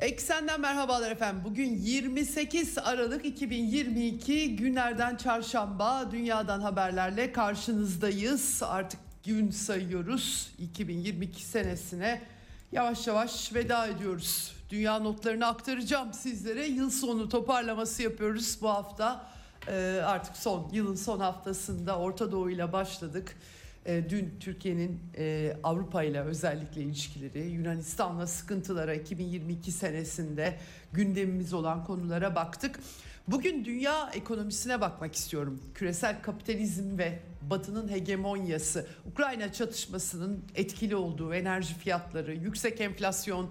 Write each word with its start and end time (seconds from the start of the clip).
Eksenden 0.00 0.60
merhabalar 0.60 1.10
efendim. 1.10 1.42
Bugün 1.44 1.76
28 1.76 2.78
Aralık 2.78 3.24
2022 3.24 4.56
günlerden 4.56 5.16
çarşamba 5.16 6.08
dünyadan 6.12 6.60
haberlerle 6.60 7.32
karşınızdayız. 7.32 8.62
Artık 8.62 9.00
gün 9.24 9.50
sayıyoruz 9.50 10.50
2022 10.58 11.44
senesine 11.44 12.22
yavaş 12.72 13.06
yavaş 13.06 13.54
veda 13.54 13.86
ediyoruz. 13.86 14.52
Dünya 14.70 14.98
notlarını 14.98 15.46
aktaracağım 15.46 16.12
sizlere. 16.12 16.66
Yıl 16.66 16.90
sonu 16.90 17.28
toparlaması 17.28 18.02
yapıyoruz 18.02 18.58
bu 18.62 18.68
hafta. 18.68 19.26
Ee, 19.68 20.00
artık 20.04 20.36
son 20.36 20.70
yılın 20.72 20.94
son 20.94 21.20
haftasında 21.20 21.98
Orta 21.98 22.32
Doğu 22.32 22.50
ile 22.50 22.72
başladık. 22.72 23.36
E, 23.86 24.10
dün 24.10 24.34
Türkiye'nin 24.40 25.00
e, 25.16 25.56
Avrupa 25.62 26.02
ile 26.02 26.20
özellikle 26.20 26.82
ilişkileri, 26.82 27.50
Yunanistan'la 27.50 28.26
sıkıntılara 28.26 28.94
2022 28.94 29.72
senesinde 29.72 30.58
gündemimiz 30.92 31.52
olan 31.52 31.84
konulara 31.84 32.34
baktık. 32.34 32.80
Bugün 33.28 33.64
dünya 33.64 34.10
ekonomisine 34.14 34.80
bakmak 34.80 35.14
istiyorum. 35.14 35.60
Küresel 35.74 36.22
kapitalizm 36.22 36.98
ve 36.98 37.18
Batı'nın 37.50 37.88
hegemonyası, 37.88 38.86
Ukrayna 39.12 39.52
çatışmasının 39.52 40.44
etkili 40.54 40.96
olduğu 40.96 41.34
enerji 41.34 41.74
fiyatları, 41.74 42.34
yüksek 42.34 42.80
enflasyon. 42.80 43.50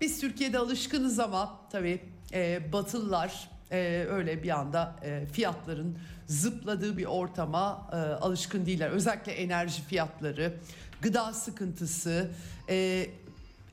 Biz 0.00 0.20
Türkiye'de 0.20 0.58
alışkınız 0.58 1.18
ama 1.18 1.60
tabii 1.72 2.00
e, 2.32 2.72
Batılılar 2.72 3.50
e, 3.72 4.06
öyle 4.10 4.42
bir 4.42 4.50
anda 4.50 4.96
e, 5.02 5.26
fiyatların 5.26 5.98
zıpladığı 6.30 6.96
bir 6.96 7.04
ortama 7.04 7.90
e, 7.92 7.96
alışkın 7.96 8.66
değiller. 8.66 8.90
Özellikle 8.90 9.32
enerji 9.32 9.82
fiyatları, 9.82 10.54
gıda 11.02 11.32
sıkıntısı, 11.32 12.30
e, 12.68 13.06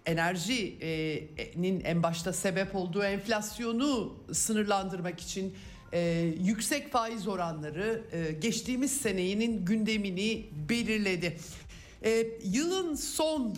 enerjinin 0.05 1.81
en 1.85 2.03
başta 2.03 2.33
sebep 2.33 2.75
olduğu 2.75 3.03
enflasyonu 3.03 4.15
sınırlandırmak 4.31 5.19
için 5.19 5.55
e, 5.93 5.99
yüksek 6.39 6.91
faiz 6.91 7.27
oranları 7.27 8.03
e, 8.11 8.31
geçtiğimiz 8.31 9.01
senenin 9.01 9.65
gündemini 9.65 10.49
belirledi. 10.69 11.37
E, 12.03 12.27
yılın 12.43 12.95
son 12.95 13.49
e, 13.49 13.55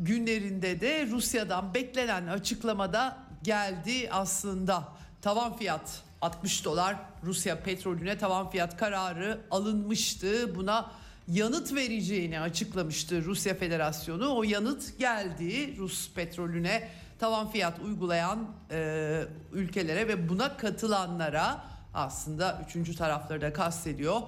günlerinde 0.00 0.80
de 0.80 1.06
Rusya'dan 1.06 1.74
beklenen 1.74 2.26
açıklamada 2.26 3.18
geldi 3.42 4.08
aslında 4.10 4.88
tavan 5.22 5.56
fiyat 5.56 6.02
60 6.22 6.64
dolar 6.64 6.96
Rusya 7.24 7.60
petrolüne 7.60 8.18
tavan 8.18 8.50
fiyat 8.50 8.76
kararı 8.76 9.40
alınmıştı. 9.50 10.54
Buna 10.54 10.90
yanıt 11.28 11.74
vereceğini 11.74 12.40
açıklamıştı 12.40 13.24
Rusya 13.24 13.54
Federasyonu. 13.54 14.36
O 14.36 14.42
yanıt 14.42 14.98
geldi 14.98 15.76
Rus 15.78 16.12
petrolüne 16.14 16.88
tavan 17.18 17.50
fiyat 17.50 17.78
uygulayan 17.78 18.48
e, 18.70 19.22
ülkelere 19.52 20.08
ve 20.08 20.28
buna 20.28 20.56
katılanlara 20.56 21.64
aslında 21.94 22.62
üçüncü 22.66 22.96
tarafları 22.96 23.40
da 23.40 23.52
kastediyor. 23.52 24.20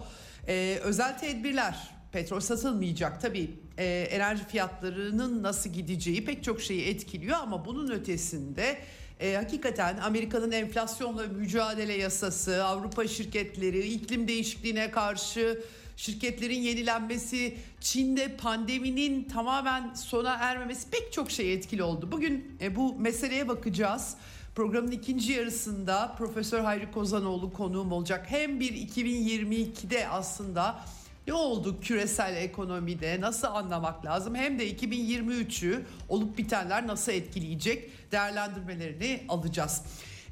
E, 0.49 0.79
özel 0.83 1.19
tedbirler 1.19 1.91
petrol 2.13 2.41
satılmayacak 2.41 3.21
tabii 3.21 3.51
e, 3.79 3.85
enerji 4.11 4.45
fiyatlarının 4.45 5.43
nasıl 5.43 5.71
gideceği 5.71 6.25
pek 6.25 6.45
çok 6.45 6.61
şeyi 6.61 6.85
etkiliyor 6.85 7.39
ama 7.39 7.65
bunun 7.65 7.91
ötesinde 7.91 8.79
e, 9.25 9.37
hakikaten 9.37 9.97
Amerika'nın 9.97 10.53
enflasyonla 10.53 11.27
mücadele 11.27 11.93
yasası, 11.93 12.65
Avrupa 12.65 13.09
şirketleri, 13.09 13.89
iklim 13.89 14.29
değişikliğine 14.29 14.91
karşı 14.91 15.65
şirketlerin 15.97 16.61
yenilenmesi, 16.61 17.57
Çin'de 17.81 18.37
pandeminin 18.37 19.25
tamamen 19.25 19.95
sona 19.95 20.35
ermemesi 20.35 20.91
pek 20.91 21.13
çok 21.13 21.31
şey 21.31 21.55
etkili 21.55 21.83
oldu. 21.83 22.09
Bugün 22.13 22.57
e, 22.61 22.77
bu 22.77 22.95
meseleye 22.99 23.49
bakacağız. 23.49 24.17
Programın 24.55 24.91
ikinci 24.91 25.33
yarısında 25.33 26.15
Profesör 26.19 26.61
Hayri 26.61 26.93
Kozanoğlu 26.93 27.53
konuğum 27.53 27.93
olacak. 27.93 28.27
Hem 28.29 28.61
bir 28.61 28.73
2022'de 28.73 30.09
aslında 30.09 30.81
ne 31.27 31.33
oldu 31.33 31.81
küresel 31.81 32.37
ekonomide 32.37 33.21
nasıl 33.21 33.49
anlamak 33.49 34.05
lazım 34.05 34.35
hem 34.35 34.59
de 34.59 34.73
2023'ü 34.73 35.83
olup 36.09 36.39
bitenler 36.39 36.87
nasıl 36.87 37.13
etkileyecek 37.13 38.13
değerlendirmelerini 38.13 39.25
alacağız. 39.29 39.83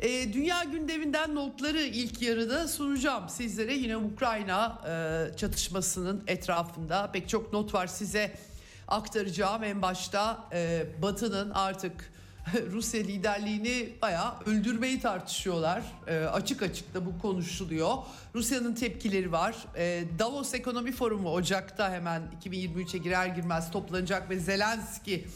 E, 0.00 0.32
dünya 0.32 0.64
gündeminden 0.64 1.34
notları 1.34 1.80
ilk 1.80 2.22
yarıda 2.22 2.68
sunacağım 2.68 3.28
sizlere. 3.28 3.74
Yine 3.74 3.96
Ukrayna 3.96 4.78
e, 4.86 5.36
çatışmasının 5.36 6.24
etrafında 6.26 7.10
pek 7.12 7.28
çok 7.28 7.52
not 7.52 7.74
var 7.74 7.86
size 7.86 8.32
aktaracağım. 8.88 9.64
En 9.64 9.82
başta 9.82 10.48
e, 10.52 10.86
Batı'nın 11.02 11.50
artık 11.50 12.12
Rusya 12.72 13.00
liderliğini 13.00 13.92
bayağı 14.02 14.34
öldürmeyi 14.46 15.00
tartışıyorlar. 15.00 15.82
E, 16.06 16.16
açık 16.16 16.62
açık 16.62 16.94
da 16.94 17.06
bu 17.06 17.18
konuşuluyor. 17.18 17.96
Rusya'nın 18.34 18.74
tepkileri 18.74 19.32
var. 19.32 19.56
E, 19.76 20.04
Davos 20.18 20.54
Ekonomi 20.54 20.92
Forumu 20.92 21.32
Ocak'ta 21.32 21.92
hemen 21.92 22.22
2023'e 22.44 22.98
girer 22.98 23.26
girmez 23.26 23.70
toplanacak 23.70 24.30
ve 24.30 24.38
Zelenski 24.38 25.26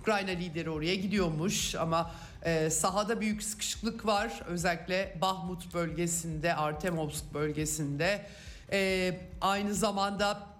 Ukrayna 0.00 0.30
lideri 0.30 0.70
oraya 0.70 0.94
gidiyormuş 0.94 1.74
ama 1.74 2.10
e, 2.42 2.70
sahada 2.70 3.20
büyük 3.20 3.42
sıkışıklık 3.42 4.06
var. 4.06 4.42
Özellikle 4.46 5.18
Bahmut 5.20 5.74
bölgesinde, 5.74 6.54
Artemovsk 6.54 7.34
bölgesinde. 7.34 8.26
E, 8.72 9.20
aynı 9.40 9.74
zamanda 9.74 10.53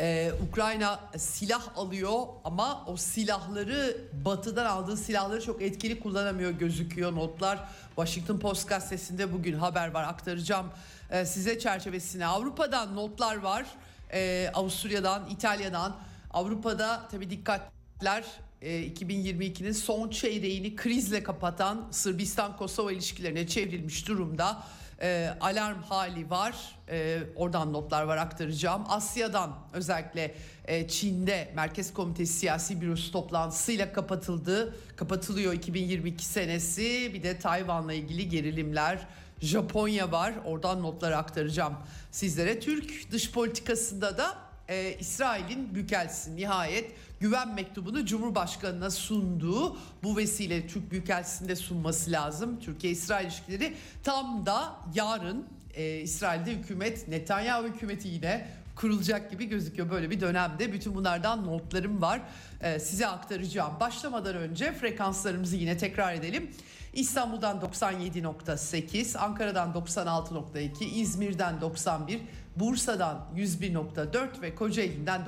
ee, 0.00 0.32
Ukrayna 0.48 1.00
silah 1.16 1.78
alıyor 1.78 2.26
ama 2.44 2.84
o 2.86 2.96
silahları 2.96 3.96
batıdan 4.24 4.66
aldığı 4.66 4.96
silahları 4.96 5.42
çok 5.42 5.62
etkili 5.62 6.00
kullanamıyor 6.00 6.50
gözüküyor 6.50 7.14
notlar. 7.14 7.68
Washington 7.96 8.38
Post 8.38 8.68
gazetesinde 8.68 9.32
bugün 9.32 9.54
haber 9.54 9.88
var 9.88 10.04
aktaracağım 10.04 10.66
ee, 11.10 11.24
size 11.24 11.58
çerçevesine. 11.58 12.26
Avrupa'dan 12.26 12.96
notlar 12.96 13.36
var 13.36 13.66
ee, 14.12 14.50
Avusturya'dan 14.54 15.28
İtalya'dan 15.30 15.96
Avrupa'da 16.30 17.08
tabi 17.10 17.30
dikkatler 17.30 18.24
2022'nin 18.62 19.72
son 19.72 20.10
çeyreğini 20.10 20.76
krizle 20.76 21.22
kapatan 21.22 21.88
Sırbistan-Kosova 21.90 22.92
ilişkilerine 22.92 23.46
çevrilmiş 23.46 24.08
durumda. 24.08 24.62
E, 25.02 25.34
alarm 25.40 25.82
hali 25.82 26.30
var. 26.30 26.54
E, 26.88 27.18
oradan 27.36 27.72
notlar 27.72 28.02
var 28.02 28.16
aktaracağım. 28.16 28.84
Asya'dan 28.88 29.54
özellikle 29.72 30.34
e, 30.64 30.88
Çin'de 30.88 31.52
Merkez 31.54 31.92
Komitesi 31.92 32.32
Siyasi 32.32 32.80
Bürosu 32.80 33.12
toplantısıyla 33.12 33.92
kapatıldı. 33.92 34.76
Kapatılıyor 34.96 35.52
2022 35.52 36.24
senesi. 36.24 37.14
Bir 37.14 37.22
de 37.22 37.38
Tayvan'la 37.38 37.92
ilgili 37.92 38.28
gerilimler. 38.28 39.06
Japonya 39.40 40.12
var. 40.12 40.34
Oradan 40.44 40.82
notlar 40.82 41.12
aktaracağım 41.12 41.74
sizlere. 42.10 42.60
Türk 42.60 43.12
dış 43.12 43.32
politikasında 43.32 44.18
da 44.18 44.36
e, 44.68 44.96
İsrail'in 45.00 45.74
Büyükelçisi 45.74 46.36
nihayet 46.36 46.92
güven 47.20 47.54
mektubunu 47.54 48.06
Cumhurbaşkanı'na 48.06 48.90
sunduğu 48.90 49.76
bu 50.02 50.16
vesile 50.16 50.66
Türk 50.66 50.90
Büyükelçisi'nde 50.90 51.56
sunması 51.56 52.10
lazım. 52.10 52.60
Türkiye-İsrail 52.60 53.26
ilişkileri 53.26 53.74
tam 54.02 54.46
da 54.46 54.76
yarın 54.94 55.46
e, 55.74 56.00
İsrail'de 56.00 56.52
hükümet 56.52 57.08
Netanyahu 57.08 57.66
hükümeti 57.66 58.08
yine 58.08 58.48
kurulacak 58.76 59.30
gibi 59.30 59.44
gözüküyor 59.44 59.90
böyle 59.90 60.10
bir 60.10 60.20
dönemde. 60.20 60.72
Bütün 60.72 60.94
bunlardan 60.94 61.46
notlarım 61.46 62.02
var 62.02 62.20
e, 62.60 62.80
size 62.80 63.06
aktaracağım. 63.06 63.80
Başlamadan 63.80 64.34
önce 64.34 64.72
frekanslarımızı 64.72 65.56
yine 65.56 65.78
tekrar 65.78 66.14
edelim. 66.14 66.50
İstanbul'dan 66.92 67.60
97.8, 67.60 69.18
Ankara'dan 69.18 69.72
96.2, 69.72 70.84
İzmir'den 70.84 71.60
91, 71.60 72.20
Bursa'dan 72.56 73.24
101.4 73.36 74.42
ve 74.42 74.54
Kocaeli'nden 74.54 75.20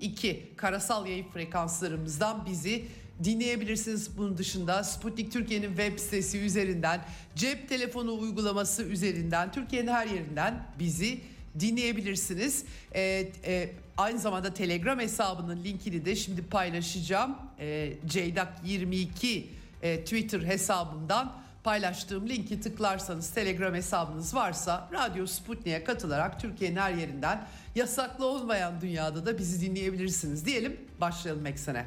90.2 0.00 0.56
karasal 0.56 1.06
yayın 1.06 1.26
frekanslarımızdan 1.28 2.46
bizi 2.46 2.84
dinleyebilirsiniz. 3.24 4.18
Bunun 4.18 4.38
dışında 4.38 4.84
Sputnik 4.84 5.32
Türkiye'nin 5.32 5.68
web 5.68 5.98
sitesi 5.98 6.38
üzerinden, 6.38 7.04
cep 7.36 7.68
telefonu 7.68 8.18
uygulaması 8.18 8.82
üzerinden, 8.82 9.52
Türkiye'nin 9.52 9.88
her 9.88 10.06
yerinden 10.06 10.66
bizi 10.78 11.20
dinleyebilirsiniz. 11.60 12.64
E, 12.94 13.32
e, 13.44 13.70
aynı 13.96 14.18
zamanda 14.18 14.54
Telegram 14.54 15.00
hesabının 15.00 15.64
linkini 15.64 16.04
de 16.04 16.16
şimdi 16.16 16.42
paylaşacağım. 16.42 17.36
E, 17.58 17.92
Ceydak 18.06 18.52
22 18.64 19.46
e, 19.82 20.00
Twitter 20.00 20.40
hesabından 20.40 21.32
paylaştığım 21.64 22.28
linki 22.28 22.60
tıklarsanız 22.60 23.30
Telegram 23.30 23.74
hesabınız 23.74 24.34
varsa 24.34 24.88
Radyo 24.92 25.26
Sputnik'e 25.26 25.84
katılarak 25.84 26.40
Türkiye'nin 26.40 26.76
her 26.76 26.92
yerinden 26.92 27.46
yasaklı 27.74 28.26
olmayan 28.26 28.80
dünyada 28.80 29.26
da 29.26 29.38
bizi 29.38 29.60
dinleyebilirsiniz 29.60 30.46
diyelim. 30.46 30.80
Başlayalım 31.00 31.46
eksene. 31.46 31.86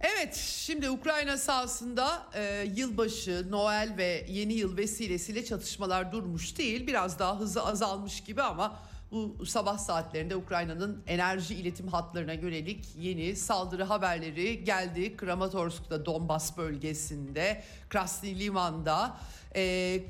Evet 0.00 0.34
şimdi 0.34 0.90
Ukrayna 0.90 1.36
sahasında 1.36 2.26
e, 2.34 2.66
yılbaşı, 2.74 3.46
Noel 3.50 3.94
ve 3.96 4.26
yeni 4.28 4.52
yıl 4.52 4.76
vesilesiyle 4.76 5.44
çatışmalar 5.44 6.12
durmuş 6.12 6.58
değil. 6.58 6.86
Biraz 6.86 7.18
daha 7.18 7.40
hızı 7.40 7.64
azalmış 7.64 8.20
gibi 8.20 8.42
ama 8.42 8.78
bu 9.10 9.46
sabah 9.46 9.78
saatlerinde 9.78 10.36
Ukrayna'nın 10.36 11.02
enerji 11.06 11.54
iletim 11.54 11.88
hatlarına 11.88 12.32
yönelik 12.32 12.84
yeni 12.98 13.36
saldırı 13.36 13.84
haberleri 13.84 14.64
geldi. 14.64 15.16
Kramatorsk'ta 15.16 16.06
Donbas 16.06 16.56
bölgesinde, 16.56 17.62
Krasny 17.88 18.38
Liman'da 18.38 19.16
e, 19.56 20.00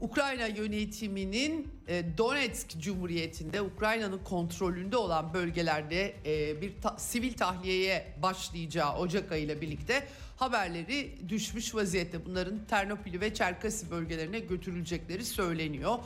Ukrayna 0.00 0.46
yönetiminin 0.46 1.68
e, 1.88 2.04
Donetsk 2.18 2.80
Cumhuriyeti'nde 2.80 3.62
Ukrayna'nın 3.62 4.18
kontrolünde 4.24 4.96
olan 4.96 5.34
bölgelerde 5.34 6.14
e, 6.26 6.60
bir 6.62 6.72
ta- 6.82 6.98
sivil 6.98 7.32
tahliyeye 7.32 8.14
başlayacağı 8.22 8.96
Ocak 8.98 9.32
ayı 9.32 9.44
ile 9.44 9.60
birlikte 9.60 10.06
haberleri 10.36 11.28
düşmüş 11.28 11.74
vaziyette. 11.74 12.24
Bunların 12.26 12.64
Ternopil 12.66 13.20
ve 13.20 13.34
Çerkasi 13.34 13.90
bölgelerine 13.90 14.38
götürülecekleri 14.38 15.24
söyleniyor. 15.24 15.98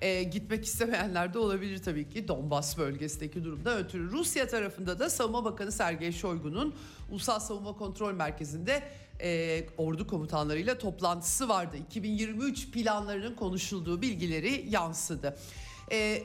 E, 0.00 0.22
gitmek 0.22 0.64
istemeyenler 0.64 1.34
de 1.34 1.38
olabilir 1.38 1.78
tabii 1.78 2.08
ki 2.08 2.28
Donbas 2.28 2.78
bölgesindeki 2.78 3.44
durumda 3.44 3.78
ötürü. 3.78 4.10
Rusya 4.10 4.48
tarafında 4.48 4.98
da 4.98 5.10
Savunma 5.10 5.44
Bakanı 5.44 5.72
Sergey 5.72 6.12
Shoigu'nun 6.12 6.74
Ulusal 7.10 7.38
Savunma 7.40 7.76
Kontrol 7.76 8.12
Merkezi'nde 8.12 8.82
e, 9.22 9.66
ordu 9.78 10.06
komutanlarıyla 10.06 10.78
toplantısı 10.78 11.48
vardı. 11.48 11.76
2023 11.76 12.70
planlarının 12.70 13.34
konuşulduğu 13.34 14.02
bilgileri 14.02 14.66
yansıdı. 14.68 15.36
E, 15.92 16.22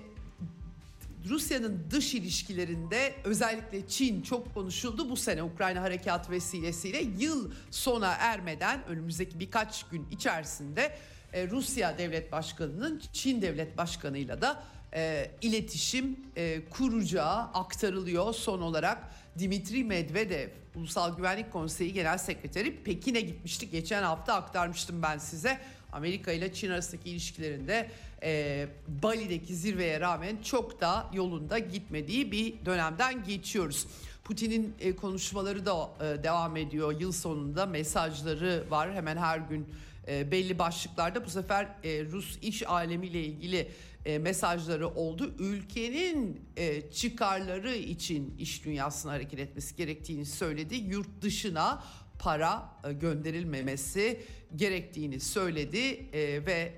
Rusya'nın 1.29 1.87
dış 1.91 2.13
ilişkilerinde 2.13 3.13
özellikle 3.23 3.87
Çin 3.87 4.21
çok 4.21 4.53
konuşuldu 4.53 5.09
bu 5.09 5.15
sene 5.15 5.43
Ukrayna 5.43 5.81
harekat 5.81 6.29
vesilesiyle 6.29 7.01
yıl 7.19 7.51
sona 7.71 8.11
ermeden 8.19 8.85
önümüzdeki 8.87 9.39
birkaç 9.39 9.83
gün 9.83 10.07
içerisinde 10.11 10.95
e, 11.33 11.47
Rusya 11.49 11.97
Devlet 11.97 12.31
Başkanı'nın 12.31 13.01
Çin 13.13 13.41
Devlet 13.41 13.77
Başkanı'yla 13.77 14.41
da 14.41 14.63
e, 14.93 15.31
iletişim 15.41 16.19
e, 16.35 16.65
kuracağı 16.69 17.39
aktarılıyor 17.39 18.33
son 18.33 18.61
olarak 18.61 18.97
Dimitri 19.39 19.83
Medvedev 19.83 20.49
Ulusal 20.75 21.17
Güvenlik 21.17 21.51
Konseyi 21.51 21.93
Genel 21.93 22.17
Sekreteri 22.17 22.83
Pekin'e 22.83 23.21
gitmişti. 23.21 23.69
Geçen 23.69 24.03
hafta 24.03 24.33
aktarmıştım 24.33 25.01
ben 25.01 25.17
size. 25.17 25.59
Amerika 25.91 26.31
ile 26.31 26.53
Çin 26.53 26.71
arasındaki 26.71 27.09
ilişkilerinde 27.09 27.91
e, 28.23 28.67
Bali'deki 28.87 29.55
zirveye 29.55 29.99
rağmen 29.99 30.37
çok 30.43 30.81
da 30.81 31.09
yolunda 31.13 31.59
gitmediği 31.59 32.31
bir 32.31 32.65
dönemden 32.65 33.23
geçiyoruz. 33.23 33.87
Putin'in 34.23 34.75
e, 34.79 34.95
konuşmaları 34.95 35.65
da 35.65 35.89
e, 35.99 36.23
devam 36.23 36.57
ediyor. 36.57 36.99
Yıl 36.99 37.11
sonunda 37.11 37.65
mesajları 37.65 38.63
var 38.69 38.93
hemen 38.93 39.17
her 39.17 39.37
gün 39.37 39.67
e, 40.07 40.31
belli 40.31 40.59
başlıklarda. 40.59 41.25
Bu 41.25 41.29
sefer 41.29 41.67
e, 41.83 42.05
Rus 42.05 42.37
iş 42.41 42.67
alemiyle 42.67 43.23
ilgili 43.23 43.67
e, 44.05 44.19
mesajları 44.19 44.87
oldu. 44.87 45.33
Ülkenin 45.39 46.41
e, 46.57 46.91
çıkarları 46.91 47.75
için 47.75 48.35
iş 48.37 48.65
dünyasına 48.65 49.11
hareket 49.11 49.39
etmesi 49.39 49.75
gerektiğini 49.75 50.25
söyledi. 50.25 50.75
Yurt 50.75 51.21
dışına 51.21 51.83
para 52.19 52.69
e, 52.83 52.93
gönderilmemesi 52.93 54.21
gerektiğini 54.55 55.19
söyledi 55.19 56.09
ve 56.47 56.73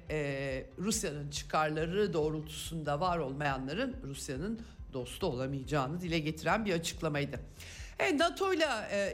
Rusya'nın 0.80 1.30
çıkarları 1.30 2.14
doğrultusunda 2.14 3.00
var 3.00 3.18
olmayanların 3.18 3.96
Rusya'nın 4.04 4.62
dostu 4.94 5.28
olamayacağını 5.28 6.02
dile 6.02 6.20
getiren 6.20 6.66
bir 6.66 6.74
açıklamaydı. 6.74 7.40
E, 8.00 8.18
NATO 8.18 8.54
ile 8.54 8.66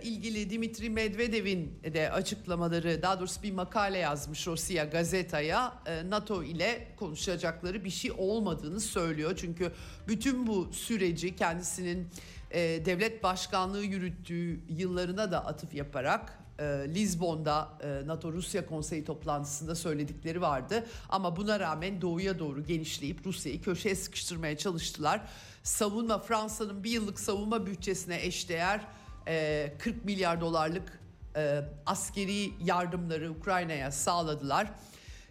ilgili 0.04 0.50
Dimitri 0.50 0.90
Medvedev'in 0.90 1.80
de 1.94 2.12
açıklamaları 2.12 3.02
daha 3.02 3.20
doğrusu 3.20 3.44
bir 3.44 3.52
makale 3.52 3.98
yazmış 3.98 4.48
Rusya 4.48 4.86
gazetaya 4.86 5.74
e, 5.86 6.10
NATO 6.10 6.44
ile 6.44 6.88
konuşacakları 7.00 7.86
bir 7.86 7.90
şey 7.90 8.12
olmadığını 8.18 8.80
söylüyor. 8.80 9.34
Çünkü 9.36 9.72
bütün 10.08 10.48
bu 10.48 10.70
süreci 10.74 11.36
kendisinin 11.36 12.08
e, 12.52 12.60
devlet 12.86 13.24
başkanlığı 13.24 13.84
yürüttüğü 13.84 14.60
yıllarına 14.70 15.32
da 15.32 15.46
atıf 15.46 15.74
yaparak 15.74 16.43
e, 16.60 16.64
Lizbon'da 16.64 17.70
e, 17.84 18.08
NATO 18.08 18.34
Rusya 18.34 18.66
Konseyi 18.66 19.06
toplantısında 19.06 19.76
söyledikleri 19.76 20.42
vardı. 20.42 20.86
Ama 21.10 21.36
buna 21.36 21.60
rağmen 21.60 22.02
doğuya 22.02 22.40
doğru 22.40 22.66
genişleyip 22.66 23.26
Rusya'yı 23.26 23.62
köşeye 23.62 23.96
sıkıştırmaya 23.96 24.58
çalıştılar. 24.58 25.22
Savunma 25.64 26.20
Fransa'nın 26.20 26.84
bir 26.84 26.92
yıllık 26.92 27.20
savunma 27.20 27.66
bütçesine 27.66 28.26
eşdeğer 28.26 28.82
e, 29.28 29.74
40 29.80 30.06
milyar 30.06 30.42
dolarlık 30.42 31.00
e, 31.36 31.62
askeri 31.86 32.52
yardımları 32.64 33.32
Ukrayna'ya 33.32 33.92
sağladılar. 33.92 34.72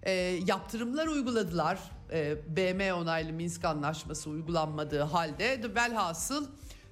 E, 0.02 0.12
yaptırımlar 0.46 1.06
uyguladılar. 1.06 1.78
E, 2.12 2.36
BM 2.56 2.94
onaylı 2.94 3.32
Minsk 3.32 3.64
anlaşması 3.64 4.30
uygulanmadığı 4.30 5.02
halde 5.02 5.74
velhasıl 5.74 6.46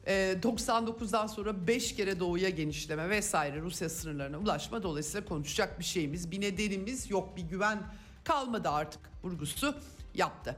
99'dan 0.07 1.27
sonra 1.27 1.67
5 1.67 1.97
kere 1.97 2.21
doğuya 2.21 2.49
genişleme 2.49 3.11
vesaire 3.11 3.61
Rusya 3.61 3.89
sınırlarına 3.89 4.39
ulaşma 4.39 4.83
dolayısıyla 4.83 5.29
konuşacak 5.29 5.79
bir 5.79 5.85
şeyimiz 5.85 6.31
bir 6.31 6.41
nedenimiz 6.41 7.11
yok 7.11 7.37
bir 7.37 7.43
güven 7.43 7.79
kalmadı 8.25 8.69
artık 8.69 9.01
vurgusu 9.23 9.75
yaptı. 10.15 10.57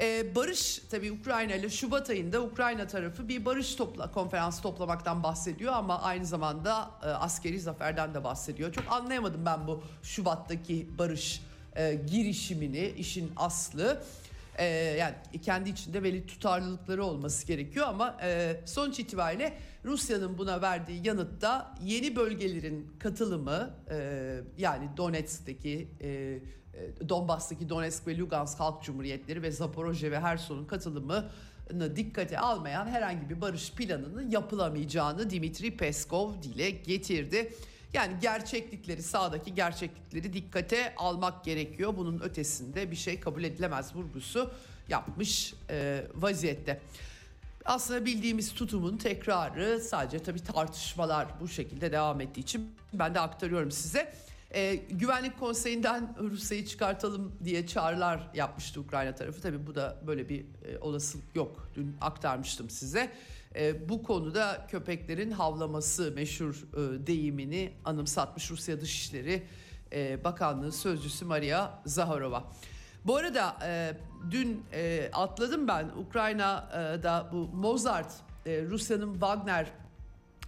Ee, 0.00 0.34
barış 0.34 0.82
tabii 0.90 1.12
Ukrayna 1.12 1.54
ile 1.54 1.70
Şubat 1.70 2.10
ayında 2.10 2.42
Ukrayna 2.42 2.86
tarafı 2.86 3.28
bir 3.28 3.44
barış 3.44 3.74
topla 3.74 4.10
konferansı 4.10 4.62
toplamaktan 4.62 5.22
bahsediyor 5.22 5.72
ama 5.72 6.02
aynı 6.02 6.26
zamanda 6.26 6.90
e, 7.02 7.06
askeri 7.06 7.60
zaferden 7.60 8.14
de 8.14 8.24
bahsediyor. 8.24 8.72
Çok 8.72 8.84
anlayamadım 8.92 9.46
ben 9.46 9.66
bu 9.66 9.82
Şubat'taki 10.02 10.88
barış 10.98 11.42
e, 11.76 11.94
girişimini 11.94 12.88
işin 12.88 13.32
aslı. 13.36 14.02
Ee, 14.58 14.64
yani 14.98 15.14
kendi 15.42 15.70
içinde 15.70 16.02
belli 16.02 16.26
tutarlılıkları 16.26 17.04
olması 17.04 17.46
gerekiyor 17.46 17.86
ama 17.88 18.16
e, 18.22 18.60
sonuç 18.64 18.98
itibariyle 18.98 19.52
Rusya'nın 19.84 20.38
buna 20.38 20.62
verdiği 20.62 21.06
yanıtta 21.06 21.74
yeni 21.82 22.16
bölgelerin 22.16 22.92
katılımı 22.98 23.70
e, 23.90 24.40
yani 24.58 24.88
Donetsk'teki 24.96 25.88
e, 26.00 26.08
e 26.08 27.08
Donbas'taki 27.08 27.68
Donetsk 27.68 28.06
ve 28.06 28.18
Lugansk 28.18 28.60
Halk 28.60 28.82
Cumhuriyetleri 28.82 29.42
ve 29.42 29.50
Zaporojye 29.50 30.10
ve 30.10 30.20
Herson'un 30.20 30.64
katılımını 30.64 31.96
dikkate 31.96 32.38
almayan 32.38 32.86
herhangi 32.86 33.30
bir 33.30 33.40
barış 33.40 33.72
planının 33.72 34.30
yapılamayacağını 34.30 35.30
Dimitri 35.30 35.76
Peskov 35.76 36.42
dile 36.42 36.70
getirdi. 36.70 37.52
Yani 37.92 38.12
gerçeklikleri 38.20 39.02
sağdaki 39.02 39.54
gerçeklikleri 39.54 40.32
dikkate 40.32 40.94
almak 40.96 41.44
gerekiyor. 41.44 41.96
Bunun 41.96 42.20
ötesinde 42.20 42.90
bir 42.90 42.96
şey 42.96 43.20
kabul 43.20 43.44
edilemez 43.44 43.96
vurgusu 43.96 44.50
yapmış 44.88 45.54
e, 45.70 46.04
vaziyette. 46.14 46.80
Aslında 47.64 48.04
bildiğimiz 48.04 48.54
tutumun 48.54 48.96
tekrarı 48.96 49.80
sadece 49.80 50.18
tabii 50.18 50.44
tartışmalar 50.44 51.40
bu 51.40 51.48
şekilde 51.48 51.92
devam 51.92 52.20
ettiği 52.20 52.40
için 52.40 52.72
ben 52.92 53.14
de 53.14 53.20
aktarıyorum 53.20 53.70
size. 53.70 54.12
E, 54.50 54.74
Güvenlik 54.74 55.38
Konseyi'nden 55.40 56.14
Rusya'yı 56.18 56.66
çıkartalım 56.66 57.32
diye 57.44 57.66
çağrılar 57.66 58.30
yapmıştı 58.34 58.80
Ukrayna 58.80 59.14
tarafı. 59.14 59.40
Tabii 59.40 59.66
bu 59.66 59.74
da 59.74 59.96
böyle 60.06 60.28
bir 60.28 60.40
e, 60.40 60.78
olasılık 60.80 61.36
yok. 61.36 61.68
Dün 61.74 61.96
aktarmıştım 62.00 62.70
size. 62.70 63.12
E, 63.56 63.88
bu 63.88 64.02
konuda 64.02 64.66
köpeklerin 64.70 65.30
havlaması 65.30 66.12
meşhur 66.14 66.54
e, 66.54 67.06
deyimini 67.06 67.72
anımsatmış 67.84 68.50
Rusya 68.50 68.80
Dışişleri 68.80 69.42
e, 69.92 70.24
Bakanlığı 70.24 70.72
Sözcüsü 70.72 71.24
Maria 71.24 71.70
Zaharova. 71.86 72.44
Bu 73.04 73.16
arada 73.16 73.56
e, 73.64 73.96
dün 74.30 74.64
e, 74.72 75.10
atladım 75.12 75.68
ben 75.68 75.88
Ukrayna'da 75.88 77.30
bu 77.32 77.36
Mozart 77.36 78.12
e, 78.46 78.62
Rusya'nın 78.62 79.12
Wagner 79.12 79.66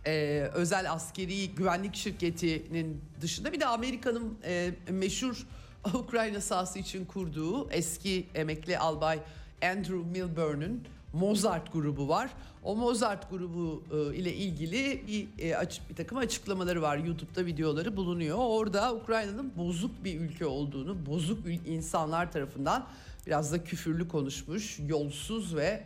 e, 0.07 0.41
özel 0.55 0.93
askeri 0.93 1.55
güvenlik 1.55 1.95
şirketinin 1.95 3.05
dışında 3.21 3.53
bir 3.53 3.61
de 3.61 3.67
Amerika'nın 3.67 4.39
e, 4.45 4.75
meşhur 4.89 5.47
Ukrayna 5.95 6.41
sahası 6.41 6.79
için 6.79 7.05
kurduğu 7.05 7.71
eski 7.71 8.27
emekli 8.35 8.79
albay 8.79 9.19
Andrew 9.63 9.97
Milburn'un 9.97 10.85
Mozart 11.13 11.73
grubu 11.73 12.09
var. 12.09 12.31
O 12.63 12.77
Mozart 12.77 13.31
grubu 13.31 13.85
e, 13.93 14.17
ile 14.17 14.35
ilgili 14.35 15.03
bir, 15.07 15.45
e, 15.45 15.57
açık, 15.57 15.91
bir 15.91 15.97
takım 15.97 16.19
açıklamaları 16.19 16.83
var. 16.83 16.97
YouTube'da 16.97 17.47
videoları 17.47 17.97
bulunuyor. 17.97 18.39
Orada 18.41 18.95
Ukrayna'nın 18.95 19.53
bozuk 19.57 20.05
bir 20.05 20.21
ülke 20.21 20.47
olduğunu, 20.47 21.07
bozuk 21.07 21.39
insanlar 21.67 22.33
tarafından 22.33 22.87
biraz 23.27 23.53
da 23.53 23.65
küfürlü 23.65 24.09
konuşmuş, 24.09 24.79
yolsuz 24.87 25.57
ve 25.57 25.85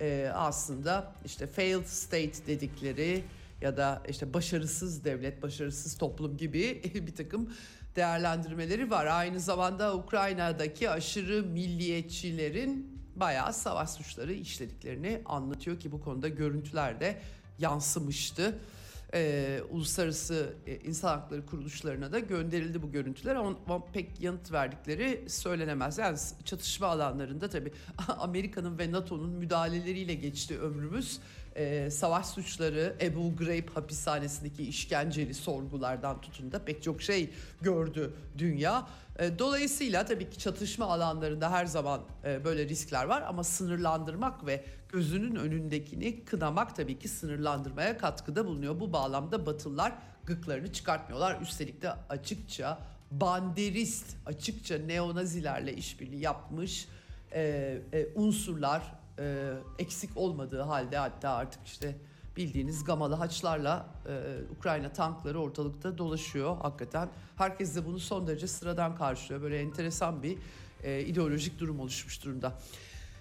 e, 0.00 0.30
aslında 0.34 1.12
işte 1.24 1.46
failed 1.46 1.86
state 1.86 2.46
dedikleri 2.46 3.24
ya 3.60 3.76
da 3.76 4.02
işte 4.08 4.34
başarısız 4.34 5.04
devlet, 5.04 5.42
başarısız 5.42 5.98
toplum 5.98 6.36
gibi 6.36 6.82
bir 7.06 7.14
takım 7.14 7.50
değerlendirmeleri 7.96 8.90
var. 8.90 9.06
Aynı 9.06 9.40
zamanda 9.40 9.96
Ukrayna'daki 9.96 10.90
aşırı 10.90 11.42
milliyetçilerin 11.42 12.99
bayağı 13.16 13.52
savaş 13.52 13.90
suçları 13.90 14.32
işlediklerini 14.32 15.22
anlatıyor 15.24 15.80
ki 15.80 15.92
bu 15.92 16.00
konuda 16.00 16.28
görüntüler 16.28 17.00
de 17.00 17.20
yansımıştı. 17.58 18.58
Ee, 19.14 19.60
uluslararası 19.70 20.54
e, 20.66 20.76
insan 20.76 21.08
hakları 21.08 21.46
kuruluşlarına 21.46 22.12
da 22.12 22.18
gönderildi 22.18 22.82
bu 22.82 22.92
görüntüler 22.92 23.34
ama 23.34 23.84
pek 23.92 24.20
yanıt 24.20 24.52
verdikleri 24.52 25.24
söylenemez. 25.28 25.98
Yani 25.98 26.18
çatışma 26.44 26.86
alanlarında 26.86 27.48
tabii 27.48 27.72
Amerika'nın 28.18 28.78
ve 28.78 28.92
NATO'nun 28.92 29.30
müdahaleleriyle 29.30 30.14
geçti 30.14 30.58
ömrümüz 30.58 31.20
e, 31.56 31.90
savaş 31.90 32.26
suçları, 32.26 32.96
Ebu 33.00 33.36
Ghraib 33.36 33.68
hapishanesindeki 33.74 34.62
işkenceli 34.68 35.34
sorgulardan 35.34 36.20
tutun 36.20 36.52
da 36.52 36.64
pek 36.64 36.82
çok 36.82 37.02
şey 37.02 37.30
gördü 37.60 38.14
dünya. 38.38 38.88
E, 39.20 39.38
dolayısıyla 39.38 40.04
tabii 40.04 40.30
ki 40.30 40.38
çatışma 40.38 40.86
alanlarında 40.86 41.52
her 41.52 41.66
zaman 41.66 42.00
e, 42.24 42.44
böyle 42.44 42.68
riskler 42.68 43.04
var 43.04 43.22
ama 43.22 43.44
sınırlandırmak 43.44 44.46
ve 44.46 44.64
gözünün 44.88 45.36
önündekini 45.36 46.24
kınamak 46.24 46.76
tabii 46.76 46.98
ki 46.98 47.08
sınırlandırmaya 47.08 47.98
katkıda 47.98 48.46
bulunuyor. 48.46 48.80
Bu 48.80 48.92
bağlamda 48.92 49.46
Batılılar 49.46 49.92
gıklarını 50.24 50.72
çıkartmıyorlar. 50.72 51.40
Üstelik 51.40 51.82
de 51.82 51.90
açıkça 52.08 52.78
banderist, 53.10 54.16
açıkça 54.26 54.78
neonazilerle 54.78 55.74
işbirliği 55.74 56.20
yapmış 56.20 56.88
e, 57.32 57.80
unsurlar 58.14 58.82
eksik 59.78 60.16
olmadığı 60.16 60.60
halde 60.60 60.96
hatta 60.96 61.30
artık 61.30 61.66
işte 61.66 61.96
bildiğiniz 62.40 62.84
gamalı 62.84 63.14
haçlarla 63.14 63.86
e, 64.06 64.12
Ukrayna 64.58 64.92
tankları 64.92 65.40
ortalıkta 65.40 65.98
dolaşıyor 65.98 66.56
hakikaten. 66.56 67.08
Herkes 67.36 67.76
de 67.76 67.86
bunu 67.86 67.98
son 67.98 68.26
derece 68.26 68.46
sıradan 68.46 68.96
karşılıyor. 68.96 69.42
Böyle 69.42 69.58
enteresan 69.58 70.22
bir 70.22 70.38
e, 70.84 71.00
ideolojik 71.00 71.58
durum 71.58 71.80
oluşmuş 71.80 72.24
durumda. 72.24 72.58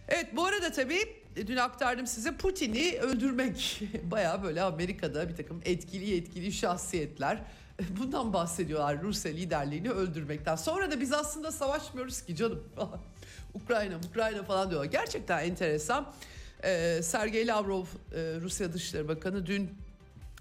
Evet 0.08 0.36
bu 0.36 0.46
arada 0.46 0.72
tabii 0.72 1.00
e, 1.36 1.48
dün 1.48 1.58
aktardım 1.58 2.08
size 2.08 2.38
Putin'i 2.38 3.00
öldürmek. 3.00 3.82
Baya 4.12 4.44
böyle 4.44 4.62
Amerika'da 4.62 5.30
bir 5.30 5.36
takım 5.36 5.62
etkili 5.66 6.18
etkili 6.18 6.52
şahsiyetler 6.52 7.42
bundan 8.00 8.34
bahsediyorlar 8.34 9.02
Rusya 9.02 9.32
liderliğini 9.32 9.90
öldürmekten. 9.90 10.56
Sonra 10.56 10.92
da 10.92 11.02
biz 11.02 11.14
aslında 11.14 11.52
savaşmıyoruz 11.52 12.22
ki 12.22 12.36
canım. 12.36 12.64
Ukrayna, 13.54 13.96
Ukrayna 14.10 14.44
falan 14.44 14.70
diyorlar. 14.70 14.92
Gerçekten 14.92 15.44
enteresan. 15.44 16.14
Ee, 16.64 17.00
Sergey 17.04 17.48
Lavrov, 17.48 17.84
e, 17.84 17.86
Rusya 18.42 18.74
Dışişleri 18.74 19.08
Bakanı 19.08 19.46
dün 19.46 19.70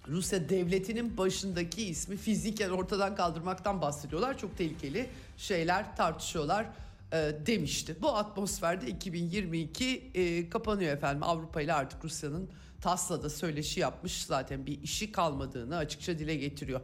Rusya 0.08 0.48
devletinin 0.48 1.16
başındaki 1.16 1.84
ismi 1.84 2.16
fiziken 2.16 2.70
ortadan 2.70 3.16
kaldırmaktan 3.16 3.82
bahsediyorlar. 3.82 4.38
Çok 4.38 4.58
tehlikeli 4.58 5.06
şeyler 5.36 5.96
tartışıyorlar 5.96 6.66
e, 7.12 7.32
demişti. 7.46 7.96
Bu 8.02 8.16
atmosferde 8.16 8.86
2022 8.86 10.10
e, 10.14 10.50
kapanıyor 10.50 10.92
efendim. 10.96 11.22
Avrupa 11.22 11.60
ile 11.60 11.74
artık 11.74 12.04
Rusya'nın 12.04 12.50
TASLA'da 12.80 13.30
söyleşi 13.30 13.80
yapmış 13.80 14.24
zaten 14.24 14.66
bir 14.66 14.82
işi 14.82 15.12
kalmadığını 15.12 15.76
açıkça 15.76 16.18
dile 16.18 16.34
getiriyor. 16.34 16.80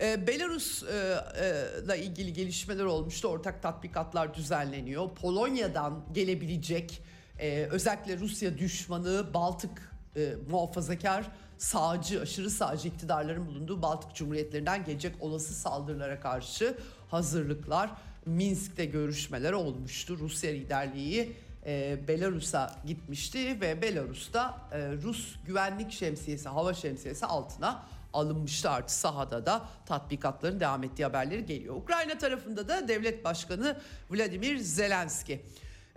Ee, 0.00 0.26
Belarus'la 0.26 1.96
e, 1.96 2.00
e, 2.00 2.04
ilgili 2.04 2.32
gelişmeler 2.32 2.84
olmuştu. 2.84 3.28
Ortak 3.28 3.62
tatbikatlar 3.62 4.34
düzenleniyor. 4.34 5.14
Polonya'dan 5.14 6.04
gelebilecek 6.12 7.02
e, 7.38 7.68
özellikle 7.70 8.18
Rusya 8.18 8.58
düşmanı 8.58 9.34
Baltık 9.34 9.94
muhafazakar 10.50 11.24
sağcı, 11.58 12.20
aşırı 12.20 12.50
sağcı 12.50 12.88
iktidarların 12.88 13.46
bulunduğu 13.46 13.82
Baltık 13.82 14.14
Cumhuriyetlerinden 14.14 14.84
gelecek 14.84 15.14
olası 15.20 15.54
saldırılara 15.54 16.20
karşı 16.20 16.76
hazırlıklar. 17.10 17.90
Minsk'te 18.26 18.84
görüşmeler 18.84 19.52
olmuştu. 19.52 20.18
Rusya 20.18 20.50
liderliği 20.50 21.32
e, 21.66 21.98
Belarus'a 22.08 22.76
gitmişti 22.86 23.60
ve 23.60 23.82
Belarus'ta 23.82 24.58
e, 24.72 24.92
Rus 24.92 25.34
güvenlik 25.46 25.92
şemsiyesi, 25.92 26.48
hava 26.48 26.74
şemsiyesi 26.74 27.26
altına 27.26 27.82
alınmıştı 28.12 28.70
artık 28.70 28.90
sahada 28.90 29.46
da 29.46 29.62
tatbikatların 29.86 30.60
devam 30.60 30.84
ettiği 30.84 31.04
haberleri 31.04 31.46
geliyor. 31.46 31.76
Ukrayna 31.76 32.18
tarafında 32.18 32.68
da 32.68 32.88
devlet 32.88 33.24
başkanı 33.24 33.76
Vladimir 34.10 34.58
Zelenski 34.58 35.40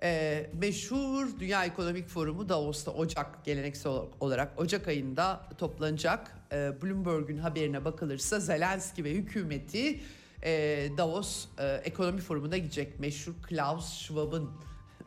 e, 0.04 0.50
meşhur 0.54 1.39
Dünya 1.39 1.66
Ekonomik 1.66 2.08
Forumu 2.08 2.50
Davos'ta 2.50 2.92
Ocak 2.92 3.46
geleneksel 3.46 3.92
olarak 4.20 4.60
Ocak 4.60 4.88
ayında 4.88 5.42
toplanacak. 5.58 6.38
E, 6.51 6.82
Bloomberg'un 6.82 7.38
haberine 7.38 7.86
bakılırsa 7.86 8.39
Zelenski 8.39 9.04
ve 9.04 9.12
hükümeti 9.12 10.00
e, 10.44 10.51
Davos 10.98 11.46
e, 11.60 11.66
Ekonomi 11.68 12.22
Forumu'na 12.22 12.58
gidecek. 12.58 13.00
Meşhur 13.00 13.34
Klaus 13.44 13.94
Schwab'ın 13.94 14.50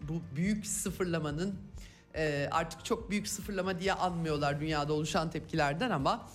bu 0.03 0.23
büyük 0.37 0.67
sıfırlamanın 0.67 1.55
e, 2.15 2.49
artık 2.51 2.85
çok 2.85 3.11
büyük 3.11 3.29
sıfırlama 3.29 3.81
diye 3.81 3.93
anmıyorlar 3.93 4.61
dünyada 4.61 4.93
oluşan 4.93 5.31
tepkilerden 5.31 5.91
ama 5.91 6.29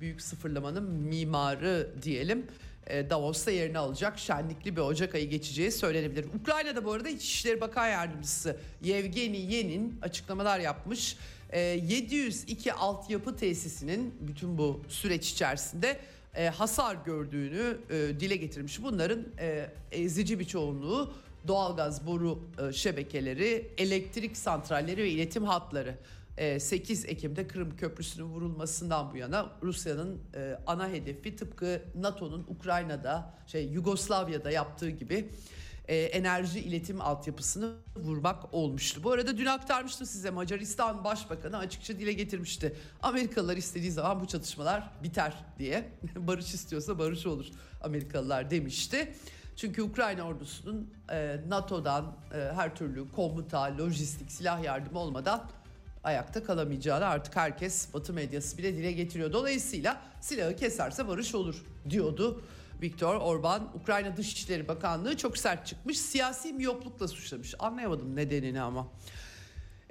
büyük 0.00 0.22
sıfırlamanın 0.22 0.90
mimarı 0.90 1.94
diyelim. 2.02 2.46
E, 2.86 3.10
Davos'ta 3.10 3.50
yerini 3.50 3.78
alacak 3.78 4.18
şenlikli 4.18 4.76
bir 4.76 4.80
Ocak 4.80 5.14
ayı 5.14 5.30
geçeceği 5.30 5.72
söylenebilir. 5.72 6.26
Ukrayna'da 6.40 6.84
bu 6.84 6.92
arada 6.92 7.08
İçişleri 7.08 7.60
Bakan 7.60 7.88
Yardımcısı 7.88 8.56
Yevgeni 8.82 9.36
Yenin 9.36 9.98
açıklamalar 10.02 10.58
yapmış. 10.60 11.16
702 11.52 12.68
e, 12.68 12.72
altyapı 12.72 13.36
tesisinin 13.36 14.14
bütün 14.20 14.58
bu 14.58 14.80
süreç 14.88 15.30
içerisinde 15.30 15.96
e, 16.34 16.48
hasar 16.48 16.96
gördüğünü 17.06 17.78
dile 18.20 18.36
getirmiş. 18.36 18.82
Bunların 18.82 19.26
ezici 19.92 20.38
bir 20.38 20.44
çoğunluğu 20.44 21.12
doğalgaz 21.48 22.06
boru 22.06 22.38
şebekeleri, 22.72 23.70
elektrik 23.78 24.36
santralleri 24.36 25.02
ve 25.02 25.10
iletim 25.10 25.44
hatları. 25.44 25.94
8 26.40 27.04
ee, 27.04 27.08
Ekim'de 27.08 27.48
Kırım 27.48 27.76
Köprüsü'nün 27.76 28.26
vurulmasından 28.26 29.12
bu 29.12 29.16
yana 29.16 29.52
Rusya'nın 29.62 30.20
e, 30.34 30.58
ana 30.66 30.88
hedefi 30.88 31.36
tıpkı 31.36 31.82
NATO'nun 31.94 32.46
Ukrayna'da 32.48 33.34
şey 33.46 33.68
Yugoslavya'da 33.68 34.50
yaptığı 34.50 34.90
gibi 34.90 35.30
e, 35.88 35.96
enerji 35.96 36.60
iletim 36.60 37.00
altyapısını 37.00 37.72
vurmak 37.96 38.54
olmuştu. 38.54 39.02
Bu 39.02 39.12
arada 39.12 39.38
dün 39.38 39.46
aktarmıştım 39.46 40.06
size 40.06 40.30
Macaristan 40.30 41.04
Başbakanı 41.04 41.58
açıkça 41.58 41.98
dile 41.98 42.12
getirmişti. 42.12 42.76
Amerikalılar 43.02 43.56
istediği 43.56 43.90
zaman 43.90 44.20
bu 44.20 44.26
çatışmalar 44.26 44.90
biter 45.02 45.34
diye. 45.58 45.92
barış 46.16 46.54
istiyorsa 46.54 46.98
barış 46.98 47.26
olur 47.26 47.46
Amerikalılar 47.82 48.50
demişti. 48.50 49.14
Çünkü 49.56 49.82
Ukrayna 49.82 50.22
ordusunun 50.22 50.94
e, 51.12 51.36
NATO'dan 51.48 52.16
her 52.32 52.76
türlü 52.76 53.12
komuta, 53.12 53.76
lojistik, 53.78 54.32
silah 54.32 54.64
yardımı 54.64 54.98
olmadan 54.98 55.50
ayakta 56.04 56.44
kalamayacağını 56.44 57.06
artık 57.06 57.36
herkes 57.36 57.94
Batı 57.94 58.12
medyası 58.12 58.58
bile 58.58 58.76
dile 58.76 58.92
getiriyor. 58.92 59.32
Dolayısıyla 59.32 60.00
silahı 60.20 60.56
keserse 60.56 61.08
barış 61.08 61.34
olur 61.34 61.64
diyordu 61.90 62.42
Viktor 62.82 63.14
Orban. 63.14 63.68
Ukrayna 63.74 64.16
Dışişleri 64.16 64.68
Bakanlığı 64.68 65.16
çok 65.16 65.38
sert 65.38 65.66
çıkmış. 65.66 65.98
Siyasi 65.98 66.52
miyoplukla 66.52 67.08
suçlamış. 67.08 67.54
Anlayamadım 67.58 68.16
nedenini 68.16 68.60
ama. 68.60 68.88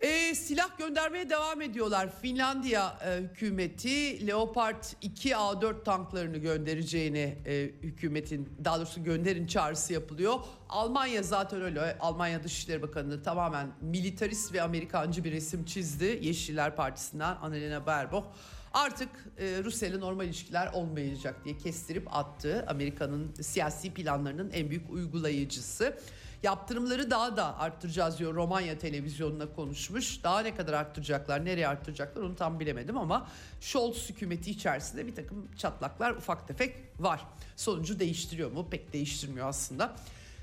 E, 0.01 0.35
silah 0.35 0.77
göndermeye 0.77 1.29
devam 1.29 1.61
ediyorlar. 1.61 2.09
Finlandiya 2.21 2.99
e, 3.05 3.17
hükümeti 3.17 4.27
Leopard 4.27 4.83
2 5.01 5.29
A4 5.29 5.83
tanklarını 5.83 6.37
göndereceğini 6.37 7.37
e, 7.45 7.71
hükümetin 7.81 8.49
daha 8.65 8.77
doğrusu 8.77 9.03
gönderin 9.03 9.47
çağrısı 9.47 9.93
yapılıyor. 9.93 10.39
Almanya 10.69 11.23
zaten 11.23 11.61
öyle. 11.61 11.97
Almanya 11.99 12.43
Dışişleri 12.43 12.81
Bakanı 12.81 13.23
tamamen 13.23 13.67
militarist 13.81 14.53
ve 14.53 14.61
Amerikancı 14.61 15.23
bir 15.23 15.31
resim 15.31 15.65
çizdi. 15.65 16.19
Yeşiller 16.21 16.75
Partisi'nden 16.75 17.35
Annalena 17.41 17.85
Baerbock 17.85 18.27
artık 18.73 19.09
e, 19.37 19.63
Rusya 19.63 19.89
ile 19.89 19.99
normal 19.99 20.25
ilişkiler 20.25 20.73
olmayacak 20.73 21.45
diye 21.45 21.57
kestirip 21.57 22.15
attı. 22.15 22.65
Amerika'nın 22.67 23.33
siyasi 23.41 23.93
planlarının 23.93 24.49
en 24.51 24.69
büyük 24.69 24.89
uygulayıcısı. 24.91 25.97
Yaptırımları 26.43 27.11
daha 27.11 27.37
da 27.37 27.59
arttıracağız 27.59 28.19
diyor 28.19 28.35
Romanya 28.35 28.77
televizyonuna 28.77 29.53
konuşmuş. 29.53 30.23
Daha 30.23 30.39
ne 30.39 30.55
kadar 30.55 30.73
arttıracaklar, 30.73 31.45
nereye 31.45 31.67
arttıracaklar 31.67 32.21
onu 32.21 32.35
tam 32.35 32.59
bilemedim 32.59 32.97
ama 32.97 33.27
Scholz 33.61 34.09
hükümeti 34.09 34.51
içerisinde 34.51 35.07
bir 35.07 35.15
takım 35.15 35.47
çatlaklar 35.57 36.11
ufak 36.11 36.47
tefek 36.47 36.75
var. 36.99 37.21
Sonucu 37.55 37.99
değiştiriyor 37.99 38.51
mu? 38.51 38.67
Pek 38.69 38.93
değiştirmiyor 38.93 39.47
aslında. 39.47 39.95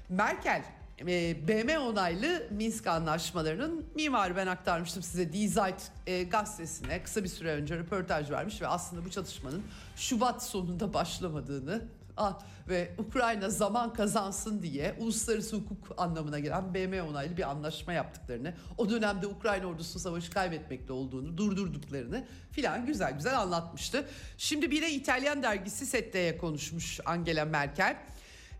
Merkel 0.08 0.62
e, 1.00 1.48
BM 1.48 1.78
onaylı 1.78 2.48
Minsk 2.50 2.86
anlaşmalarının 2.86 3.86
mimarı 3.94 4.36
ben 4.36 4.46
aktarmıştım 4.46 5.02
size 5.02 5.32
Die 5.32 5.48
Zeit 5.48 5.90
e, 6.06 6.22
gazetesine 6.22 7.02
kısa 7.02 7.24
bir 7.24 7.28
süre 7.28 7.52
önce 7.52 7.76
röportaj 7.76 8.30
vermiş 8.30 8.62
ve 8.62 8.66
aslında 8.66 9.04
bu 9.04 9.10
çatışmanın 9.10 9.62
Şubat 9.96 10.42
sonunda 10.42 10.94
başlamadığını 10.94 11.82
ve 12.68 12.94
Ukrayna 12.98 13.50
zaman 13.50 13.92
kazansın 13.92 14.62
diye 14.62 14.96
uluslararası 14.98 15.56
hukuk 15.56 15.94
anlamına 15.96 16.38
gelen 16.38 16.74
BM 16.74 17.02
onaylı 17.02 17.36
bir 17.36 17.50
anlaşma 17.50 17.92
yaptıklarını, 17.92 18.54
o 18.78 18.90
dönemde 18.90 19.26
Ukrayna 19.26 19.66
ordusu 19.66 19.98
savaşı 19.98 20.30
kaybetmekte 20.30 20.92
olduğunu, 20.92 21.38
durdurduklarını 21.38 22.24
filan 22.52 22.86
güzel 22.86 23.12
güzel 23.12 23.38
anlatmıştı. 23.40 24.08
Şimdi 24.38 24.70
bir 24.70 24.82
de 24.82 24.90
İtalyan 24.90 25.42
dergisi 25.42 25.86
Sette'ye 25.86 26.38
konuşmuş 26.38 27.00
Angela 27.04 27.44
Merkel. 27.44 27.96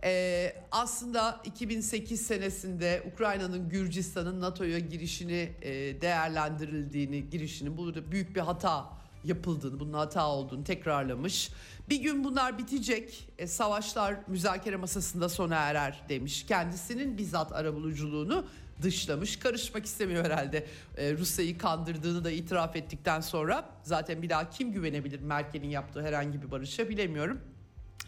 Ee, 0.05 0.53
aslında 0.71 1.41
2008 1.45 2.27
senesinde 2.27 3.03
Ukrayna'nın 3.13 3.69
Gürcistan'ın 3.69 4.41
NATO'ya 4.41 4.79
girişini 4.79 5.53
e, 5.63 6.01
değerlendirildiğini, 6.01 7.31
girişinin 7.31 7.77
burada 7.77 8.13
büyük 8.13 8.37
bir 8.37 8.41
hata 8.41 8.97
yapıldığını, 9.25 9.81
bunun 9.81 9.93
hata 9.93 10.29
olduğunu 10.29 10.65
tekrarlamış. 10.65 11.51
Bir 11.89 11.97
gün 11.97 12.25
bunlar 12.25 12.59
bitecek, 12.59 13.29
e, 13.39 13.47
savaşlar 13.47 14.17
müzakere 14.27 14.77
masasında 14.77 15.29
sona 15.29 15.55
erer 15.55 16.03
demiş. 16.09 16.47
Kendisinin 16.47 17.19
bizzat 17.19 17.53
arabuluculuğunu 17.53 18.47
dışlamış. 18.83 19.37
Karışmak 19.37 19.87
istemiyor 19.87 20.25
herhalde. 20.25 20.67
E, 20.97 21.13
Rusya'yı 21.13 21.59
kandırdığını 21.59 22.25
da 22.25 22.31
itiraf 22.31 22.77
ettikten 22.77 23.21
sonra 23.21 23.71
zaten 23.83 24.23
bir 24.23 24.29
daha 24.29 24.51
kim 24.51 24.73
güvenebilir 24.73 25.21
Merkel'in 25.21 25.71
yaptığı 25.71 26.03
herhangi 26.03 26.43
bir 26.43 26.51
barışa 26.51 26.89
bilemiyorum. 26.89 27.41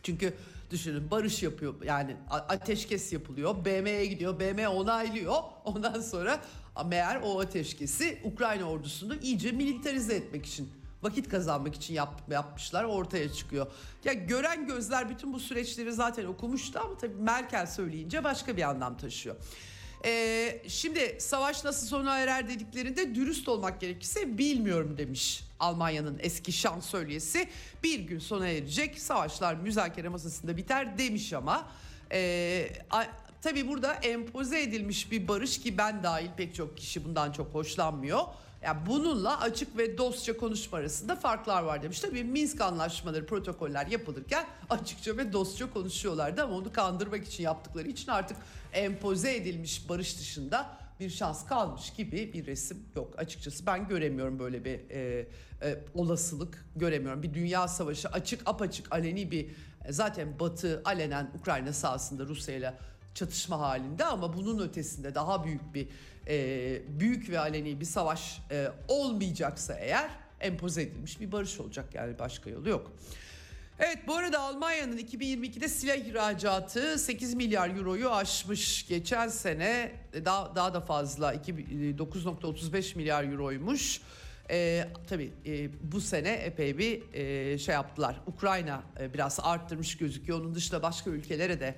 Çünkü 0.02 0.34
düşünün 0.70 1.10
barış 1.10 1.42
yapıyor 1.42 1.74
yani 1.84 2.16
ateşkes 2.30 3.12
yapılıyor. 3.12 3.64
BM'ye 3.64 4.06
gidiyor. 4.06 4.40
BM 4.40 4.68
onaylıyor. 4.68 5.36
Ondan 5.64 6.00
sonra 6.00 6.40
meğer 6.86 7.20
o 7.24 7.40
ateşkesi 7.40 8.18
Ukrayna 8.24 8.64
ordusunu 8.64 9.14
iyice 9.22 9.52
militarize 9.52 10.14
etmek 10.14 10.46
için 10.46 10.68
vakit 11.02 11.28
kazanmak 11.28 11.74
için 11.74 11.94
yap, 11.94 12.22
yapmışlar 12.30 12.84
ortaya 12.84 13.32
çıkıyor. 13.32 13.66
Ya 14.04 14.12
gören 14.12 14.66
gözler 14.66 15.10
bütün 15.10 15.32
bu 15.32 15.40
süreçleri 15.40 15.92
zaten 15.92 16.24
okumuştu 16.24 16.78
ama 16.84 16.98
tabii 16.98 17.14
Merkel 17.14 17.66
söyleyince 17.66 18.24
başka 18.24 18.56
bir 18.56 18.62
anlam 18.62 18.96
taşıyor. 18.96 19.36
Ee, 20.04 20.62
şimdi 20.68 21.16
savaş 21.20 21.64
nasıl 21.64 21.86
sona 21.86 22.18
erer 22.18 22.48
dediklerinde 22.48 23.14
dürüst 23.14 23.48
olmak 23.48 23.80
gerekirse 23.80 24.38
bilmiyorum 24.38 24.98
demiş 24.98 25.44
Almanya'nın 25.60 26.18
eski 26.20 26.52
şansölyesi. 26.52 27.48
Bir 27.82 28.00
gün 28.00 28.18
sona 28.18 28.48
erecek 28.48 28.98
savaşlar 28.98 29.54
müzakere 29.54 30.08
masasında 30.08 30.56
biter 30.56 30.98
demiş 30.98 31.32
ama 31.32 31.68
e, 32.12 32.70
a, 32.90 33.04
tabii 33.42 33.68
burada 33.68 33.94
empoze 33.94 34.62
edilmiş 34.62 35.10
bir 35.12 35.28
barış 35.28 35.60
ki 35.60 35.78
ben 35.78 36.02
dahil 36.02 36.30
pek 36.36 36.54
çok 36.54 36.76
kişi 36.76 37.04
bundan 37.04 37.32
çok 37.32 37.54
hoşlanmıyor. 37.54 38.20
Yani 38.62 38.78
bununla 38.86 39.40
açık 39.40 39.76
ve 39.78 39.98
dostça 39.98 40.36
konuşma 40.36 40.78
arasında 40.78 41.16
farklar 41.16 41.62
var 41.62 41.82
demiş. 41.82 42.00
Tabii 42.00 42.24
Minsk 42.24 42.60
anlaşmaları, 42.60 43.26
protokoller 43.26 43.86
yapılırken 43.86 44.46
açıkça 44.70 45.16
ve 45.16 45.32
dostça 45.32 45.70
konuşuyorlardı 45.70 46.42
ama 46.42 46.54
onu 46.54 46.72
kandırmak 46.72 47.26
için 47.26 47.44
yaptıkları 47.44 47.88
için 47.88 48.10
artık 48.10 48.36
empoze 48.72 49.36
edilmiş 49.36 49.88
barış 49.88 50.18
dışında 50.18 50.78
bir 51.00 51.10
şans 51.10 51.46
kalmış 51.46 51.92
gibi 51.92 52.32
bir 52.32 52.46
resim 52.46 52.78
yok. 52.96 53.14
Açıkçası 53.18 53.66
ben 53.66 53.88
göremiyorum 53.88 54.38
böyle 54.38 54.64
bir 54.64 54.90
e, 54.90 55.28
e, 55.62 55.78
olasılık 55.94 56.64
göremiyorum. 56.76 57.22
Bir 57.22 57.34
dünya 57.34 57.68
savaşı 57.68 58.08
açık 58.08 58.42
apaçık 58.46 58.92
aleni 58.92 59.30
bir 59.30 59.50
zaten 59.90 60.40
Batı 60.40 60.82
alenen 60.84 61.30
Ukrayna 61.40 61.72
sahasında 61.72 62.26
Rusya 62.26 62.56
ile 62.56 62.74
çatışma 63.14 63.58
halinde 63.58 64.04
ama 64.04 64.36
bunun 64.36 64.68
ötesinde 64.68 65.14
daha 65.14 65.44
büyük 65.44 65.74
bir 65.74 65.88
e, 66.28 66.82
büyük 67.00 67.30
ve 67.30 67.38
aleni 67.38 67.80
bir 67.80 67.84
savaş 67.84 68.40
e, 68.50 68.68
olmayacaksa 68.88 69.74
eğer 69.74 70.10
empoze 70.40 70.82
edilmiş 70.82 71.20
bir 71.20 71.32
barış 71.32 71.60
olacak 71.60 71.94
yani 71.94 72.18
başka 72.18 72.50
yolu 72.50 72.68
yok. 72.68 72.92
Evet 73.78 73.98
bu 74.06 74.14
arada 74.14 74.40
Almanya'nın 74.40 74.98
2022'de 74.98 75.68
silah 75.68 75.96
ihracatı 75.96 76.98
8 76.98 77.34
milyar 77.34 77.76
euroyu 77.76 78.10
aşmış. 78.10 78.88
Geçen 78.88 79.28
sene 79.28 79.92
daha 80.24 80.56
daha 80.56 80.74
da 80.74 80.80
fazla 80.80 81.34
9.35 81.34 82.96
milyar 82.96 83.24
euroymuş. 83.24 84.00
Ee, 84.50 84.88
tabii 85.08 85.32
e, 85.46 85.70
bu 85.92 86.00
sene 86.00 86.32
epey 86.32 86.78
bir 86.78 87.14
e, 87.14 87.58
şey 87.58 87.74
yaptılar. 87.74 88.20
Ukrayna 88.26 88.82
e, 89.00 89.14
biraz 89.14 89.40
arttırmış 89.42 89.96
gözüküyor. 89.96 90.40
Onun 90.40 90.54
dışında 90.54 90.82
başka 90.82 91.10
ülkelere 91.10 91.60
de 91.60 91.74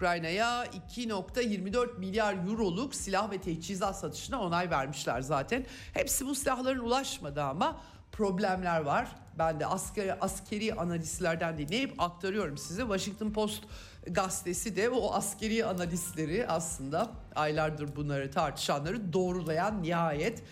Ukrayna'ya 0.00 0.66
2.24 0.96 1.98
milyar 1.98 2.34
euroluk 2.46 2.94
silah 2.94 3.30
ve 3.30 3.40
teçhizat 3.40 3.98
satışına 3.98 4.40
onay 4.40 4.70
vermişler 4.70 5.20
zaten. 5.20 5.66
Hepsi 5.94 6.26
bu 6.26 6.34
silahların 6.34 6.78
ulaşmadı 6.78 7.42
ama 7.42 7.80
problemler 8.12 8.80
var. 8.80 9.08
Ben 9.38 9.60
de 9.60 9.66
askeri, 9.66 10.14
askeri 10.14 10.74
analistlerden 10.74 11.58
dinleyip 11.58 12.02
aktarıyorum 12.02 12.58
size. 12.58 12.82
Washington 12.82 13.30
Post 13.30 13.64
gazetesi 14.06 14.76
de 14.76 14.90
o 14.90 15.12
askeri 15.12 15.64
analistleri 15.64 16.46
aslında 16.46 17.10
aylardır 17.34 17.96
bunları 17.96 18.30
tartışanları 18.30 19.12
doğrulayan 19.12 19.82
nihayet. 19.82 20.42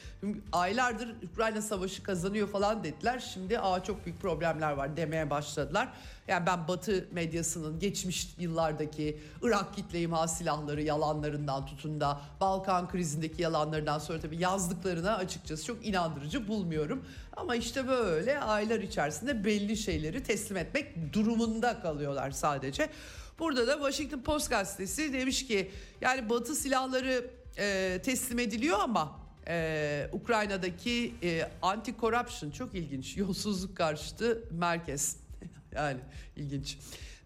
Aylardır 0.53 1.15
Ukrayna 1.33 1.63
savaşı 1.63 2.03
kazanıyor 2.03 2.49
falan 2.49 2.85
dediler. 2.85 3.31
Şimdi 3.35 3.59
aa 3.59 3.85
çok 3.85 4.05
büyük 4.07 4.21
problemler 4.21 4.73
var 4.73 4.97
demeye 4.97 5.31
başladılar. 5.31 5.89
Yani 6.29 6.47
ben 6.47 6.69
Batı 6.69 7.09
medyasının 7.13 7.79
geçmiş 7.79 8.35
yıllardaki 8.39 9.21
Irak 9.43 9.75
kitle 9.75 10.01
imha 10.01 10.29
silahları 10.29 10.83
yalanlarından 10.83 11.67
tutun 11.67 12.01
da 12.01 12.21
Balkan 12.41 12.89
krizindeki 12.89 13.43
yalanlarından 13.43 13.99
sonra 13.99 14.21
tabii 14.21 14.43
yazdıklarına 14.43 15.17
açıkçası 15.17 15.65
çok 15.65 15.87
inandırıcı 15.87 16.49
bulmuyorum. 16.49 17.05
Ama 17.37 17.57
işte 17.57 17.89
böyle 17.89 18.41
aylar 18.41 18.81
içerisinde 18.81 19.45
belli 19.45 19.77
şeyleri 19.77 20.23
teslim 20.23 20.57
etmek 20.57 21.13
durumunda 21.13 21.81
kalıyorlar 21.81 22.31
sadece. 22.31 22.91
Burada 23.39 23.67
da 23.67 23.73
Washington 23.73 24.21
Post 24.21 24.51
gazetesi 24.51 25.13
demiş 25.13 25.47
ki 25.47 25.71
yani 26.01 26.29
Batı 26.29 26.55
silahları 26.55 27.31
e, 27.59 28.01
teslim 28.05 28.39
ediliyor 28.39 28.79
ama 28.81 29.21
e, 29.49 30.09
Ukrayna'daki 30.13 31.15
e, 31.23 31.43
anti-corruption 31.63 32.53
çok 32.53 32.75
ilginç 32.75 33.17
yolsuzluk 33.17 33.77
karşıtı 33.77 34.45
merkez 34.51 35.17
yani 35.75 36.01
ilginç. 36.37 36.79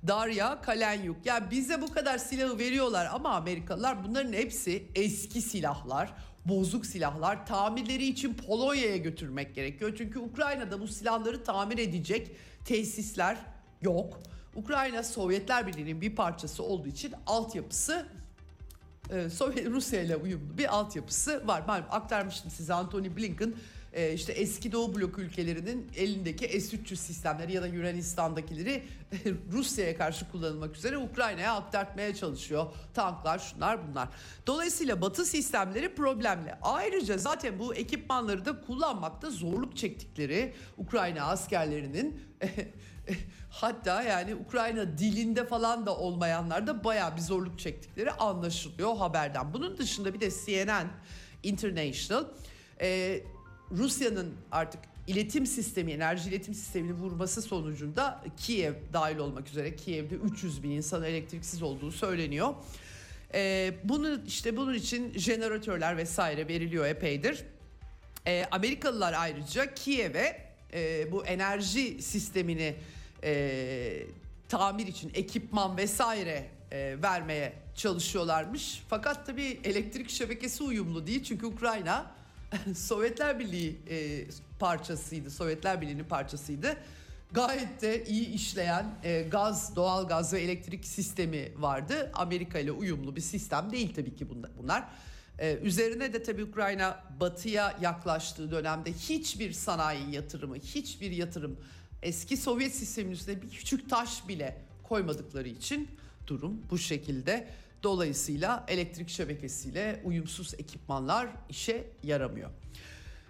Darya 0.09 0.63
Kalenyuk. 0.63 1.27
Ya 1.27 1.51
bize 1.51 1.83
bu 1.83 1.93
kadar 1.93 2.19
silahı 2.19 2.59
veriyorlar 2.59 3.09
ama 3.13 3.31
Amerikalılar 3.31 4.05
bunların 4.05 4.33
hepsi 4.33 4.87
eski 4.95 5.43
silahlar, 5.43 6.15
bozuk 6.45 6.87
silahlar. 6.87 7.47
Tamirleri 7.47 8.07
için 8.07 8.35
Polonya'ya 8.35 8.97
götürmek 8.97 9.55
gerekiyor. 9.55 9.95
Çünkü 9.99 10.19
Ukrayna'da 10.19 10.81
bu 10.81 10.89
silahları 10.89 11.45
tamir 11.45 11.79
edecek 11.79 12.31
tesisler 12.65 13.37
yok. 13.83 14.23
Ukrayna 14.57 15.03
Sovyetler 15.03 15.67
Birliği'nin 15.67 16.01
bir 16.01 16.17
parçası 16.17 16.63
olduğu 16.63 16.89
için 16.89 17.15
altyapısı 17.27 18.07
e, 19.11 19.31
Sovyet 19.31 19.67
Rusya 19.67 20.03
ile 20.03 20.17
uyumlu 20.17 20.59
bir 20.59 20.75
altyapısı 20.75 21.47
var. 21.47 21.63
Malum 21.67 21.85
aktarmıştım 21.91 22.51
size 22.51 22.75
Anthony 22.75 23.17
Blinken 23.17 23.55
e, 23.93 24.13
işte 24.13 24.33
eski 24.33 24.73
Doğu 24.73 24.95
blok 24.95 25.19
ülkelerinin 25.19 25.91
elindeki 25.97 26.61
S-300 26.61 26.97
sistemleri 26.97 27.53
ya 27.53 27.63
da 27.63 27.67
Yunanistan'dakileri 27.67 28.83
Rusya'ya 29.53 29.97
karşı 29.97 30.31
kullanılmak 30.31 30.77
üzere 30.77 30.99
Ukrayna'ya 30.99 31.55
aktartmaya 31.55 32.15
çalışıyor. 32.15 32.67
Tanklar 32.95 33.39
şunlar 33.39 33.89
bunlar. 33.89 34.09
Dolayısıyla 34.47 35.01
Batı 35.01 35.25
sistemleri 35.25 35.95
problemli. 35.95 36.55
Ayrıca 36.63 37.19
zaten 37.19 37.59
bu 37.59 37.75
ekipmanları 37.75 38.45
da 38.45 38.61
kullanmakta 38.61 39.31
zorluk 39.31 39.77
çektikleri 39.77 40.55
Ukrayna 40.79 41.25
askerlerinin 41.25 42.21
hatta 43.51 44.03
yani 44.03 44.35
Ukrayna 44.35 44.99
dilinde 44.99 45.47
falan 45.47 45.87
da 45.87 45.97
olmayanlar 45.97 46.67
da 46.67 46.85
bayağı 46.85 47.17
bir 47.17 47.21
zorluk 47.21 47.59
çektikleri 47.59 48.11
anlaşılıyor 48.11 48.97
haberden. 48.97 49.55
Bunun 49.55 49.79
dışında 49.79 50.15
bir 50.15 50.21
de 50.21 50.31
CNN 50.47 50.89
International 51.43 52.25
e, 52.81 53.21
Rusya'nın 53.77 54.35
artık 54.53 54.81
iletim 55.07 55.47
sistemi, 55.47 55.93
enerji 55.93 56.29
iletim 56.29 56.55
sistemini 56.55 56.93
vurması 56.93 57.43
sonucunda 57.43 58.25
Kiev 58.37 58.75
dahil 58.93 59.17
olmak 59.17 59.49
üzere 59.49 59.77
Kiev'de 59.77 60.15
300 60.15 60.63
bin 60.63 60.71
insan 60.71 61.03
elektriksiz 61.03 61.63
olduğu 61.63 61.93
söyleniyor. 61.93 62.55
Ee, 63.35 63.75
bunu 63.85 64.21
işte 64.27 64.57
bunun 64.57 64.75
için 64.75 65.19
jeneratörler 65.19 65.97
vesaire 65.97 66.49
veriliyor 66.49 66.87
epeydir. 66.87 67.45
Ee, 68.27 68.45
Amerikalılar 68.51 69.13
ayrıca 69.13 69.75
Kiev'e 69.75 70.53
e, 70.75 71.13
bu 71.13 71.27
enerji 71.27 72.03
sistemini 72.03 72.75
e, 73.25 74.07
tamir 74.49 74.87
için 74.87 75.11
ekipman 75.15 75.77
vesaire 75.77 76.47
e, 76.73 76.97
vermeye 77.03 77.53
çalışıyorlarmış. 77.75 78.83
Fakat 78.89 79.27
tabii 79.27 79.61
elektrik 79.65 80.11
şebekesi 80.11 80.63
uyumlu 80.63 81.07
değil 81.07 81.25
çünkü 81.25 81.47
Ukrayna 81.47 82.11
Sovyetler 82.75 83.39
Birliği 83.39 83.77
e, 83.91 84.27
parçasıydı. 84.59 85.31
Sovyetler 85.31 85.81
Birliği'nin 85.81 86.05
parçasıydı. 86.05 86.77
gayet 87.33 87.83
de 87.83 88.05
iyi 88.05 88.29
işleyen 88.29 88.95
e, 89.05 89.23
gaz, 89.23 89.77
doğal 89.77 90.09
gaz 90.09 90.33
ve 90.33 90.41
elektrik 90.41 90.85
sistemi 90.85 91.53
vardı. 91.57 92.11
Amerika 92.15 92.59
ile 92.59 92.73
uyumlu 92.73 93.17
bir 93.17 93.21
sistem 93.21 93.73
değil 93.73 93.95
tabii 93.95 94.17
ki 94.17 94.27
bunlar. 94.59 94.89
Ee, 95.39 95.59
üzerine 95.63 96.13
de 96.13 96.23
tabii 96.23 96.45
Ukrayna 96.45 97.05
batıya 97.21 97.79
yaklaştığı 97.81 98.51
dönemde 98.51 98.93
hiçbir 98.93 99.53
sanayi 99.53 100.15
yatırımı, 100.15 100.57
hiçbir 100.57 101.11
yatırım 101.11 101.57
eski 102.03 102.37
Sovyet 102.37 102.75
sistemin 102.75 103.11
üstüne 103.11 103.43
bir 103.43 103.51
küçük 103.51 103.91
taş 103.91 104.29
bile 104.29 104.59
koymadıkları 104.83 105.49
için 105.49 105.89
durum 106.27 106.63
bu 106.71 106.79
şekilde. 106.79 107.49
Dolayısıyla 107.83 108.65
elektrik 108.69 109.09
şebekesiyle 109.09 110.01
uyumsuz 110.05 110.55
ekipmanlar 110.55 111.29
işe 111.49 111.85
yaramıyor. 112.03 112.51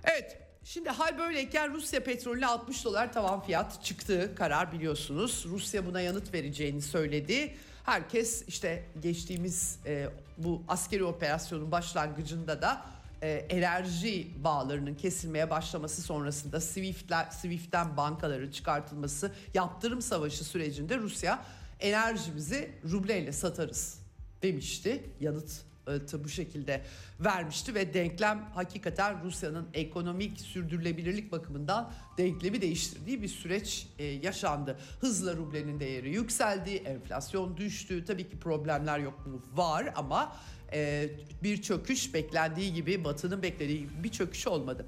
Evet 0.04 0.38
Şimdi 0.64 0.90
hal 0.90 1.18
böyleyken 1.18 1.74
Rusya 1.74 2.04
petrolüne 2.04 2.46
60 2.46 2.84
dolar 2.84 3.12
tavan 3.12 3.40
fiyat 3.40 3.84
çıktığı 3.84 4.34
karar 4.34 4.72
biliyorsunuz. 4.72 5.44
Rusya 5.48 5.86
buna 5.86 6.00
yanıt 6.00 6.34
vereceğini 6.34 6.82
söyledi. 6.82 7.54
Herkes 7.84 8.48
işte 8.48 8.84
geçtiğimiz 9.00 9.78
e, 9.86 10.08
bu 10.38 10.62
askeri 10.68 11.04
operasyonun 11.04 11.72
başlangıcında 11.72 12.62
da 12.62 12.86
e, 13.22 13.30
enerji 13.30 14.44
bağlarının 14.44 14.94
kesilmeye 14.94 15.50
başlaması 15.50 16.02
sonrasında 16.02 16.60
Swift'ler, 16.60 17.30
Swift'ten 17.30 17.96
bankaların 17.96 18.50
çıkartılması 18.50 19.32
yaptırım 19.54 20.02
savaşı 20.02 20.44
sürecinde 20.44 20.98
Rusya 20.98 21.44
enerjimizi 21.80 22.70
rubleyle 22.90 23.32
satarız 23.32 24.01
demişti. 24.42 25.02
Yanıt 25.20 25.64
bu 26.24 26.28
şekilde 26.28 26.82
vermişti 27.20 27.74
ve 27.74 27.94
denklem 27.94 28.50
hakikaten 28.54 29.24
Rusya'nın 29.24 29.68
ekonomik 29.74 30.40
sürdürülebilirlik 30.40 31.32
bakımından 31.32 31.92
denklemi 32.18 32.60
değiştirdiği 32.60 33.22
bir 33.22 33.28
süreç 33.28 33.86
e, 33.98 34.04
yaşandı. 34.04 34.78
Hızla 35.00 35.36
rublenin 35.36 35.80
değeri 35.80 36.10
yükseldi, 36.10 36.70
enflasyon 36.70 37.56
düştü. 37.56 38.04
Tabii 38.04 38.28
ki 38.28 38.38
problemler 38.38 38.98
yok 38.98 39.26
mu? 39.26 39.42
Var 39.54 39.92
ama 39.96 40.36
e, 40.72 41.08
bir 41.42 41.62
çöküş 41.62 42.14
beklendiği 42.14 42.74
gibi 42.74 43.04
Batı'nın 43.04 43.42
beklediği 43.42 43.78
gibi 43.78 44.04
bir 44.04 44.08
çöküş 44.08 44.46
olmadı. 44.46 44.86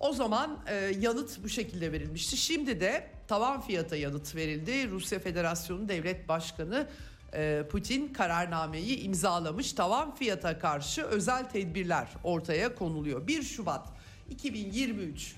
O 0.00 0.12
zaman 0.12 0.58
e, 0.66 0.74
yanıt 1.00 1.44
bu 1.44 1.48
şekilde 1.48 1.92
verilmişti. 1.92 2.36
Şimdi 2.36 2.80
de 2.80 3.10
tavan 3.28 3.60
fiyata 3.60 3.96
yanıt 3.96 4.34
verildi. 4.34 4.90
Rusya 4.90 5.18
Federasyonu 5.18 5.88
Devlet 5.88 6.28
Başkanı 6.28 6.76
e, 6.76 6.86
Putin 7.70 8.12
kararnameyi 8.12 9.00
imzalamış. 9.00 9.72
Tavan 9.72 10.14
fiyata 10.14 10.58
karşı 10.58 11.02
özel 11.02 11.50
tedbirler 11.50 12.08
ortaya 12.24 12.74
konuluyor. 12.74 13.26
1 13.26 13.42
Şubat 13.42 13.88
2023 14.30 15.34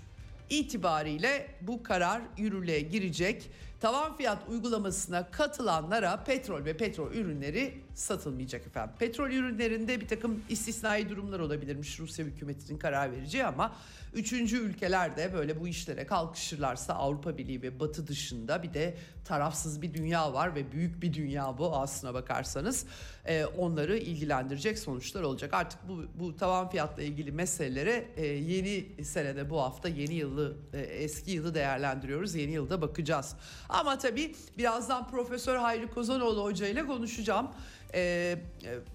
itibariyle 0.51 1.47
bu 1.61 1.83
karar 1.83 2.23
yürürlüğe 2.37 2.81
girecek. 2.81 3.51
Tavan 3.81 4.17
fiyat 4.17 4.49
uygulamasına 4.49 5.31
katılanlara 5.31 6.25
petrol 6.25 6.65
ve 6.65 6.77
petrol 6.77 7.13
ürünleri 7.13 7.86
satılmayacak 7.97 8.67
efendim. 8.67 8.95
Petrol 8.99 9.31
ürünlerinde 9.31 10.01
bir 10.01 10.09
takım 10.09 10.45
istisnai 10.49 11.09
durumlar 11.09 11.41
olabilirmiş 11.41 12.01
Rusya 12.01 12.25
hükümetinin 12.25 12.79
karar 12.79 13.13
vereceği 13.13 13.45
ama 13.45 13.77
üçüncü 14.15 14.57
ülkeler 14.57 15.17
de 15.17 15.35
böyle 15.35 15.61
bu 15.61 15.69
işlere 15.69 16.07
kalkışırlarsa 16.07 16.95
Avrupa 16.95 17.39
Birliği 17.39 17.63
ve 17.63 17.81
Batı 17.81 18.07
dışında 18.07 18.63
bir 18.63 18.75
de 18.75 18.95
tarafsız 19.25 19.83
bir 19.83 19.95
dünya 19.95 20.33
var 20.33 20.55
ve 20.55 20.73
büyük 20.73 21.03
bir 21.03 21.15
dünya 21.15 21.59
bu 21.59 21.77
aslına 21.77 22.15
bakarsanız 22.15 22.87
e, 23.25 23.45
onları 23.45 23.97
ilgilendirecek 23.97 24.79
sonuçlar 24.79 25.23
olacak. 25.23 25.55
Artık 25.55 25.89
bu, 25.89 26.05
bu 26.15 26.37
tavan 26.37 26.71
fiyatla 26.71 27.03
ilgili 27.03 27.33
meselelere 27.33 28.09
e, 28.17 28.27
yeni 28.27 29.05
senede 29.05 29.51
bu 29.51 29.61
hafta 29.63 29.89
yeni 29.89 30.15
yılı 30.15 30.57
e, 30.73 30.79
eski 30.79 31.31
yılı 31.31 31.55
değerlendiriyoruz. 31.55 32.35
Yeni 32.35 32.53
yılda 32.53 32.83
bakacağız. 32.83 33.37
Ama 33.69 33.99
tabii 33.99 34.35
birazdan 34.59 35.09
Profesör 35.09 35.57
Hayri 35.57 35.91
Kozanoğlu 35.91 36.45
Hoca 36.45 36.67
ile 36.67 36.87
konuşacağım. 36.87 37.49
Ee, 37.95 38.39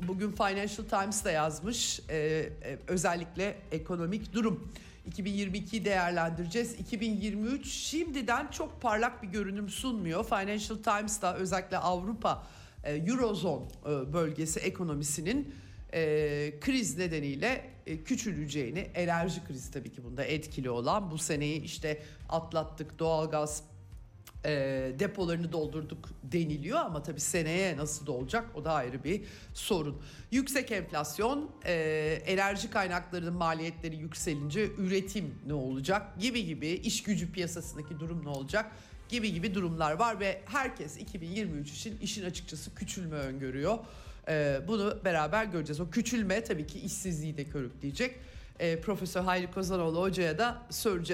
bugün 0.08 0.32
Financial 0.32 0.86
Times 0.90 1.26
da 1.26 1.32
yazmış 1.32 2.00
ee, 2.10 2.50
özellikle 2.88 3.58
ekonomik 3.72 4.34
durum. 4.34 4.72
2022'yi 5.10 5.86
değerlendireceğiz. 5.86 6.74
2023 6.74 7.68
şimdiden 7.72 8.48
çok 8.48 8.82
parlak 8.82 9.24
bir 9.24 9.28
görünüm 9.28 9.70
sunmuyor. 9.70 10.26
Financial 10.26 10.78
Times 10.78 11.22
da 11.22 11.36
özellikle 11.38 11.78
Avrupa 11.78 12.48
e, 12.84 12.94
Eurozone 12.96 13.66
e, 13.86 14.14
bölgesi 14.14 14.60
ekonomisinin 14.60 15.56
e, 15.94 16.54
kriz 16.62 16.98
nedeniyle 16.98 17.70
e, 17.88 18.04
küçüleceğini, 18.04 18.80
enerji 18.80 19.44
krizi 19.48 19.72
tabii 19.72 19.92
ki 19.92 20.04
bunda 20.04 20.24
etkili 20.24 20.70
olan 20.70 21.12
bu 21.12 21.18
seneyi 21.18 21.62
işte 21.62 22.02
atlattık 22.30 23.00
doğalgaz 23.00 23.64
e, 24.46 24.52
depolarını 25.00 25.52
doldurduk 25.52 26.10
deniliyor 26.24 26.80
ama 26.80 27.04
tabii 27.04 27.20
seneye 27.20 27.78
nasıl 27.78 28.06
dolacak 28.06 28.56
o 28.56 28.66
da 28.66 28.74
ayrı 28.74 29.04
bir 29.04 29.22
sorun. 29.54 30.02
Yüksek 30.32 30.72
enflasyon, 30.72 31.52
e, 31.66 31.74
enerji 32.26 32.70
kaynaklarının 32.70 33.34
maliyetleri 33.34 33.96
yükselince 33.96 34.68
üretim 34.78 35.36
ne 35.48 35.54
olacak 35.54 36.20
gibi 36.20 36.46
gibi 36.46 36.68
iş 36.68 37.04
gücü 37.04 37.32
piyasasındaki 37.32 38.00
durum 38.00 38.26
ne 38.26 38.30
olacak 38.30 38.72
gibi 39.10 39.34
gibi 39.34 39.56
durumlar 39.56 39.92
var 39.92 40.20
ve 40.20 40.42
herkes 40.46 40.98
2023 40.98 41.72
için 41.72 41.98
işin 42.02 42.26
açıkçası 42.26 42.76
küçülme 42.76 43.16
öngörüyor. 43.16 43.78
E, 44.28 44.62
bunu 44.68 45.00
beraber 45.06 45.46
göreceğiz. 45.46 45.80
O 45.80 45.90
küçülme 45.90 46.44
tabii 46.44 46.68
ki 46.68 46.80
işsizliği 46.80 47.38
de 47.38 47.44
körükleyecek 47.44 48.20
e, 48.62 48.82
Profesör 48.82 49.22
Hayri 49.22 49.52
Kozanoğlu 49.52 50.02
Hoca'ya 50.02 50.38
da 50.38 50.64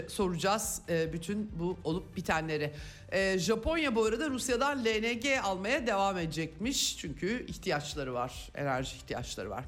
soracağız 0.08 0.82
e, 0.90 1.14
bütün 1.14 1.52
bu 1.60 1.78
olup 1.84 2.16
bitenleri. 2.16 2.74
E, 3.12 3.40
Japonya 3.40 3.96
bu 3.96 4.06
arada 4.06 4.30
Rusya'dan 4.30 4.86
LNG 4.86 5.26
almaya 5.44 5.88
devam 5.88 6.18
edecekmiş 6.18 6.98
çünkü 6.98 7.46
ihtiyaçları 7.46 8.14
var, 8.14 8.50
enerji 8.56 8.96
ihtiyaçları 8.96 9.50
var. 9.50 9.64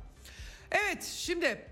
Evet 0.71 1.03
şimdi 1.03 1.65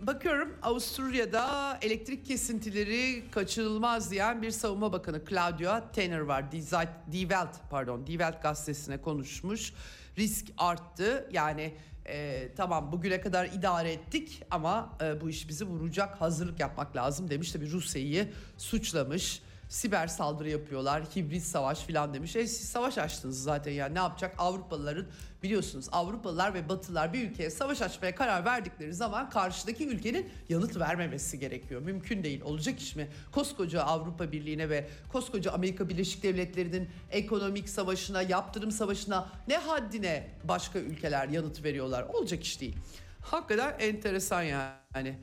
bakıyorum 0.00 0.56
Avusturya'da 0.62 1.78
elektrik 1.82 2.26
kesintileri 2.26 3.24
kaçırılmaz 3.30 4.10
diyen 4.10 4.42
bir 4.42 4.50
savunma 4.50 4.92
bakanı 4.92 5.24
Claudia 5.28 5.92
Tenner 5.92 6.20
var. 6.20 6.52
Die 6.52 7.20
Welt 7.20 7.56
pardon 7.70 8.06
Die 8.06 8.12
Welt 8.18 8.42
gazetesine 8.42 9.00
konuşmuş. 9.00 9.72
Risk 10.18 10.46
arttı 10.58 11.28
yani 11.32 11.74
e, 12.08 12.48
tamam 12.56 12.92
bugüne 12.92 13.20
kadar 13.20 13.46
idare 13.46 13.92
ettik 13.92 14.42
ama 14.50 14.96
e, 15.02 15.20
bu 15.20 15.30
iş 15.30 15.48
bizi 15.48 15.64
vuracak 15.64 16.20
hazırlık 16.20 16.60
yapmak 16.60 16.96
lazım 16.96 17.30
demiş. 17.30 17.52
Tabi 17.52 17.70
Rusya'yı 17.70 18.28
suçlamış 18.56 19.42
siber 19.68 20.06
saldırı 20.06 20.48
yapıyorlar, 20.50 21.02
hibrit 21.16 21.42
savaş 21.42 21.80
filan 21.80 22.14
demiş. 22.14 22.36
E 22.36 22.46
siz 22.46 22.68
savaş 22.68 22.98
açtınız 22.98 23.42
zaten 23.42 23.72
yani 23.72 23.94
ne 23.94 23.98
yapacak? 23.98 24.34
Avrupalıların 24.38 25.06
biliyorsunuz 25.42 25.88
Avrupalılar 25.92 26.54
ve 26.54 26.68
Batılılar 26.68 27.12
bir 27.12 27.30
ülkeye 27.30 27.50
savaş 27.50 27.82
açmaya 27.82 28.14
karar 28.14 28.44
verdikleri 28.44 28.94
zaman 28.94 29.30
karşıdaki 29.30 29.88
ülkenin 29.88 30.30
yanıt 30.48 30.76
vermemesi 30.78 31.38
gerekiyor. 31.38 31.82
Mümkün 31.82 32.24
değil. 32.24 32.42
Olacak 32.42 32.80
iş 32.80 32.96
mi? 32.96 33.08
Koskoca 33.32 33.82
Avrupa 33.82 34.32
Birliği'ne 34.32 34.70
ve 34.70 34.88
koskoca 35.12 35.52
Amerika 35.52 35.88
Birleşik 35.88 36.22
Devletleri'nin 36.22 36.88
ekonomik 37.10 37.68
savaşına, 37.68 38.22
yaptırım 38.22 38.70
savaşına 38.70 39.28
ne 39.48 39.56
haddine 39.56 40.28
başka 40.44 40.78
ülkeler 40.78 41.28
yanıt 41.28 41.64
veriyorlar? 41.64 42.02
Olacak 42.02 42.44
iş 42.44 42.60
değil. 42.60 42.76
Hakikaten 43.20 43.76
enteresan 43.78 44.42
yani. 44.42 45.18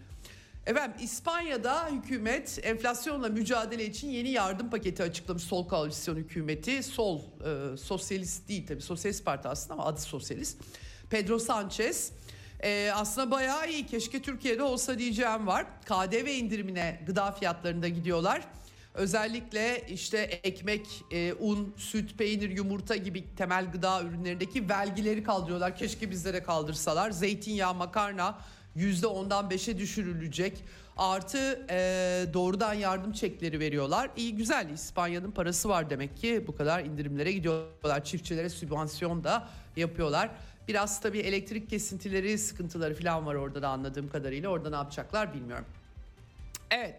Efendim 0.66 0.98
İspanya'da 1.02 1.88
hükümet 1.90 2.60
enflasyonla 2.64 3.30
mücadele 3.30 3.86
için 3.86 4.10
yeni 4.10 4.30
yardım 4.30 4.70
paketi 4.70 5.04
açıklamış 5.04 5.44
sol 5.44 5.68
koalisyon 5.68 6.16
hükümeti. 6.16 6.84
Sol 6.84 7.22
e, 7.22 7.78
sosyalist 7.78 8.48
değil 8.48 8.68
tabii 8.68 8.82
sosyalist 8.82 9.26
parti 9.26 9.48
aslında 9.48 9.74
ama 9.74 9.86
adı 9.86 10.02
sosyalist. 10.02 10.58
Pedro 11.10 11.40
Sanchez 11.40 12.12
e, 12.64 12.92
aslında 12.94 13.32
bayağı 13.32 13.70
iyi 13.70 13.86
keşke 13.86 14.22
Türkiye'de 14.22 14.64
olsa 14.64 15.00
diyeceğim 15.00 15.48
var. 15.48 15.66
KDV 15.86 16.28
indirimine 16.28 17.02
gıda 17.08 17.32
fiyatlarında 17.32 17.88
gidiyorlar. 17.88 18.42
Özellikle 18.94 19.88
işte 19.90 20.18
ekmek, 20.20 20.88
e, 21.12 21.34
un, 21.34 21.74
süt, 21.78 22.18
peynir, 22.18 22.50
yumurta 22.50 22.96
gibi 22.96 23.36
temel 23.36 23.72
gıda 23.72 24.02
ürünlerindeki 24.04 24.70
vergileri 24.70 25.24
kaldırıyorlar. 25.24 25.78
Keşke 25.78 26.12
bizlere 26.12 26.44
kaldırsalar. 26.44 27.12
Zeytinyağı, 27.12 27.74
makarna, 27.74 28.40
%10'dan 28.78 29.50
5'e 29.50 29.78
düşürülecek. 29.78 30.64
Artı 30.98 31.66
e, 31.70 31.78
doğrudan 32.34 32.74
yardım 32.74 33.14
çekleri 33.14 33.60
veriyorlar. 33.60 34.10
İyi 34.18 34.36
güzel 34.36 34.70
İspanya'nın 34.70 35.32
parası 35.32 35.70
var 35.70 35.90
demek 35.90 36.18
ki 36.18 36.44
bu 36.48 36.56
kadar 36.56 36.84
indirimlere 36.84 37.32
gidiyorlar. 37.32 38.04
Çiftçilere 38.04 38.50
sübvansiyon 38.50 39.24
da 39.24 39.50
yapıyorlar. 39.76 40.30
Biraz 40.68 41.02
tabii 41.02 41.20
elektrik 41.20 41.70
kesintileri, 41.70 42.38
sıkıntıları 42.38 42.96
falan 42.96 43.26
var 43.26 43.36
orada 43.36 43.62
da 43.62 43.70
anladığım 43.70 44.10
kadarıyla. 44.10 44.50
Orada 44.50 44.70
ne 44.70 44.76
yapacaklar 44.76 45.34
bilmiyorum. 45.34 45.66
Evet. 46.72 46.96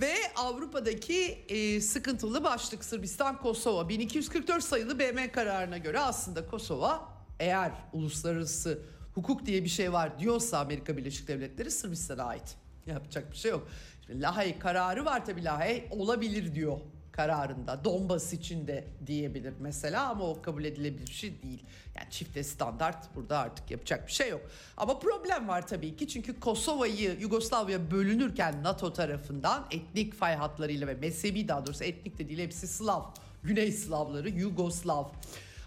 Ve 0.00 0.14
Avrupa'daki 0.36 1.44
e, 1.48 1.80
sıkıntılı 1.80 2.44
başlık 2.44 2.84
Sırbistan 2.84 3.38
Kosova 3.38 3.88
1244 3.88 4.64
sayılı 4.64 4.98
BM 4.98 5.32
kararına 5.32 5.78
göre 5.78 6.00
aslında 6.00 6.46
Kosova 6.46 7.08
eğer 7.40 7.72
uluslararası 7.92 8.78
hukuk 9.16 9.46
diye 9.46 9.64
bir 9.64 9.68
şey 9.68 9.92
var 9.92 10.18
diyorsa 10.18 10.58
Amerika 10.58 10.96
Birleşik 10.96 11.28
Devletleri 11.28 11.70
Sırbistan'a 11.70 12.24
ait. 12.24 12.56
Yapacak 12.86 13.32
bir 13.32 13.36
şey 13.36 13.50
yok. 13.50 13.68
Şimdi 14.06 14.22
Lahey 14.22 14.58
kararı 14.58 15.04
var 15.04 15.24
tabii 15.24 15.44
Lahey 15.44 15.88
olabilir 15.90 16.54
diyor 16.54 16.78
kararında. 17.12 17.84
Donbas 17.84 18.32
için 18.32 18.66
de 18.66 18.84
diyebilir 19.06 19.54
mesela 19.60 20.08
ama 20.08 20.24
o 20.24 20.42
kabul 20.42 20.64
edilebilir 20.64 21.06
bir 21.06 21.12
şey 21.12 21.42
değil. 21.42 21.62
Yani 21.96 22.10
çifte 22.10 22.44
standart 22.44 23.14
burada 23.14 23.38
artık 23.38 23.70
yapacak 23.70 24.06
bir 24.06 24.12
şey 24.12 24.30
yok. 24.30 24.40
Ama 24.76 24.98
problem 24.98 25.48
var 25.48 25.66
tabii 25.66 25.96
ki 25.96 26.08
çünkü 26.08 26.40
Kosova'yı 26.40 27.16
Yugoslavya 27.20 27.90
bölünürken 27.90 28.62
NATO 28.62 28.92
tarafından 28.92 29.66
etnik 29.70 30.14
fay 30.14 30.34
hatlarıyla 30.34 30.86
ve 30.86 30.94
mezhebi 30.94 31.48
daha 31.48 31.66
doğrusu 31.66 31.84
etnik 31.84 32.18
de 32.18 32.28
değil 32.28 32.38
hepsi 32.38 32.68
Slav. 32.68 33.02
Güney 33.42 33.72
Slavları 33.72 34.30
Yugoslav. 34.30 35.04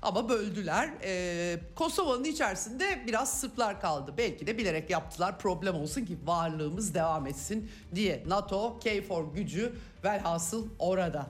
Ama 0.01 0.29
böldüler. 0.29 0.93
Ee, 1.03 1.59
Kosova'nın 1.75 2.23
içerisinde 2.23 3.03
biraz 3.07 3.39
Sırplar 3.39 3.81
kaldı. 3.81 4.13
Belki 4.17 4.47
de 4.47 4.57
bilerek 4.57 4.89
yaptılar 4.89 5.39
problem 5.39 5.75
olsun 5.75 6.05
ki 6.05 6.17
varlığımız 6.25 6.93
devam 6.93 7.27
etsin 7.27 7.71
diye. 7.95 8.23
NATO, 8.27 8.79
KFOR 8.79 9.33
gücü 9.33 9.73
velhasıl 10.03 10.67
orada. 10.79 11.27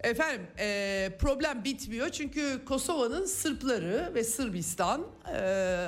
Efendim 0.00 0.46
e, 0.58 1.10
problem 1.18 1.64
bitmiyor 1.64 2.08
çünkü 2.08 2.64
Kosova'nın 2.64 3.24
Sırpları 3.24 4.12
ve 4.14 4.24
Sırbistan 4.24 5.06
e, 5.32 5.38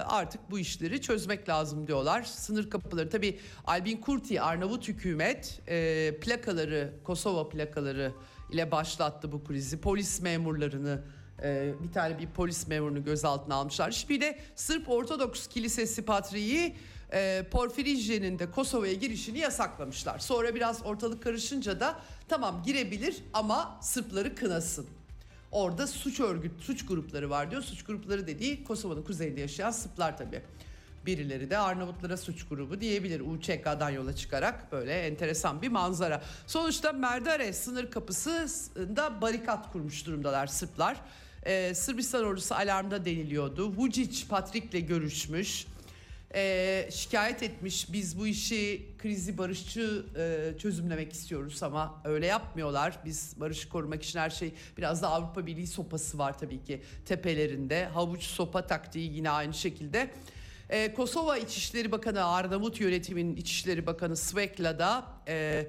artık 0.07 0.51
bu 0.51 0.59
işleri 0.59 1.01
çözmek 1.01 1.49
lazım 1.49 1.87
diyorlar. 1.87 2.23
Sınır 2.23 2.71
kapıları 2.71 3.11
tabi 3.11 3.39
Albin 3.67 3.97
Kurti 3.97 4.41
Arnavut 4.41 4.89
hükümet 4.89 5.61
e, 5.69 6.15
plakaları 6.21 6.93
Kosova 7.05 7.49
plakaları 7.49 8.13
ile 8.53 8.71
başlattı 8.71 9.33
bu 9.33 9.45
krizi. 9.45 9.81
Polis 9.81 10.21
memurlarını 10.21 11.03
e, 11.43 11.73
bir 11.83 11.93
tane 11.93 12.19
bir 12.19 12.27
polis 12.27 12.67
memurunu 12.67 13.05
gözaltına 13.05 13.55
almışlar. 13.55 13.91
Şimdi 13.91 14.21
de 14.21 14.39
Sırp 14.57 14.91
Ortodoks 14.91 15.47
Kilisesi 15.47 16.05
Patriği 16.05 16.77
e, 17.13 17.47
Porfirijye'nin 17.51 18.39
de 18.39 18.51
Kosova'ya 18.51 18.93
girişini 18.93 19.39
yasaklamışlar. 19.39 20.19
Sonra 20.19 20.55
biraz 20.55 20.87
ortalık 20.87 21.23
karışınca 21.23 21.81
da 21.81 22.01
tamam 22.29 22.63
girebilir 22.67 23.17
ama 23.33 23.79
Sırpları 23.81 24.35
kınasın. 24.35 24.87
Orada 25.53 25.87
suç 25.87 26.21
örgüt, 26.21 26.53
suç 26.61 26.87
grupları 26.87 27.31
var 27.31 27.51
diyor. 27.51 27.63
Suç 27.63 27.85
grupları 27.85 28.27
dediği 28.27 28.65
Kosova'nın 28.65 29.03
kuzeyinde 29.03 29.41
yaşayan 29.41 29.71
Sırplar 29.71 30.19
tabii. 30.19 30.43
Birileri 31.07 31.51
de 31.51 31.59
Arnavutlara 31.59 32.17
suç 32.17 32.49
grubu 32.49 32.81
diyebilir 32.81 33.21
UÇK'dan 33.21 33.91
yola 33.91 34.17
çıkarak 34.17 34.73
böyle 34.73 35.07
enteresan 35.07 35.63
bir 35.63 35.69
manzara. 35.69 36.23
Sonuçta 36.47 36.93
Merdare 36.93 37.53
sınır 37.53 37.91
kapısında 37.91 39.21
barikat 39.21 39.73
kurmuş 39.73 40.07
durumdalar 40.07 40.47
Sırplar. 40.47 40.97
Ee, 41.47 41.75
Sırbistan 41.75 42.25
ordusu 42.25 42.55
alarmda 42.55 43.05
deniliyordu. 43.05 43.73
Vucic 43.77 44.27
Patrik'le 44.29 44.89
görüşmüş. 44.89 45.67
Ee, 46.35 46.89
şikayet 46.93 47.43
etmiş 47.43 47.93
biz 47.93 48.19
bu 48.19 48.27
işi 48.27 48.87
krizi 48.99 49.39
barışçı 49.39 50.05
e, 50.19 50.59
çözümlemek 50.59 51.13
istiyoruz 51.13 51.63
ama 51.63 52.03
öyle 52.05 52.27
yapmıyorlar. 52.27 52.99
Biz 53.05 53.41
barışı 53.41 53.69
korumak 53.69 54.03
için 54.03 54.19
her 54.19 54.31
şey 54.31 54.53
biraz 54.79 55.03
da 55.03 55.09
Avrupa 55.09 55.47
Birliği 55.47 55.67
sopası 55.67 56.19
var 56.19 56.39
tabii 56.39 56.65
ki 56.65 56.83
tepelerinde. 57.05 57.85
Havuç 57.85 58.23
sopa 58.23 58.67
taktiği 58.67 59.13
yine 59.13 59.31
aynı 59.31 59.55
şekilde. 59.55 60.11
Ee, 60.71 60.95
Kosova 60.95 61.39
İçişleri 61.39 61.93
Bakanı 61.93 62.25
Arnavut 62.25 62.81
yönetimin 62.81 63.37
İçişleri 63.37 63.87
Bakanı 63.87 64.17
Svekla 64.17 64.79
da 64.79 65.05
e, 65.29 65.67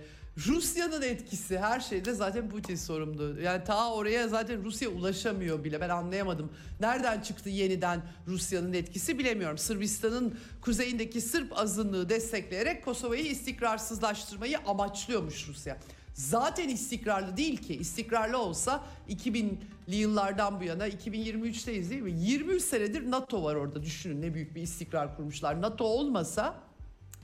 Rusya'nın 0.47 1.01
etkisi 1.01 1.59
her 1.59 1.79
şeyde 1.79 2.13
zaten 2.13 2.49
Putin 2.49 2.75
sorumlu. 2.75 3.41
Yani 3.41 3.63
ta 3.63 3.93
oraya 3.93 4.27
zaten 4.27 4.63
Rusya 4.63 4.89
ulaşamıyor 4.89 5.63
bile. 5.63 5.81
Ben 5.81 5.89
anlayamadım. 5.89 6.51
Nereden 6.79 7.21
çıktı 7.21 7.49
yeniden 7.49 8.01
Rusya'nın 8.27 8.73
etkisi 8.73 9.19
bilemiyorum. 9.19 9.57
Sırbistan'ın 9.57 10.37
kuzeyindeki 10.61 11.21
Sırp 11.21 11.57
azınlığı 11.57 12.09
destekleyerek 12.09 12.85
Kosova'yı 12.85 13.25
istikrarsızlaştırmayı 13.25 14.57
amaçlıyormuş 14.67 15.47
Rusya. 15.47 15.77
Zaten 16.13 16.69
istikrarlı 16.69 17.37
değil 17.37 17.57
ki. 17.57 17.75
İstikrarlı 17.75 18.37
olsa 18.37 18.83
2000'li 19.09 19.95
yıllardan 19.95 20.59
bu 20.59 20.63
yana 20.63 20.87
2023'teyiz 20.87 21.89
değil 21.89 22.01
mi? 22.01 22.11
23 22.11 22.63
senedir 22.63 23.11
NATO 23.11 23.43
var 23.43 23.55
orada. 23.55 23.83
Düşünün 23.83 24.21
ne 24.21 24.33
büyük 24.33 24.55
bir 24.55 24.61
istikrar 24.61 25.15
kurmuşlar. 25.15 25.61
NATO 25.61 25.85
olmasa 25.85 26.55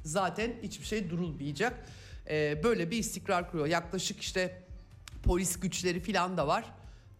zaten 0.03 0.51
hiçbir 0.63 0.85
şey 0.85 1.09
durulmayacak. 1.09 1.85
Ee, 2.29 2.61
böyle 2.63 2.91
bir 2.91 2.97
istikrar 2.97 3.51
kuruyor. 3.51 3.67
Yaklaşık 3.67 4.21
işte 4.21 4.63
polis 5.23 5.59
güçleri 5.59 5.99
falan 5.99 6.37
da 6.37 6.47
var. 6.47 6.65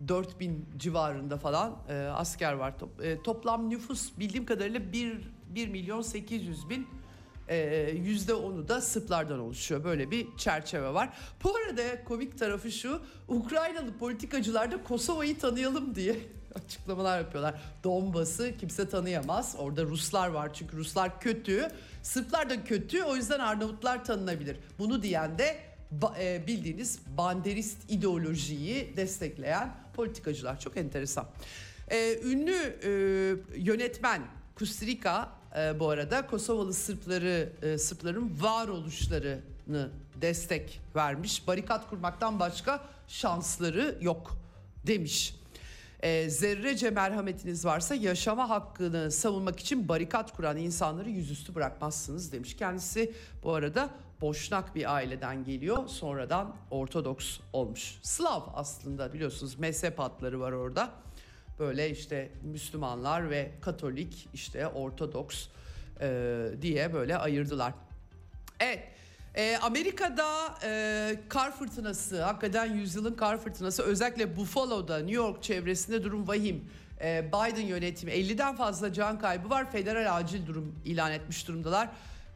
4000 0.07 0.69
civarında 0.77 1.37
falan 1.37 1.77
e, 1.89 1.93
asker 1.93 2.53
var. 2.53 2.73
Top- 2.79 3.05
e, 3.05 3.23
toplam 3.23 3.69
nüfus 3.69 4.19
bildiğim 4.19 4.45
kadarıyla 4.45 4.91
1, 4.91 5.31
1 5.49 5.67
milyon 5.67 6.01
800 6.01 6.69
bin 6.69 6.87
e, 7.47 7.57
yüzde 7.91 8.33
onu 8.33 8.67
da 8.67 8.81
Sırplardan 8.81 9.39
oluşuyor. 9.39 9.83
Böyle 9.83 10.11
bir 10.11 10.27
çerçeve 10.37 10.93
var. 10.93 11.09
Bu 11.43 11.55
arada 11.55 12.03
komik 12.03 12.37
tarafı 12.37 12.71
şu 12.71 13.01
Ukraynalı 13.27 13.97
politikacılar 13.97 14.71
da 14.71 14.83
Kosova'yı 14.83 15.39
tanıyalım 15.39 15.95
diye 15.95 16.15
açıklamalar 16.55 17.19
yapıyorlar. 17.19 17.61
Donbas'ı 17.83 18.57
kimse 18.59 18.89
tanıyamaz. 18.89 19.55
Orada 19.57 19.83
Ruslar 19.83 20.27
var 20.27 20.53
çünkü 20.53 20.77
Ruslar 20.77 21.21
kötü. 21.21 21.67
Sırplar 22.03 22.49
da 22.49 22.63
kötü 22.63 23.03
o 23.03 23.15
yüzden 23.15 23.39
Arnavutlar 23.39 24.05
tanınabilir. 24.05 24.57
Bunu 24.79 25.03
diyen 25.03 25.37
de 25.37 25.57
e, 26.19 26.47
bildiğiniz 26.47 26.99
banderist 27.17 27.77
ideolojiyi 27.89 28.97
destekleyen 28.97 29.75
politikacılar. 29.93 30.59
Çok 30.59 30.77
enteresan. 30.77 31.25
E, 31.91 32.19
ünlü 32.23 32.55
e, 32.83 32.89
yönetmen 33.61 34.21
Kustrika 34.55 35.29
e, 35.57 35.79
bu 35.79 35.89
arada 35.89 36.27
Kosovalı 36.27 36.73
Sırpları 36.73 37.49
Sırpların 37.79 38.41
varoluşlarını 38.41 39.89
destek 40.21 40.81
vermiş. 40.95 41.47
Barikat 41.47 41.89
kurmaktan 41.89 42.39
başka 42.39 42.81
şansları 43.07 43.97
yok 44.01 44.37
demiş. 44.87 45.35
E, 46.07 46.29
zerrece 46.29 46.89
merhametiniz 46.89 47.65
varsa 47.65 47.95
yaşama 47.95 48.49
hakkını 48.49 49.11
savunmak 49.11 49.59
için 49.59 49.89
barikat 49.89 50.33
kuran 50.33 50.57
insanları 50.57 51.09
yüzüstü 51.09 51.55
bırakmazsınız 51.55 52.31
demiş. 52.31 52.55
Kendisi 52.55 53.13
bu 53.43 53.53
arada 53.53 53.89
Boşnak 54.21 54.75
bir 54.75 54.93
aileden 54.95 55.43
geliyor. 55.43 55.87
Sonradan 55.87 56.55
Ortodoks 56.71 57.39
olmuş. 57.53 57.99
Slav 58.01 58.41
aslında 58.53 59.13
biliyorsunuz 59.13 59.59
mezhep 59.59 59.99
hatları 59.99 60.39
var 60.39 60.51
orada. 60.51 60.89
Böyle 61.59 61.89
işte 61.89 62.31
Müslümanlar 62.43 63.29
ve 63.29 63.51
Katolik 63.61 64.29
işte 64.33 64.67
Ortodoks 64.67 65.47
e, 66.01 66.49
diye 66.61 66.93
böyle 66.93 67.17
ayırdılar. 67.17 67.73
Evet. 68.59 68.83
E, 69.37 69.57
Amerika'da 69.57 70.55
e, 70.63 71.19
kar 71.29 71.51
fırtınası, 71.51 72.23
hakikaten 72.23 72.73
yüzyılın 72.73 73.13
kar 73.13 73.37
fırtınası 73.37 73.83
özellikle 73.83 74.37
Buffalo'da, 74.37 74.97
New 74.97 75.15
York 75.15 75.43
çevresinde 75.43 76.03
durum 76.03 76.27
vahim. 76.27 76.65
E, 77.01 77.27
Biden 77.27 77.65
yönetimi 77.65 78.11
50'den 78.11 78.55
fazla 78.55 78.93
can 78.93 79.19
kaybı 79.19 79.49
var. 79.49 79.71
Federal 79.71 80.15
acil 80.17 80.47
durum 80.47 80.75
ilan 80.85 81.11
etmiş 81.11 81.47
durumdalar. 81.47 81.89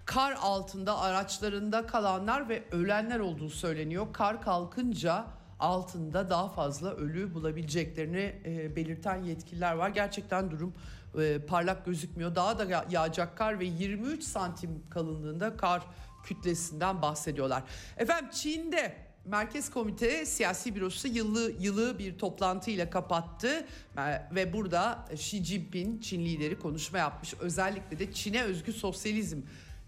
Kar 0.05 0.31
altında 0.41 0.99
araçlarında 0.99 1.87
kalanlar 1.87 2.49
ve 2.49 2.63
ölenler 2.71 3.19
olduğu 3.19 3.49
söyleniyor. 3.49 4.07
Kar 4.13 4.41
kalkınca 4.41 5.25
altında 5.59 6.29
daha 6.29 6.49
fazla 6.49 6.91
ölü 6.91 7.33
bulabileceklerini 7.33 8.35
e, 8.45 8.75
belirten 8.75 9.15
yetkililer 9.23 9.73
var. 9.73 9.89
Gerçekten 9.89 10.51
durum 10.51 10.73
e, 11.21 11.39
parlak 11.39 11.85
gözükmüyor. 11.85 12.35
Daha 12.35 12.59
da 12.59 12.65
ya- 12.65 12.85
yağacak 12.89 13.37
kar 13.37 13.59
ve 13.59 13.65
23 13.65 14.23
santim 14.23 14.83
kalınlığında 14.89 15.57
kar 15.57 15.81
kütlesinden 16.23 17.01
bahsediyorlar. 17.01 17.63
Efendim 17.97 18.29
Çin'de 18.31 18.95
Merkez 19.25 19.69
Komite 19.69 20.25
Siyasi 20.25 20.75
Bürosu 20.75 21.07
yılı 21.07 21.51
yılı 21.59 21.99
bir 21.99 22.17
toplantıyla 22.17 22.89
kapattı 22.89 23.67
E, 23.97 24.35
ve 24.35 24.53
burada 24.53 25.05
Xi 25.13 25.43
Jinping 25.43 26.03
Çin 26.03 26.25
lideri 26.25 26.59
konuşma 26.59 26.97
yapmış. 26.97 27.33
Özellikle 27.39 27.99
de 27.99 28.13
Çin'e 28.13 28.43
özgü 28.43 28.73
sosyalizm 28.73 29.41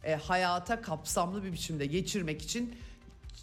e, 0.04 0.16
hayata 0.16 0.82
kapsamlı 0.82 1.44
bir 1.44 1.54
biçimde 1.54 1.86
geçirmek 1.86 2.42
için 2.42 2.76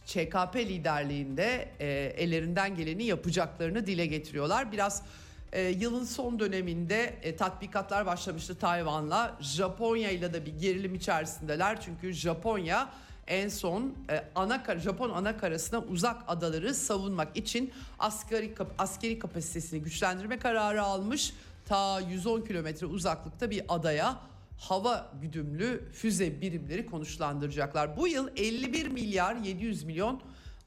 ÇKP 0.07 0.57
liderliğinde 0.57 1.69
e, 1.81 1.87
ellerinden 2.17 2.77
geleni 2.77 3.05
yapacaklarını 3.05 3.87
dile 3.87 4.07
getiriyorlar. 4.07 4.73
Biraz 4.73 5.03
e, 5.53 5.63
yılın 5.63 6.05
son 6.05 6.39
döneminde 6.39 7.19
e, 7.23 7.37
tatbikatlar 7.37 8.07
başlamıştı 8.07 8.59
Tayvan'la. 8.59 9.37
Japonya 9.41 10.11
ile 10.11 10.33
de 10.33 10.47
bir 10.47 10.59
gerilim 10.59 10.95
içerisindeler. 10.95 11.81
Çünkü 11.81 12.13
Japonya 12.13 12.89
en 13.27 13.49
son 13.49 13.95
e, 14.11 14.25
ana 14.35 14.79
Japon 14.79 15.11
ana 15.11 15.37
karasına 15.37 15.81
uzak 15.81 16.23
adaları 16.29 16.75
savunmak 16.75 17.37
için 17.37 17.73
askeri 17.99 18.55
askeri 18.79 19.19
kapasitesini 19.19 19.83
güçlendirme 19.83 20.39
kararı 20.39 20.83
almış. 20.83 21.33
Ta 21.67 22.01
110 22.01 22.41
kilometre 22.41 22.87
uzaklıkta 22.87 23.51
bir 23.51 23.63
adaya 23.69 24.21
hava 24.59 25.13
güdümlü 25.23 25.93
füze 25.93 26.41
birimleri 26.41 26.87
konuşlandıracaklar. 26.87 27.97
Bu 27.97 28.09
yıl 28.09 28.29
51 28.37 28.89
milyar 28.89 29.37
700 29.37 29.85
milyon 29.85 30.21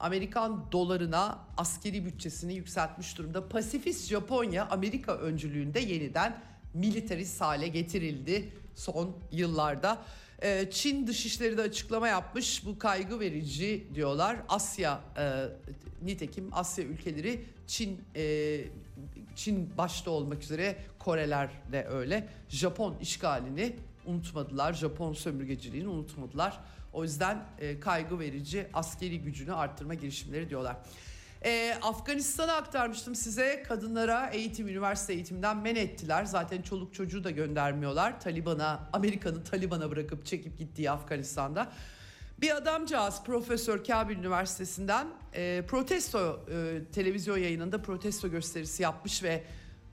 Amerikan 0.03 0.71
dolarına 0.71 1.39
askeri 1.57 2.05
bütçesini 2.05 2.53
yükseltmiş 2.53 3.17
durumda. 3.17 3.49
Pasifist 3.49 4.09
Japonya 4.09 4.67
Amerika 4.67 5.17
öncülüğünde 5.17 5.79
yeniden 5.79 6.41
militarist 6.73 7.41
hale 7.41 7.67
getirildi 7.67 8.49
son 8.75 9.17
yıllarda. 9.31 10.01
Ee, 10.41 10.69
Çin 10.71 11.07
dışişleri 11.07 11.57
de 11.57 11.61
açıklama 11.61 12.07
yapmış. 12.07 12.65
Bu 12.65 12.79
kaygı 12.79 13.19
verici 13.19 13.87
diyorlar. 13.95 14.37
Asya 14.49 15.01
e, 15.17 15.45
nitekim 16.01 16.49
Asya 16.51 16.85
ülkeleri 16.85 17.45
Çin 17.67 18.01
e, 18.15 18.59
Çin 19.35 19.77
başta 19.77 20.11
olmak 20.11 20.43
üzere 20.43 20.77
Koreler 20.99 21.49
de 21.71 21.85
öyle. 21.85 22.27
Japon 22.49 22.95
işgalini 23.01 23.75
unutmadılar. 24.05 24.73
Japon 24.73 25.13
sömürgeciliğini 25.13 25.87
unutmadılar. 25.87 26.59
O 26.93 27.03
yüzden 27.03 27.45
e, 27.59 27.79
kaygı 27.79 28.19
verici 28.19 28.67
askeri 28.73 29.21
gücünü 29.21 29.53
arttırma 29.53 29.93
girişimleri 29.93 30.49
diyorlar. 30.49 30.75
E, 31.45 31.77
Afganistan'a 31.81 32.53
aktarmıştım 32.53 33.15
size 33.15 33.63
kadınlara 33.63 34.29
eğitim, 34.29 34.67
üniversite 34.67 35.13
eğitimden 35.13 35.57
men 35.57 35.75
ettiler. 35.75 36.25
Zaten 36.25 36.61
çoluk 36.61 36.93
çocuğu 36.93 37.23
da 37.23 37.31
göndermiyorlar. 37.31 38.19
Taliban'a, 38.19 38.89
Amerika'nın 38.93 39.43
Taliban'a 39.43 39.91
bırakıp 39.91 40.25
çekip 40.25 40.57
gittiği 40.57 40.91
Afganistan'da. 40.91 41.71
Bir 42.41 42.55
adamcağız 42.55 43.23
Profesör 43.25 43.83
Kabil 43.83 44.17
Üniversitesi'nden 44.17 45.07
e, 45.33 45.63
protesto 45.67 46.45
e, 46.51 46.81
televizyon 46.91 47.37
yayınında 47.37 47.81
protesto 47.81 48.29
gösterisi 48.29 48.83
yapmış 48.83 49.23
ve 49.23 49.43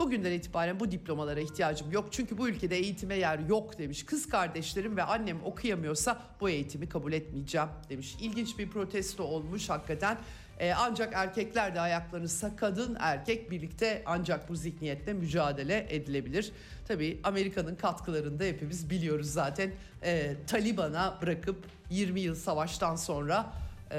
bugünden 0.00 0.32
itibaren 0.32 0.80
bu 0.80 0.90
diplomalara 0.90 1.40
ihtiyacım 1.40 1.92
yok. 1.92 2.08
Çünkü 2.10 2.38
bu 2.38 2.48
ülkede 2.48 2.76
eğitime 2.76 3.14
yer 3.14 3.38
yok 3.38 3.78
demiş. 3.78 4.04
Kız 4.04 4.28
kardeşlerim 4.28 4.96
ve 4.96 5.02
annem 5.02 5.44
okuyamıyorsa 5.44 6.22
bu 6.40 6.50
eğitimi 6.50 6.88
kabul 6.88 7.12
etmeyeceğim 7.12 7.68
demiş. 7.88 8.16
İlginç 8.20 8.58
bir 8.58 8.70
protesto 8.70 9.24
olmuş 9.24 9.68
hakikaten. 9.68 10.18
E, 10.58 10.72
ancak 10.72 11.12
erkekler 11.14 11.74
de 11.74 11.80
ayaklanırsa 11.80 12.56
kadın 12.56 12.96
erkek 13.00 13.50
birlikte 13.50 14.02
ancak 14.06 14.48
bu 14.48 14.56
zihniyetle 14.56 15.12
mücadele 15.12 15.86
edilebilir. 15.90 16.52
Tabii 16.88 17.20
Amerika'nın 17.24 17.76
katkılarını 17.76 18.40
da 18.40 18.44
hepimiz 18.44 18.90
biliyoruz 18.90 19.30
zaten. 19.32 19.70
E, 20.02 20.36
Taliban'a 20.46 21.18
bırakıp 21.22 21.64
20 21.90 22.20
yıl 22.20 22.34
savaştan 22.34 22.96
sonra 22.96 23.52
e, 23.90 23.98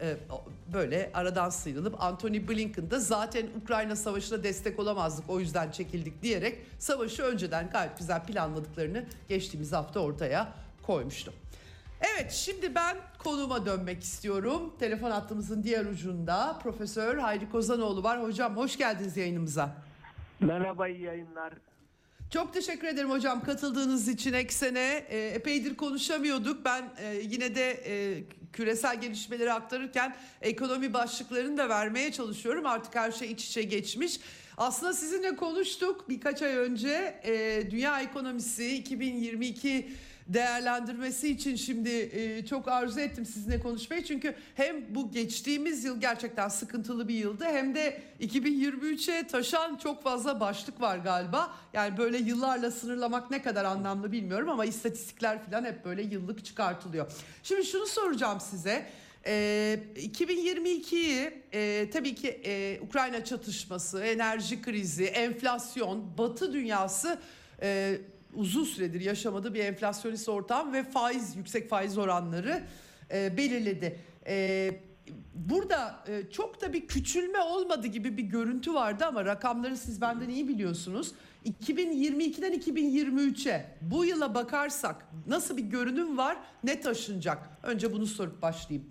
e, 0.00 0.16
böyle 0.72 1.10
aradan 1.14 1.50
sıyrılıp 1.50 2.02
Anthony 2.02 2.48
Blinken 2.48 2.90
da 2.90 3.00
zaten 3.00 3.46
Ukrayna 3.62 3.96
Savaşı'na 3.96 4.42
destek 4.42 4.78
olamazdık 4.78 5.30
o 5.30 5.40
yüzden 5.40 5.70
çekildik 5.70 6.22
diyerek 6.22 6.58
savaşı 6.78 7.22
önceden 7.22 7.70
gayet 7.70 7.98
güzel 7.98 8.24
planladıklarını 8.24 9.04
geçtiğimiz 9.28 9.72
hafta 9.72 10.00
ortaya 10.00 10.52
koymuştu. 10.82 11.32
Evet 12.00 12.32
şimdi 12.32 12.74
ben 12.74 12.96
konuma 13.18 13.66
dönmek 13.66 14.02
istiyorum. 14.02 14.74
Telefon 14.78 15.10
hattımızın 15.10 15.62
diğer 15.62 15.84
ucunda 15.84 16.58
Profesör 16.62 17.18
Hayri 17.18 17.50
Kozanoğlu 17.50 18.02
var. 18.02 18.22
Hocam 18.22 18.56
hoş 18.56 18.76
geldiniz 18.76 19.16
yayınımıza. 19.16 19.74
Merhaba 20.40 20.88
iyi 20.88 21.02
yayınlar. 21.02 21.52
Çok 22.30 22.54
teşekkür 22.54 22.88
ederim 22.88 23.10
hocam 23.10 23.44
katıldığınız 23.44 24.08
için 24.08 24.32
Eksen'e. 24.32 25.06
E, 25.08 25.18
epeydir 25.18 25.76
konuşamıyorduk. 25.76 26.64
Ben 26.64 26.92
e, 26.98 27.14
yine 27.16 27.54
de 27.54 27.70
e, 27.70 28.24
küresel 28.54 29.00
gelişmeleri 29.00 29.52
aktarırken 29.52 30.16
ekonomi 30.42 30.92
başlıklarını 30.92 31.56
da 31.56 31.68
vermeye 31.68 32.12
çalışıyorum. 32.12 32.66
Artık 32.66 32.94
her 32.94 33.12
şey 33.12 33.32
iç 33.32 33.44
içe 33.44 33.62
geçmiş. 33.62 34.20
Aslında 34.56 34.92
sizinle 34.92 35.36
konuştuk 35.36 36.08
birkaç 36.08 36.42
ay 36.42 36.56
önce. 36.56 37.20
E, 37.24 37.62
dünya 37.70 38.00
ekonomisi 38.00 38.76
2022 38.76 39.88
değerlendirmesi 40.26 41.28
için 41.28 41.56
şimdi 41.56 41.90
e, 41.90 42.46
çok 42.46 42.68
arzu 42.68 43.00
ettim 43.00 43.26
sizinle 43.26 43.60
konuşmayı. 43.60 44.04
Çünkü 44.04 44.34
hem 44.54 44.94
bu 44.94 45.10
geçtiğimiz 45.12 45.84
yıl 45.84 46.00
gerçekten 46.00 46.48
sıkıntılı 46.48 47.08
bir 47.08 47.14
yıldı 47.14 47.44
hem 47.44 47.74
de 47.74 48.02
2023'e 48.20 49.26
taşan 49.26 49.76
çok 49.76 50.02
fazla 50.02 50.40
başlık 50.40 50.80
var 50.80 50.98
galiba. 50.98 51.54
Yani 51.72 51.98
böyle 51.98 52.18
yıllarla 52.18 52.70
sınırlamak 52.70 53.30
ne 53.30 53.42
kadar 53.42 53.64
anlamlı 53.64 54.12
bilmiyorum 54.12 54.48
ama 54.48 54.64
istatistikler 54.64 55.44
falan 55.44 55.64
hep 55.64 55.84
böyle 55.84 56.02
yıllık 56.02 56.44
çıkartılıyor. 56.44 57.12
Şimdi 57.42 57.66
şunu 57.66 57.86
soracağım 57.86 58.40
size. 58.40 58.86
E, 59.26 59.80
2022'yi 59.96 61.42
e, 61.52 61.90
tabii 61.92 62.14
ki 62.14 62.40
e, 62.44 62.80
Ukrayna 62.80 63.24
çatışması, 63.24 64.04
enerji 64.04 64.62
krizi, 64.62 65.04
enflasyon, 65.04 66.18
Batı 66.18 66.52
dünyası 66.52 67.18
e, 67.62 67.98
uzun 68.34 68.64
süredir 68.64 69.00
yaşamadığı 69.00 69.54
bir 69.54 69.64
enflasyonist 69.64 70.28
ortam 70.28 70.72
ve 70.72 70.82
faiz 70.82 71.36
yüksek 71.36 71.68
faiz 71.68 71.98
oranları 71.98 72.62
e, 73.14 73.36
belirledi. 73.36 73.98
E, 74.26 74.70
burada 75.34 76.04
e, 76.08 76.30
çok 76.30 76.60
da 76.60 76.72
bir 76.72 76.86
küçülme 76.86 77.40
olmadı 77.40 77.86
gibi 77.86 78.16
bir 78.16 78.22
görüntü 78.22 78.74
vardı 78.74 79.04
ama 79.06 79.24
rakamları 79.24 79.76
siz 79.76 80.00
benden 80.00 80.28
iyi 80.28 80.48
biliyorsunuz. 80.48 81.12
2022'den 81.46 82.52
2023'e 82.52 83.64
bu 83.80 84.04
yıla 84.04 84.34
bakarsak 84.34 85.06
nasıl 85.26 85.56
bir 85.56 85.62
görünüm 85.62 86.18
var 86.18 86.36
ne 86.64 86.80
taşınacak? 86.80 87.38
Önce 87.62 87.92
bunu 87.92 88.06
sorup 88.06 88.42
başlayayım. 88.42 88.88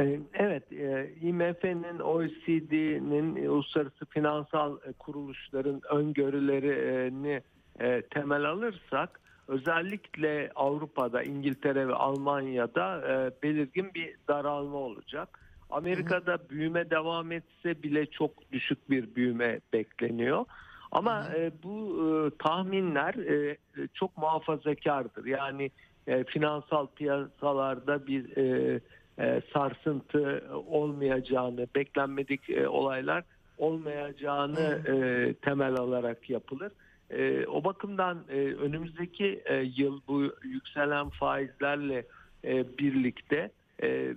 E, 0.00 0.20
evet, 0.34 0.72
e, 0.72 1.10
IMF'nin, 1.22 1.98
OECD'nin, 1.98 3.46
uluslararası 3.46 4.06
finansal 4.06 4.78
kuruluşların 4.98 5.80
öngörülerini 5.90 7.42
e, 7.80 8.02
temel 8.02 8.44
alırsak 8.44 9.20
özellikle 9.48 10.50
Avrupa'da, 10.54 11.22
İngiltere 11.22 11.88
ve 11.88 11.94
Almanya'da 11.94 13.00
e, 13.00 13.42
belirgin 13.42 13.94
bir 13.94 14.14
daralma 14.28 14.78
olacak. 14.78 15.40
Amerika'da 15.70 16.32
hı 16.32 16.50
büyüme 16.50 16.90
devam 16.90 17.32
etse 17.32 17.82
bile 17.82 18.06
çok 18.06 18.52
düşük 18.52 18.90
bir 18.90 19.14
büyüme 19.14 19.60
bekleniyor. 19.72 20.44
Ama 20.92 21.26
e, 21.36 21.52
bu 21.62 22.02
e, 22.02 22.38
tahminler 22.38 23.14
e, 23.14 23.56
çok 23.94 24.18
muhafazakardır. 24.18 25.26
Yani 25.26 25.70
e, 26.06 26.24
finansal 26.24 26.86
piyasalarda 26.86 28.06
bir 28.06 28.36
e, 28.36 28.80
e, 29.18 29.42
sarsıntı 29.52 30.44
olmayacağını, 30.66 31.66
beklenmedik 31.74 32.50
e, 32.50 32.68
olaylar 32.68 33.24
olmayacağını 33.58 34.82
e, 34.88 35.34
temel 35.34 35.74
alarak 35.74 36.30
yapılır. 36.30 36.72
E, 37.10 37.46
o 37.46 37.64
bakımdan 37.64 38.24
e, 38.28 38.34
önümüzdeki 38.36 39.42
e, 39.44 39.56
yıl 39.76 40.00
bu 40.08 40.22
yükselen 40.44 41.08
faizlerle 41.08 42.06
e, 42.44 42.78
birlikte 42.78 43.50
e, 43.82 44.14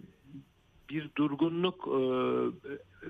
bir 0.89 1.09
durgunluk 1.17 1.87
e, 1.87 1.99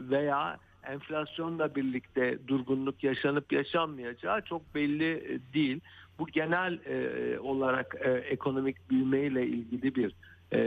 veya 0.10 0.58
enflasyonla 0.84 1.76
birlikte 1.76 2.38
durgunluk 2.48 3.04
yaşanıp 3.04 3.52
yaşanmayacağı 3.52 4.42
çok 4.42 4.76
belli 4.76 5.12
e, 5.12 5.54
değil. 5.54 5.80
Bu 6.20 6.28
genel 6.28 6.80
e, 6.86 7.40
olarak 7.40 7.96
e, 8.00 8.12
ekonomik 8.12 8.90
büyümeyle 8.90 9.48
ilgili 9.48 9.96
bir 9.96 10.14
e, 10.52 10.60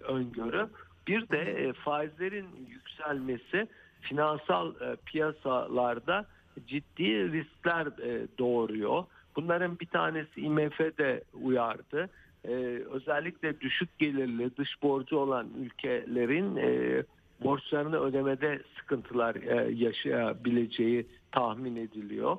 öngörü. 0.00 0.68
Bir 1.06 1.28
de 1.28 1.38
e, 1.38 1.72
faizlerin 1.72 2.46
yükselmesi 2.68 3.68
finansal 4.00 4.74
e, 4.80 4.96
piyasalarda 5.06 6.26
ciddi 6.66 7.32
riskler 7.32 7.86
e, 7.86 8.26
doğuruyor. 8.38 9.04
Bunların 9.36 9.80
bir 9.80 9.86
tanesi 9.86 10.40
IMF 10.40 10.78
de 10.78 11.24
uyardı. 11.42 12.10
E, 12.44 12.52
özellikle 12.90 13.60
düşük 13.60 13.98
gelirli 13.98 14.56
dış 14.56 14.82
borcu 14.82 15.16
olan 15.16 15.48
ülkelerin 15.60 16.56
e, 16.56 17.02
borçlarını 17.44 18.00
ödemede 18.00 18.62
sıkıntılar 18.78 19.34
yaşayabileceği 19.70 21.06
tahmin 21.32 21.76
ediliyor. 21.76 22.36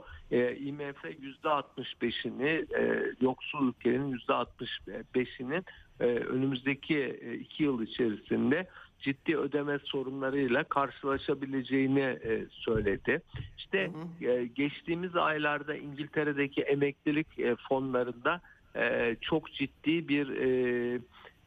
IMF 0.57 1.05
%65'ini 1.43 2.65
e, 2.79 3.13
yoksul 3.21 3.67
ülkenin 3.67 4.17
%65'inin 4.17 5.65
e, 5.99 6.05
önümüzdeki 6.05 7.19
iki 7.41 7.63
yıl 7.63 7.81
içerisinde 7.81 8.67
ciddi 9.03 9.37
ödeme 9.37 9.79
sorunlarıyla 9.79 10.63
karşılaşabileceğini 10.63 11.99
e, 11.99 12.45
söyledi. 12.49 13.21
İşte 13.57 13.91
e, 14.21 14.45
geçtiğimiz 14.45 15.15
aylarda 15.15 15.75
İngiltere'deki 15.75 16.61
emeklilik 16.61 17.39
e, 17.39 17.55
fonlarında 17.55 18.41
e, 18.75 19.15
çok 19.21 19.53
ciddi 19.53 20.07
bir 20.07 20.29
e, 20.29 20.47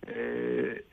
e, 0.07 0.15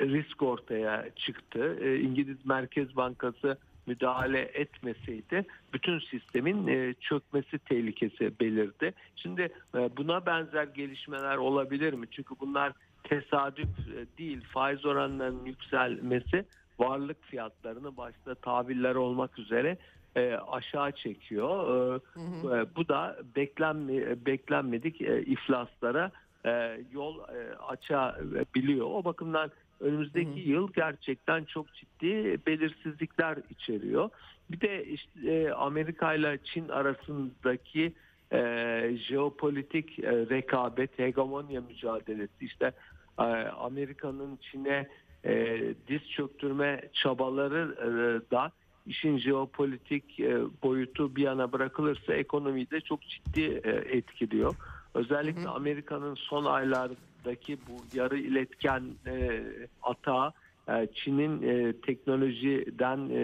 risk 0.02 0.42
ortaya 0.44 1.10
çıktı. 1.16 1.78
E, 1.82 2.00
İngiliz 2.00 2.46
Merkez 2.46 2.96
Bankası 2.96 3.58
müdahale 3.88 4.40
etmeseydi 4.40 5.46
bütün 5.74 6.00
sistemin 6.00 6.68
e, 6.68 6.94
çökmesi 6.94 7.60
tehlikesi 7.60 8.40
belirdi. 8.40 8.94
Şimdi 9.16 9.42
e, 9.76 9.98
buna 9.98 10.26
benzer 10.26 10.64
gelişmeler 10.64 11.38
olabilir 11.38 11.94
mi? 11.94 12.08
Çünkü 12.12 12.36
bunlar 12.40 12.74
tesadüf 13.04 13.68
e, 13.68 14.18
değil. 14.18 14.42
Faiz 14.54 14.86
oranlarının 14.86 15.46
yükselmesi 15.46 16.46
varlık 16.80 17.24
fiyatlarını 17.24 17.98
başta 17.98 18.36
tabirler 18.36 18.96
olmak 18.96 19.40
üzere 19.40 19.78
e, 20.16 20.34
aşağı 20.34 20.92
çekiyor. 20.92 21.68
E, 21.68 22.00
hı 22.14 22.20
hı. 22.20 22.58
E, 22.58 22.76
bu 22.76 22.88
da 22.88 23.18
beklenme, 23.36 24.26
beklenmedik 24.26 25.02
e, 25.02 25.22
iflaslara 25.22 26.12
e, 26.46 26.80
yol 26.94 27.20
e, 27.20 27.56
açabiliyor. 27.56 28.88
O 28.90 29.04
bakımdan 29.04 29.52
önümüzdeki 29.80 30.42
hı 30.42 30.46
hı. 30.46 30.50
yıl 30.50 30.74
gerçekten 30.74 31.44
çok 31.44 31.74
ciddi 31.74 32.38
belirsizlikler 32.48 33.38
içeriyor. 33.50 34.10
Bir 34.52 34.62
de 34.62 34.86
işte 34.86 35.32
e, 35.32 35.52
Amerika 35.52 36.14
ile 36.14 36.40
Çin 36.44 36.70
arasındaki 36.70 37.94
e, 38.34 38.98
jeopolitik 39.08 40.00
e, 40.00 40.12
rekabet, 40.12 41.00
hegemonya 41.00 41.62
mücadelesi 41.62 42.46
işte 42.46 42.72
e, 43.20 43.24
Amerika'nın 43.58 44.40
Çin'e 44.42 44.88
e, 45.26 45.62
diz 45.88 46.10
çöktürme 46.10 46.82
çabaları 46.94 47.76
e, 47.80 48.32
da 48.32 48.52
işin 48.88 49.18
jeopolitik 49.18 50.20
e, 50.20 50.38
boyutu 50.64 51.16
bir 51.16 51.24
yana 51.24 51.52
bırakılırsa 51.52 52.14
ekonomiyi 52.14 52.72
de 52.72 52.82
çok 52.82 53.00
ciddi 53.02 53.62
e, 53.64 53.70
etkiliyor. 53.98 54.56
Özellikle 54.94 55.50
Amerika'nın 55.50 56.16
son 56.16 56.46
aylardaki 56.46 57.58
bu 57.68 57.98
yarı 57.98 58.18
iletken 58.18 58.84
e, 59.08 59.44
atağı 59.84 60.34
e, 60.70 60.88
Çin'in 60.94 61.42
e, 61.42 61.74
teknolojiden 61.74 63.10
e, 63.10 63.22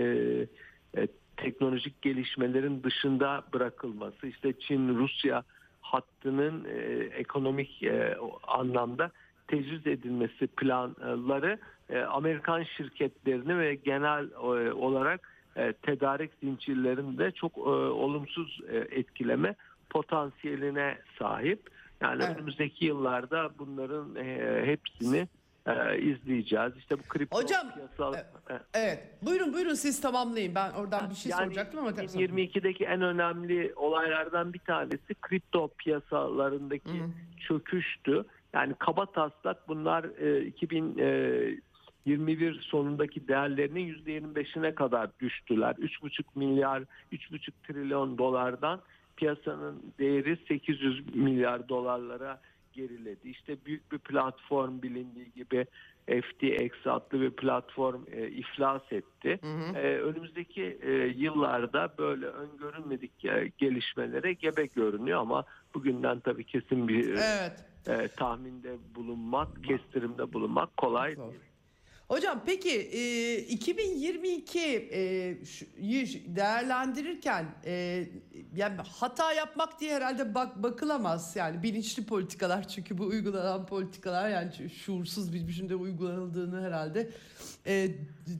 e, 0.98 1.08
teknolojik 1.42 2.02
gelişmelerin 2.02 2.84
dışında 2.84 3.44
bırakılması, 3.54 4.28
işte 4.28 4.54
Çin-Rusya 4.60 5.44
hattının 5.82 6.66
e, 6.66 6.80
ekonomik 7.06 7.84
e, 7.84 8.18
anlamda 8.48 9.12
tecrüz 9.48 9.88
edilmesi 9.88 10.48
planları 10.48 11.60
e, 11.90 12.00
Amerikan 12.00 12.64
şirketlerini 12.64 13.58
ve 13.60 13.76
genel 13.76 14.32
e, 14.32 14.74
olarak 14.74 15.30
e, 15.56 15.74
tedarik 15.74 16.32
zincirlerinde 16.44 17.32
çok 17.32 17.58
e, 17.58 17.70
olumsuz 18.04 18.60
e, 18.70 18.78
etkileme 18.78 19.56
potansiyeline 19.90 20.98
sahip. 21.20 21.70
Yani 22.02 22.24
Evet. 22.24 22.38
önümüzdeki 22.38 22.86
yıllarda 22.86 23.50
bunların 23.60 24.16
e, 24.16 24.62
hepsini 24.66 25.28
e, 25.68 26.02
izleyeceğiz. 26.02 26.78
İşte 26.78 27.00
bu 27.00 27.04
kripto 27.04 27.38
Hocam, 27.38 27.74
piyasal 27.74 28.14
e, 28.14 28.18
e, 28.18 28.24
Evet. 28.74 29.04
Buyurun 29.22 29.54
buyurun 29.54 29.74
siz 29.74 30.02
tamamlayın. 30.02 30.56
Ben 30.56 30.72
oradan 30.72 31.10
bir 31.10 31.16
şey 31.16 31.30
yani 31.30 31.44
soracaktım 31.44 31.80
ama 31.80 31.92
2022'deki 31.92 32.86
en 32.86 33.02
önemli 33.02 33.74
olaylardan 33.76 34.54
bir 34.54 34.60
tanesi 34.60 35.14
kripto 35.22 35.68
piyasalarındaki 35.68 37.04
çöküştü. 37.48 38.26
Yani 38.54 38.74
kaba 38.80 39.06
taslak 39.06 39.68
bunlar 39.68 40.04
e, 40.04 40.46
2021 40.46 42.62
sonundaki 42.62 43.28
değerlerinin 43.28 43.94
%25'ine 43.94 44.76
kadar 44.76 45.10
düştüler. 45.20 45.76
3,5 45.76 46.24
milyar, 46.36 46.84
3,5 47.14 47.52
trilyon 47.68 48.18
dolardan 48.18 48.82
piyasanın 49.18 49.94
değeri 50.00 50.38
800 50.48 51.16
milyar 51.16 51.70
dolarlara 51.70 52.42
geriledi. 52.74 53.30
İşte 53.30 53.66
büyük 53.66 53.92
bir 53.92 53.98
platform 54.00 54.82
bilindiği 54.82 55.32
gibi 55.36 55.66
FTX 56.08 56.88
adlı 56.88 57.22
bir 57.22 57.32
platform 57.32 58.02
e, 58.12 58.28
iflas 58.28 58.92
etti. 58.92 59.40
E, 59.76 59.80
önümüzdeki 59.98 60.78
e, 60.82 60.92
yıllarda 60.92 61.94
böyle 61.98 62.26
öngörülmedik 62.26 63.26
e, 63.26 63.52
gelişmelere 63.58 64.34
gebe 64.34 64.66
görünüyor 64.66 65.20
ama 65.20 65.44
bugünden 65.74 66.20
tabii 66.20 66.44
kesin 66.44 66.88
bir 66.88 67.14
e, 67.16 67.20
Evet. 67.20 67.66
e, 67.88 68.08
tahminde 68.08 68.78
bulunmak, 68.96 69.64
kestirimde 69.64 70.34
bulunmak 70.34 70.78
kolay 70.78 71.18
değil. 71.18 71.40
Hocam 72.10 72.44
peki 72.46 72.70
e, 72.70 73.38
2022 73.38 74.60
e, 74.60 75.38
değerlendirirken 76.36 77.46
e, 77.66 78.04
yani 78.56 78.78
hata 79.00 79.34
yapmak 79.34 79.80
diye 79.80 79.96
herhalde 79.96 80.36
bak 80.36 80.64
bakılamaz. 80.64 81.36
Yani 81.36 81.64
bilinçli 81.64 82.06
politikalar 82.06 82.68
çünkü 82.76 82.98
bu 82.98 83.04
uygulanan 83.04 83.66
politikalar 83.66 84.30
yani 84.30 84.52
şu- 84.58 84.70
şuursuz 84.70 85.34
bir 85.34 85.48
biçimde 85.48 85.76
uygulanıldığını 85.76 86.66
herhalde 86.66 87.10
e, 87.68 87.88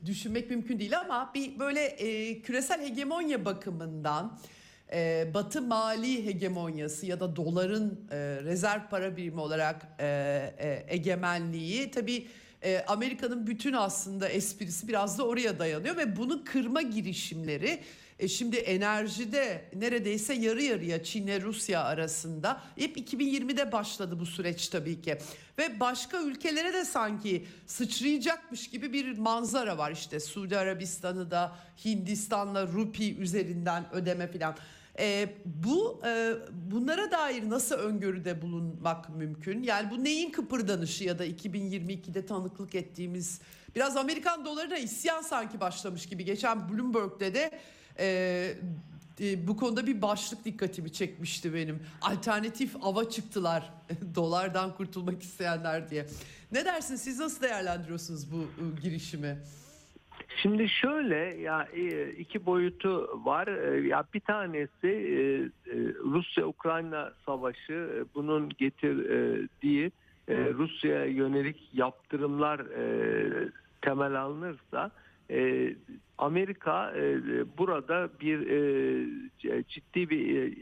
düşünmek 0.06 0.50
mümkün 0.50 0.78
değil. 0.78 1.00
Ama 1.00 1.30
bir 1.34 1.58
böyle 1.58 1.80
e, 1.84 2.42
küresel 2.42 2.80
hegemonya 2.86 3.44
bakımından 3.44 4.38
e, 4.92 5.30
Batı 5.34 5.62
mali 5.62 6.26
hegemonyası 6.26 7.06
ya 7.06 7.20
da 7.20 7.36
doların 7.36 8.08
e, 8.10 8.16
rezerv 8.44 8.80
para 8.90 9.16
birimi 9.16 9.40
olarak 9.40 9.86
e, 10.00 10.06
e, 10.58 10.84
egemenliği 10.94 11.90
tabii 11.90 12.26
e, 12.62 12.84
Amerika'nın 12.86 13.46
bütün 13.46 13.72
aslında 13.72 14.28
esprisi 14.28 14.88
biraz 14.88 15.18
da 15.18 15.26
oraya 15.26 15.58
dayanıyor 15.58 15.96
ve 15.96 16.16
bunu 16.16 16.44
kırma 16.44 16.82
girişimleri 16.82 17.80
e, 18.18 18.28
şimdi 18.28 18.56
enerjide 18.56 19.64
neredeyse 19.74 20.34
yarı 20.34 20.62
yarıya 20.62 21.04
Çin'le 21.04 21.40
Rusya 21.42 21.84
arasında 21.84 22.62
hep 22.78 22.96
2020'de 22.96 23.72
başladı 23.72 24.20
bu 24.20 24.26
süreç 24.26 24.68
tabii 24.68 25.02
ki 25.02 25.18
ve 25.58 25.80
başka 25.80 26.22
ülkelere 26.22 26.72
de 26.72 26.84
sanki 26.84 27.46
sıçrayacakmış 27.66 28.70
gibi 28.70 28.92
bir 28.92 29.18
manzara 29.18 29.78
var 29.78 29.92
işte 29.92 30.20
Suudi 30.20 30.58
Arabistan'ı 30.58 31.30
da 31.30 31.56
Hindistan'la 31.84 32.66
rupi 32.66 33.16
üzerinden 33.16 33.84
ödeme 33.92 34.28
filan. 34.28 34.56
E, 34.98 35.34
bu 35.44 36.00
e, 36.06 36.34
bunlara 36.70 37.10
dair 37.10 37.50
nasıl 37.50 37.74
öngörüde 37.74 38.42
bulunmak 38.42 39.16
mümkün? 39.16 39.62
Yani 39.62 39.90
bu 39.90 40.04
neyin 40.04 40.30
kıpırdanışı 40.30 41.04
ya 41.04 41.18
da 41.18 41.26
2022'de 41.26 42.26
tanıklık 42.26 42.74
ettiğimiz 42.74 43.40
biraz 43.76 43.96
Amerikan 43.96 44.44
dolarına 44.44 44.78
isyan 44.78 45.22
sanki 45.22 45.60
başlamış 45.60 46.06
gibi. 46.06 46.24
Geçen 46.24 46.68
Bloomberg'de 46.68 47.34
de 47.34 47.50
e, 47.98 48.06
e, 49.20 49.48
bu 49.48 49.56
konuda 49.56 49.86
bir 49.86 50.02
başlık 50.02 50.44
dikkatimi 50.44 50.92
çekmişti 50.92 51.54
benim. 51.54 51.82
Alternatif 52.02 52.76
ava 52.82 53.10
çıktılar 53.10 53.72
dolardan 54.14 54.74
kurtulmak 54.74 55.22
isteyenler 55.22 55.90
diye. 55.90 56.06
Ne 56.52 56.64
dersiniz 56.64 57.00
siz 57.00 57.18
nasıl 57.18 57.42
değerlendiriyorsunuz 57.42 58.32
bu 58.32 58.36
e, 58.38 58.80
girişimi? 58.82 59.38
Şimdi 60.36 60.68
şöyle 60.68 61.16
ya 61.16 61.68
e, 61.74 62.10
iki 62.10 62.46
boyutu 62.46 63.20
var. 63.24 63.46
E, 63.46 63.88
Ya 63.88 64.04
bir 64.14 64.20
tanesi 64.20 64.88
e, 64.88 65.14
Rusya-Ukrayna 66.04 67.12
savaşı 67.26 68.04
bunun 68.14 68.48
getirdiği 68.48 69.92
Rusya'ya 70.28 71.04
yönelik 71.04 71.70
yaptırımlar 71.72 72.60
temel 73.82 74.20
alınırsa 74.20 74.90
Amerika 76.18 76.94
burada 77.58 78.08
bir 78.20 78.38
ciddi 79.68 80.10
bir 80.10 80.54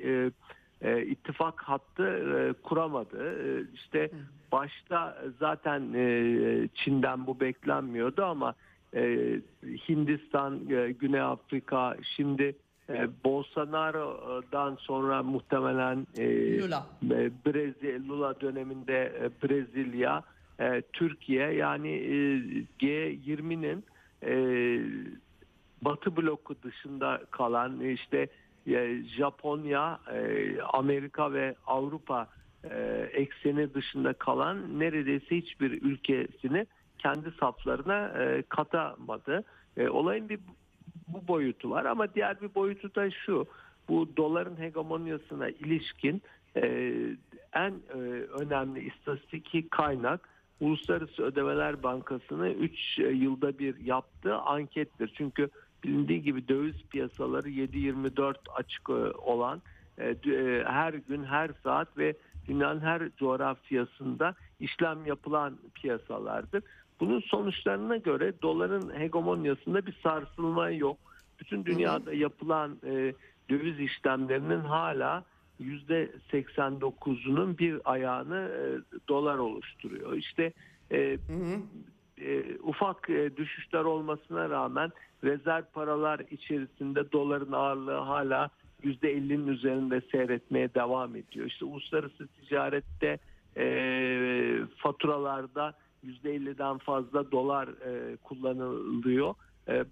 ittifak 1.07 1.61
hattı 1.62 2.55
kuramadı. 2.62 3.37
İşte 3.75 4.11
başta 4.53 5.25
zaten 5.39 5.83
Çin'den 6.75 7.27
bu 7.27 7.41
beklenmiyordu 7.41 8.25
ama 8.25 8.55
e, 8.95 9.41
Hindistan, 9.89 10.61
e, 10.70 10.93
Güney 10.93 11.20
Afrika, 11.20 11.97
şimdi 12.16 12.57
e, 12.89 13.09
Bolsonaro'dan 13.24 14.76
sonra 14.80 15.22
muhtemelen 15.22 16.07
e, 16.18 16.59
Lula. 16.59 16.86
e, 17.05 17.30
Brezilya 17.47 17.99
Lula 18.09 18.41
döneminde 18.41 19.12
e, 19.22 19.49
Brezilya, 19.49 20.22
e, 20.61 20.82
Türkiye 20.93 21.51
yani 21.51 21.91
e, 21.91 22.14
G20'nin 22.80 23.84
e, 24.22 24.34
Batı 25.82 26.16
bloku 26.16 26.55
dışında 26.62 27.20
kalan 27.30 27.80
işte 27.80 28.28
e, 28.66 29.03
Japonya, 29.16 30.01
e, 30.14 30.61
Amerika 30.62 31.32
ve 31.32 31.55
Avrupa 31.66 32.28
e, 32.70 33.09
ekseni 33.12 33.74
dışında 33.74 34.12
kalan 34.12 34.78
neredeyse 34.80 35.36
hiçbir 35.36 35.82
ülkesini 35.82 36.66
kendi 36.99 37.30
saflarına 37.40 38.09
e, 38.09 38.42
katamadı. 38.42 39.44
E, 39.76 39.88
olayın 39.88 40.28
bir 40.28 40.40
bu 41.09 41.28
boyutu 41.28 41.70
var 41.70 41.84
ama 41.84 42.14
diğer 42.14 42.40
bir 42.40 42.55
boyutu 42.55 42.94
da 42.94 43.11
şu. 43.11 43.46
Bu 43.88 44.16
doların 44.16 44.61
hegemonyasına 44.61 45.49
ilişkin 45.49 46.22
e, 46.57 46.62
en 47.53 47.72
e, 47.94 47.99
önemli 48.40 48.80
istatistiki 48.80 49.68
kaynak 49.68 50.28
Uluslararası 50.61 51.22
Ödemeler 51.22 51.82
Bankası'nı 51.82 52.49
3 52.51 52.99
yılda 52.99 53.59
bir 53.59 53.84
yaptığı 53.84 54.36
ankettir. 54.36 55.12
Çünkü 55.16 55.49
bilindiği 55.84 56.22
gibi 56.22 56.49
döviz 56.49 56.82
piyasaları 56.90 57.49
7-24 57.49 58.34
açık 58.55 58.90
e, 58.90 58.92
olan 59.18 59.62
e, 59.99 60.09
e, 60.09 60.64
her 60.64 60.94
gün 60.94 61.24
her 61.24 61.51
saat 61.62 61.99
ve 61.99 62.14
dünyanın 62.49 62.80
her 62.80 63.03
coğrafyasında 63.16 64.34
işlem 64.61 65.07
yapılan 65.07 65.59
piyasalardır. 65.74 66.62
Bunun 67.01 67.20
sonuçlarına 67.20 67.96
göre 67.96 68.32
doların 68.42 68.99
hegemonyasında 68.99 69.86
bir 69.86 69.96
sarsılma 70.03 70.70
yok. 70.70 70.99
Bütün 71.40 71.64
dünyada 71.64 72.12
yapılan 72.12 72.78
e, 72.86 73.14
döviz 73.51 73.80
işlemlerinin 73.80 74.61
hala 74.61 75.24
%89'unun 75.61 77.59
bir 77.59 77.80
ayağını 77.84 78.36
e, 78.36 78.62
dolar 79.09 79.38
oluşturuyor. 79.38 80.12
İşte 80.12 80.53
e, 80.90 81.18
e, 82.20 82.59
ufak 82.62 83.11
e, 83.11 83.36
düşüşler 83.36 83.84
olmasına 83.84 84.51
rağmen 84.51 84.90
rezerv 85.24 85.64
paralar 85.72 86.20
içerisinde 86.30 87.12
doların 87.12 87.53
ağırlığı 87.53 87.99
hala 87.99 88.51
%50'nin 88.84 89.46
üzerinde 89.46 90.01
seyretmeye 90.01 90.74
devam 90.74 91.16
ediyor. 91.16 91.46
İşte 91.46 91.64
uluslararası 91.64 92.26
ticarette 92.26 93.18
e, 93.57 93.66
faturalarda 94.76 95.74
%50'den 96.05 96.78
fazla 96.78 97.32
dolar 97.32 97.68
e, 97.68 98.16
kullanılıyor. 98.16 99.34
E, 99.66 99.74
e, 99.74 99.84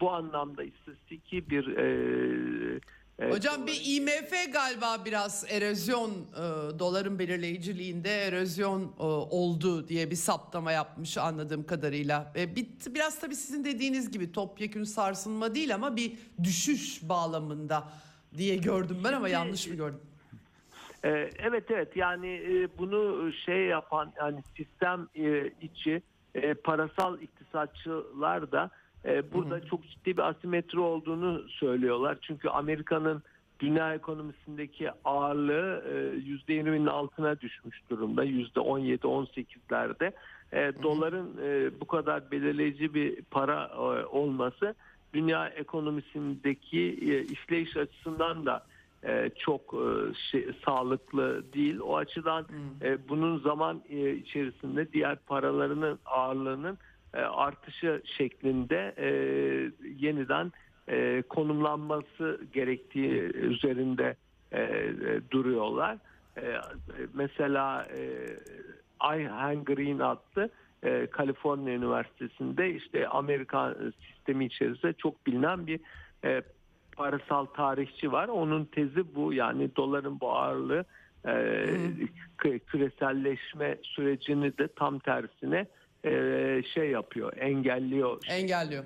bu 0.00 0.10
anlamda 0.10 0.64
istatistiki 0.64 1.50
bir 1.50 1.66
e, 1.66 2.80
e, 3.18 3.30
Hocam 3.30 3.66
bir 3.66 3.82
IMF 3.84 4.52
galiba 4.52 5.04
biraz 5.04 5.44
erozyon 5.48 6.10
e, 6.10 6.78
doların 6.78 7.18
belirleyiciliğinde 7.18 8.10
erozyon 8.10 8.82
e, 8.82 9.02
oldu 9.02 9.88
diye 9.88 10.10
bir 10.10 10.16
saptama 10.16 10.72
yapmış 10.72 11.18
anladığım 11.18 11.66
kadarıyla. 11.66 12.32
E, 12.36 12.56
bir, 12.56 12.66
biraz 12.86 13.20
tabii 13.20 13.36
sizin 13.36 13.64
dediğiniz 13.64 14.10
gibi 14.10 14.32
topyekün 14.32 14.84
sarsılma 14.84 15.54
değil 15.54 15.74
ama 15.74 15.96
bir 15.96 16.12
düşüş 16.44 17.08
bağlamında 17.08 17.92
diye 18.36 18.56
gördüm 18.56 18.96
ben 19.04 19.12
ama 19.12 19.28
yanlış 19.28 19.68
mı 19.68 19.74
gördüm? 19.74 20.00
Ee, 21.04 21.30
Evet 21.38 21.70
evet 21.70 21.96
yani 21.96 22.28
e, 22.28 22.68
bunu 22.78 23.32
şey 23.32 23.66
yapan 23.66 24.12
yani 24.18 24.42
sistem 24.56 25.08
e, 25.14 25.50
içi 25.60 26.02
e, 26.34 26.54
parasal 26.54 27.20
iktisatçılar 27.20 28.52
da 28.52 28.70
burada 29.32 29.66
çok 29.66 29.88
ciddi 29.88 30.16
bir 30.16 30.28
asimetri 30.28 30.80
olduğunu 30.80 31.48
söylüyorlar. 31.48 32.18
Çünkü 32.20 32.48
Amerika'nın 32.48 33.22
dünya 33.60 33.94
ekonomisindeki 33.94 34.90
ağırlığı 35.04 35.84
e, 35.88 36.52
%20'nin 36.52 36.86
altına 36.86 37.40
düşmüş 37.40 37.80
durumda. 37.90 38.24
%17-18'lerde. 38.24 40.12
E, 40.52 40.72
doların 40.82 41.30
bu 41.80 41.84
kadar 41.86 42.30
belirleyici 42.30 42.94
bir 42.94 43.22
para 43.22 43.78
olması 44.08 44.74
dünya 45.14 45.48
ekonomisindeki 45.48 46.90
işleyiş 47.32 47.76
açısından 47.76 48.46
da 48.46 48.64
e, 49.06 49.30
çok 49.38 49.74
e, 49.74 50.14
şey, 50.30 50.46
sağlıklı 50.64 51.52
değil. 51.52 51.78
O 51.78 51.96
açıdan 51.96 52.46
e, 52.82 53.08
bunun 53.08 53.38
zaman 53.38 53.82
e, 53.88 54.10
içerisinde 54.10 54.92
diğer 54.92 55.16
paralarının 55.16 55.98
ağırlığının 56.06 56.78
e, 57.14 57.18
artışı 57.20 58.02
şeklinde 58.04 58.94
e, 58.96 59.08
yeniden 59.98 60.52
e, 60.88 61.22
konumlanması 61.28 62.40
gerektiği 62.52 63.20
üzerinde 63.22 64.16
e, 64.52 64.90
duruyorlar. 65.30 65.98
E, 66.36 66.56
mesela 67.14 67.84
e, 67.84 68.28
Ayhan 69.00 69.64
Green 69.64 69.98
adlı 69.98 70.50
e, 70.82 71.06
Kaliforniya 71.06 71.76
Üniversitesi'nde 71.76 72.70
işte 72.70 73.08
Amerika 73.08 73.76
sistemi 74.08 74.44
içerisinde 74.44 74.92
çok 74.92 75.26
bilinen 75.26 75.66
bir 75.66 75.80
e, 76.24 76.42
parasal 76.96 77.44
tarihçi 77.44 78.12
var. 78.12 78.28
Onun 78.28 78.64
tezi 78.64 79.14
bu 79.14 79.32
yani 79.32 79.76
doların 79.76 80.20
bu 80.20 80.32
ağırlığı 80.36 80.84
e, 81.24 81.30
kü- 82.38 82.58
küreselleşme 82.58 83.76
sürecini 83.82 84.58
de 84.58 84.68
tam 84.68 84.98
tersine 84.98 85.66
e, 86.04 86.62
şey 86.74 86.90
yapıyor, 86.90 87.32
engelliyor. 87.36 88.24
Engelliyor. 88.28 88.84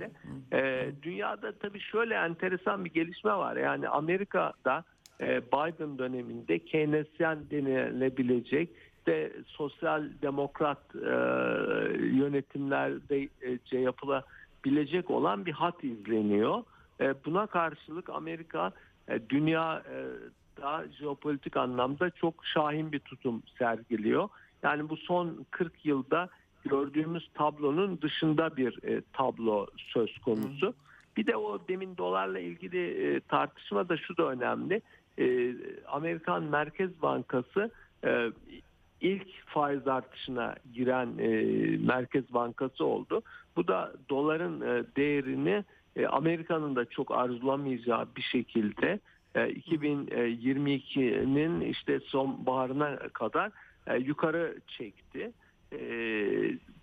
E, 0.53 0.91
dünyada 1.03 1.53
tabii 1.53 1.81
şöyle 1.81 2.15
enteresan 2.15 2.85
bir 2.85 2.91
gelişme 2.91 3.33
var. 3.33 3.57
Yani 3.57 3.89
Amerika'da 3.89 4.85
e, 5.21 5.43
Biden 5.43 5.99
döneminde 5.99 6.59
Keynesyen 6.59 7.39
denilebilecek 7.51 8.69
de 9.07 9.33
sosyal 9.47 10.05
demokrat 10.23 10.95
e, 10.95 11.09
yönetimlerde 12.07 13.29
e, 13.73 13.79
yapılabilecek 13.79 15.11
olan 15.11 15.47
bir 15.47 15.53
hat 15.53 15.85
izleniyor. 15.85 16.63
E, 17.01 17.15
buna 17.25 17.47
karşılık 17.47 18.11
Amerika 18.11 18.73
e, 19.09 19.29
dünya 19.29 19.83
e, 19.91 19.97
daha 20.63 20.89
jeopolitik 20.89 21.57
anlamda 21.57 22.11
çok 22.11 22.47
şahin 22.47 22.93
bir 22.93 22.99
tutum 22.99 23.43
sergiliyor. 23.59 24.29
Yani 24.63 24.89
bu 24.89 24.97
son 24.97 25.47
40 25.51 25.87
yılda 25.87 26.29
gördüğümüz 26.65 27.31
tablonun 27.35 28.03
dışında 28.03 28.57
bir 28.57 29.03
tablo 29.13 29.67
söz 29.77 30.19
konusu. 30.19 30.75
Bir 31.17 31.27
de 31.27 31.37
o 31.37 31.69
demin 31.69 31.97
dolarla 31.97 32.39
ilgili 32.39 33.21
tartışma 33.29 33.89
da 33.89 33.97
şu 33.97 34.17
da 34.17 34.31
önemli. 34.31 34.83
Amerikan 35.87 36.43
Merkez 36.43 37.03
Bankası 37.03 37.71
ilk 39.01 39.47
faiz 39.47 39.89
artışına 39.89 40.55
giren 40.75 41.09
Merkez 41.87 42.35
Bankası 42.35 42.85
oldu. 42.85 43.23
Bu 43.57 43.69
da 43.69 43.93
doların 44.09 44.61
değerini 44.97 45.65
e, 45.97 46.07
Amerika'nın 46.07 46.77
da 46.77 46.85
çok 46.85 47.11
arzulamayacağı 47.11 48.07
bir 48.17 48.23
şekilde 48.23 49.01
e, 49.35 49.41
2022'nin 49.41 51.61
işte 51.61 52.01
sonbaharına 52.01 52.99
kadar 52.99 53.51
e, 53.87 53.97
yukarı 53.97 54.57
çekti. 54.67 55.33
E, 55.73 55.79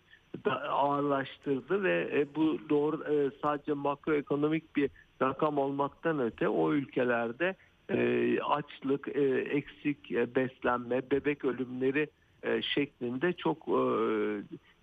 ağırlaştırdı 0.68 1.82
ve 1.82 2.10
e, 2.12 2.34
bu 2.34 2.58
doğru 2.68 3.04
e, 3.14 3.30
sadece 3.42 3.72
makroekonomik 3.72 4.76
bir 4.76 4.90
rakam 5.22 5.58
olmaktan 5.58 6.20
öte 6.20 6.48
o 6.48 6.72
ülkelerde 6.72 7.54
e, 7.90 8.38
açlık, 8.40 9.08
e, 9.08 9.20
eksik 9.38 10.12
e, 10.12 10.34
beslenme, 10.34 11.10
bebek 11.10 11.44
ölümleri 11.44 12.10
e, 12.42 12.62
şeklinde 12.62 13.32
çok 13.32 13.68
e, 13.68 13.82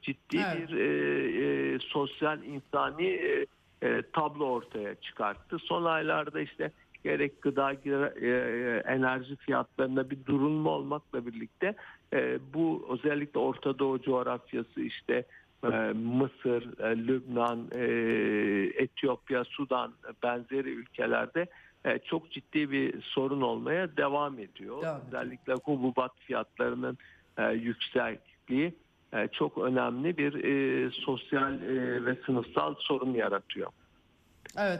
ciddi 0.01 0.37
Evet. 0.37 0.69
bir 0.69 0.77
e, 0.77 1.75
e, 1.75 1.79
sosyal 1.79 2.43
insani 2.43 3.07
e, 3.07 3.45
e, 3.81 4.01
tablo 4.13 4.45
ortaya 4.45 4.95
çıkarttı. 4.95 5.57
Son 5.59 5.83
aylarda 5.83 6.41
işte 6.41 6.71
gerek 7.07 7.41
gıda 7.41 7.73
e, 7.73 7.89
e, 8.27 8.83
enerji 8.85 9.35
fiyatlarında 9.35 10.09
bir 10.09 10.25
durulma 10.25 10.69
olmakla 10.69 11.25
birlikte 11.25 11.75
e, 12.13 12.39
bu 12.53 12.87
özellikle 12.89 13.39
Orta 13.39 13.79
Doğu 13.79 14.01
coğrafyası 14.01 14.81
işte 14.81 15.25
Mısır, 15.93 16.63
Lübnan, 17.07 17.59
Etiyopya, 18.83 19.43
Sudan 19.43 19.93
benzeri 20.23 20.69
ülkelerde 20.69 21.47
çok 22.05 22.31
ciddi 22.31 22.71
bir 22.71 23.01
sorun 23.01 23.41
olmaya 23.41 23.97
devam 23.97 24.33
ediyor. 24.39 24.81
Devam 24.81 24.97
ediyor. 24.97 25.07
Özellikle 25.07 25.53
hububat 25.53 26.11
fiyatlarının 26.19 26.97
yüksekliği 27.53 28.73
çok 29.31 29.57
önemli 29.57 30.17
bir 30.17 30.31
sosyal 30.91 31.59
ve 32.05 32.15
sınıfsal 32.25 32.75
sorun 32.79 33.13
yaratıyor. 33.13 33.71
Evet. 34.57 34.79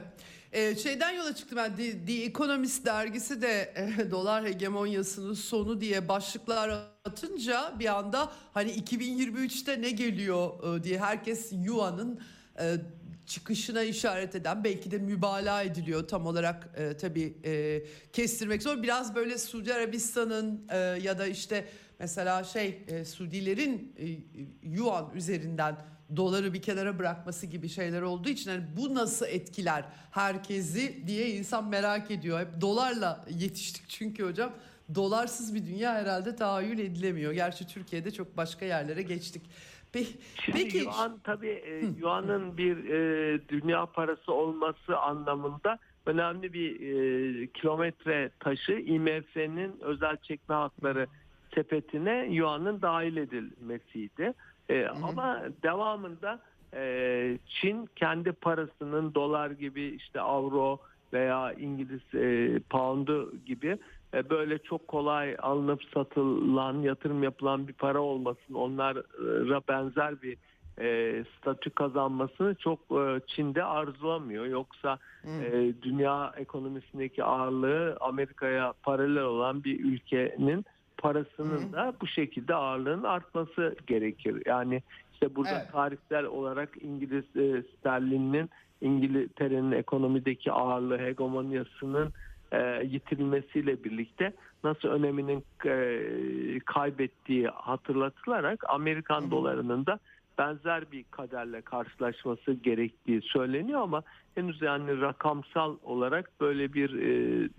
Ee, 0.51 0.75
şeyden 0.75 1.11
yola 1.11 1.35
çıktım 1.35 1.57
ben. 1.57 1.75
The, 1.75 2.05
The 2.05 2.13
Economist 2.13 2.85
dergisi 2.85 3.41
de 3.41 3.73
e, 3.75 4.11
dolar 4.11 4.45
hegemonyasının 4.45 5.33
sonu 5.33 5.81
diye 5.81 6.07
başlıklar 6.07 6.69
atınca 7.05 7.73
bir 7.79 7.97
anda 7.97 8.31
hani 8.53 8.71
2023'te 8.71 9.81
ne 9.81 9.89
geliyor 9.89 10.77
e, 10.79 10.83
diye 10.83 10.99
herkes 10.99 11.49
Yuan'ın 11.51 12.21
e, 12.59 12.75
çıkışına 13.25 13.83
işaret 13.83 14.35
eden 14.35 14.63
belki 14.63 14.91
de 14.91 14.97
mübalağa 14.97 15.63
ediliyor 15.63 16.07
tam 16.07 16.25
olarak 16.25 16.69
e, 16.77 16.97
tabii 16.97 17.37
e, 17.45 17.83
kestirmek 18.13 18.63
zor. 18.63 18.83
Biraz 18.83 19.15
böyle 19.15 19.37
Suudi 19.37 19.73
Arabistan'ın 19.73 20.67
e, 20.69 20.77
ya 20.77 21.19
da 21.19 21.27
işte 21.27 21.65
mesela 21.99 22.43
şey 22.43 22.83
e, 22.87 23.05
Suudilerin 23.05 23.95
e, 23.99 24.05
Yuan 24.67 25.11
üzerinden 25.15 25.77
doları 26.15 26.53
bir 26.53 26.61
kenara 26.61 26.99
bırakması 26.99 27.45
gibi 27.45 27.69
şeyler 27.69 28.01
olduğu 28.01 28.29
için 28.29 28.51
hani 28.51 28.63
bu 28.77 28.95
nasıl 28.95 29.25
etkiler 29.25 29.83
herkesi 30.11 31.07
diye 31.07 31.29
insan 31.29 31.69
merak 31.69 32.11
ediyor. 32.11 32.39
Hep 32.39 32.61
dolarla 32.61 33.25
yetiştik 33.29 33.83
çünkü 33.89 34.25
hocam. 34.25 34.51
Dolarsız 34.95 35.55
bir 35.55 35.65
dünya 35.65 35.93
herhalde 35.95 36.35
tahayyül 36.35 36.79
edilemiyor. 36.79 37.31
Gerçi 37.31 37.67
Türkiye'de 37.67 38.11
çok 38.11 38.37
başka 38.37 38.65
yerlere 38.65 39.01
geçtik. 39.01 39.41
Pe- 39.93 40.05
Şimdi 40.45 40.57
Peki 40.57 40.77
yuan 40.77 41.19
tabii 41.23 41.63
e, 41.65 41.85
yuanın 41.99 42.57
bir 42.57 42.77
e, 42.89 43.39
dünya 43.49 43.85
parası 43.85 44.33
olması 44.33 44.97
anlamında 44.97 45.79
önemli 46.05 46.53
bir 46.53 46.71
e, 46.73 47.47
kilometre 47.47 48.31
taşı 48.39 48.71
IMF'nin 48.71 49.79
özel 49.81 50.17
çekme 50.17 50.55
hakları 50.55 51.07
sepetine 51.55 52.27
yuanın 52.29 52.81
dahil 52.81 53.17
edilmesiydi. 53.17 54.33
E, 54.69 54.87
ama 54.87 55.43
devamında 55.63 56.39
e, 56.73 57.37
Çin 57.47 57.89
kendi 57.95 58.31
parasının 58.31 59.13
dolar 59.15 59.51
gibi 59.51 59.83
işte 59.83 60.21
avro 60.21 60.79
veya 61.13 61.53
İngiliz 61.53 62.15
e, 62.15 62.59
pound'u 62.69 63.33
gibi 63.45 63.77
e, 64.13 64.29
böyle 64.29 64.57
çok 64.57 64.87
kolay 64.87 65.35
alınıp 65.39 65.83
satılan 65.93 66.81
yatırım 66.81 67.23
yapılan 67.23 67.67
bir 67.67 67.73
para 67.73 68.01
olmasın 68.01 68.53
onlara 68.53 69.03
benzer 69.67 70.21
bir 70.21 70.37
e, 70.81 71.23
statü 71.37 71.69
kazanmasını 71.69 72.55
çok 72.55 72.79
e, 72.79 73.19
Çin'de 73.27 73.63
arzulamıyor. 73.63 74.45
Yoksa 74.45 74.97
e, 75.25 75.73
dünya 75.81 76.33
ekonomisindeki 76.37 77.23
ağırlığı 77.23 77.97
Amerika'ya 77.99 78.73
paralel 78.83 79.23
olan 79.23 79.63
bir 79.63 79.79
ülkenin 79.79 80.65
parasının 80.97 81.73
da 81.73 81.93
bu 82.01 82.07
şekilde 82.07 82.55
ağırlığının 82.55 83.03
artması 83.03 83.75
gerekir. 83.87 84.41
Yani 84.45 84.81
işte 85.13 85.35
burada 85.35 85.57
Evet. 85.59 85.71
tarihsel 85.71 86.25
olarak 86.25 86.69
İngiliz 86.81 87.35
e, 87.35 87.63
sterlininin 87.63 88.49
İngiltere'nin 88.81 89.71
ekonomideki 89.71 90.51
ağırlığı 90.51 90.99
hegemonyasının 90.99 92.13
e, 92.51 92.83
yitirilmesiyle 92.83 93.83
birlikte 93.83 94.33
nasıl 94.63 94.87
öneminin 94.87 95.43
e, 95.65 96.59
kaybettiği 96.65 97.47
hatırlatılarak 97.47 98.63
Amerikan 98.69 99.31
dolarının 99.31 99.85
da 99.85 99.99
benzer 100.37 100.91
bir 100.91 101.05
kaderle 101.11 101.61
karşılaşması 101.61 102.53
gerektiği 102.53 103.21
söyleniyor 103.21 103.81
ama 103.81 104.03
henüz 104.35 104.61
yani 104.61 105.01
rakamsal 105.01 105.75
olarak 105.83 106.31
böyle 106.41 106.73
bir 106.73 106.93
e, 106.93 107.09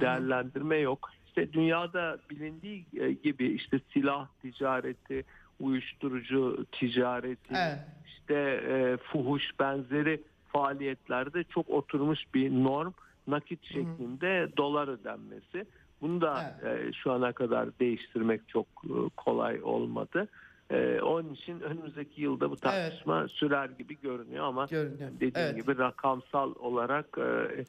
değerlendirme 0.01 0.76
yok. 0.76 1.11
İşte 1.39 1.53
dünyada 1.53 2.18
bilindiği 2.30 2.86
e, 3.01 3.12
gibi 3.12 3.47
işte 3.47 3.80
silah 3.93 4.28
ticareti, 4.43 5.24
uyuşturucu 5.61 6.66
ticareti, 6.72 7.55
Evet. 7.55 7.78
işte 8.07 8.34
e, 8.68 8.97
fuhuş 8.97 9.43
benzeri 9.61 10.22
faaliyetlerde 10.53 11.45
çok 11.45 11.70
oturmuş 11.70 12.20
bir 12.34 12.51
norm 12.51 12.93
nakit 13.26 13.64
şeklinde 13.64 14.49
dolar 14.57 14.89
ödenmesi. 14.89 15.64
Bunu 16.01 16.20
da 16.20 16.59
e, 16.64 16.93
şu 16.93 17.12
ana 17.12 17.32
kadar 17.32 17.78
değiştirmek 17.80 18.49
çok 18.49 18.66
e, 18.84 18.95
kolay 19.16 19.62
olmadı. 19.62 20.28
E, 20.70 21.01
onun 21.01 21.34
için 21.34 21.61
önümüzdeki 21.61 22.22
yılda 22.22 22.51
bu 22.51 22.57
tartışma 22.57 23.28
sürer 23.28 23.68
gibi 23.78 24.01
görünüyor 24.01 24.45
ama 24.45 24.66
Görünüyor. 24.66 25.11
dediğim 25.20 25.32
Evet. 25.36 25.57
gibi 25.57 25.78
rakamsal 25.78 26.55
olarak 26.59 27.07
e, 27.18 27.22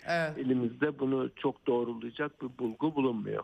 Evet. 0.08 0.38
elimizde 0.38 1.00
bunu 1.00 1.30
çok 1.36 1.68
doğrulayacak 1.68 2.42
bir 2.42 2.50
bulgu 2.60 2.96
bulunmuyor. 2.96 3.44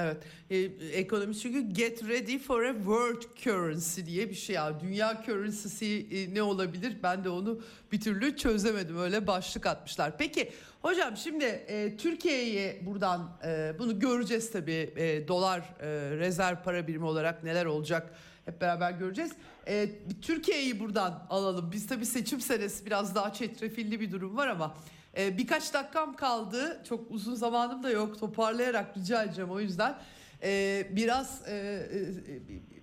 Evet. 0.00 0.16
Ee, 0.50 0.56
ekonomi 0.92 1.38
çünkü 1.38 1.60
get 1.60 2.08
ready 2.08 2.38
for 2.38 2.62
a 2.62 2.74
world 2.74 3.22
currency 3.44 4.00
diye 4.06 4.30
bir 4.30 4.34
şey. 4.34 4.56
ya. 4.56 4.80
Dünya 4.80 5.22
currency'si 5.26 6.06
e, 6.12 6.34
ne 6.34 6.42
olabilir? 6.42 6.96
Ben 7.02 7.24
de 7.24 7.28
onu 7.28 7.60
bir 7.92 8.00
türlü 8.00 8.36
çözemedim. 8.36 8.98
Öyle 8.98 9.26
başlık 9.26 9.66
atmışlar. 9.66 10.18
Peki 10.18 10.50
hocam 10.82 11.16
şimdi 11.16 11.44
e, 11.44 11.96
Türkiye'ye 11.96 12.86
buradan 12.86 13.38
e, 13.44 13.72
bunu 13.78 14.00
göreceğiz 14.00 14.50
tabii. 14.50 14.92
E, 14.96 15.28
dolar 15.28 15.58
e, 15.80 15.86
rezerv 16.16 16.56
para 16.64 16.86
birimi 16.86 17.04
olarak 17.04 17.44
neler 17.44 17.66
olacak? 17.66 18.14
Hep 18.44 18.60
beraber 18.60 18.90
göreceğiz. 18.90 19.32
E, 19.66 19.88
Türkiye'yi 20.22 20.80
buradan 20.80 21.26
alalım. 21.30 21.72
Biz 21.72 21.86
tabii 21.86 22.06
seçim 22.06 22.40
senesi 22.40 22.86
biraz 22.86 23.14
daha 23.14 23.32
çetrefilli 23.32 24.00
bir 24.00 24.12
durum 24.12 24.36
var 24.36 24.48
ama 24.48 24.74
e, 25.16 25.38
birkaç 25.38 25.74
dakikam 25.74 26.16
kaldı. 26.16 26.82
Çok 26.88 27.10
uzun 27.10 27.34
zamanım 27.34 27.82
da 27.82 27.90
yok. 27.90 28.20
Toparlayarak 28.20 28.96
rica 28.96 29.24
edeceğim 29.24 29.50
o 29.50 29.60
yüzden. 29.60 29.98
E, 30.42 30.82
biraz 30.90 31.48
e, 31.48 31.54
e, 31.54 32.00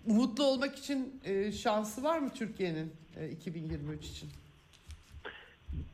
umutlu 0.06 0.44
olmak 0.44 0.76
için 0.76 1.22
e, 1.26 1.52
şansı 1.52 2.04
var 2.04 2.20
mı 2.20 2.30
Türkiye'nin 2.34 2.94
e, 3.20 3.30
2023 3.30 4.06
için? 4.06 4.30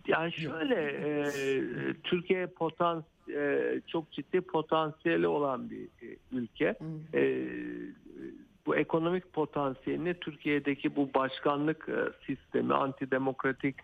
Yani 0.07 0.32
şöyle 0.32 0.75
e, 0.75 1.32
Türkiye 2.03 2.47
potans 2.47 3.03
e, 3.29 3.82
çok 3.88 4.11
ciddi 4.11 4.41
potansiyeli 4.41 5.27
olan 5.27 5.69
bir 5.69 5.84
e, 5.84 6.17
ülke. 6.32 6.75
E, 7.13 7.47
bu 8.65 8.75
ekonomik 8.75 9.34
potansiyelini 9.34 10.13
Türkiye'deki 10.13 10.95
bu 10.95 11.13
başkanlık 11.13 11.89
e, 11.89 12.25
sistemi, 12.25 12.73
antidemokratik 12.73 13.75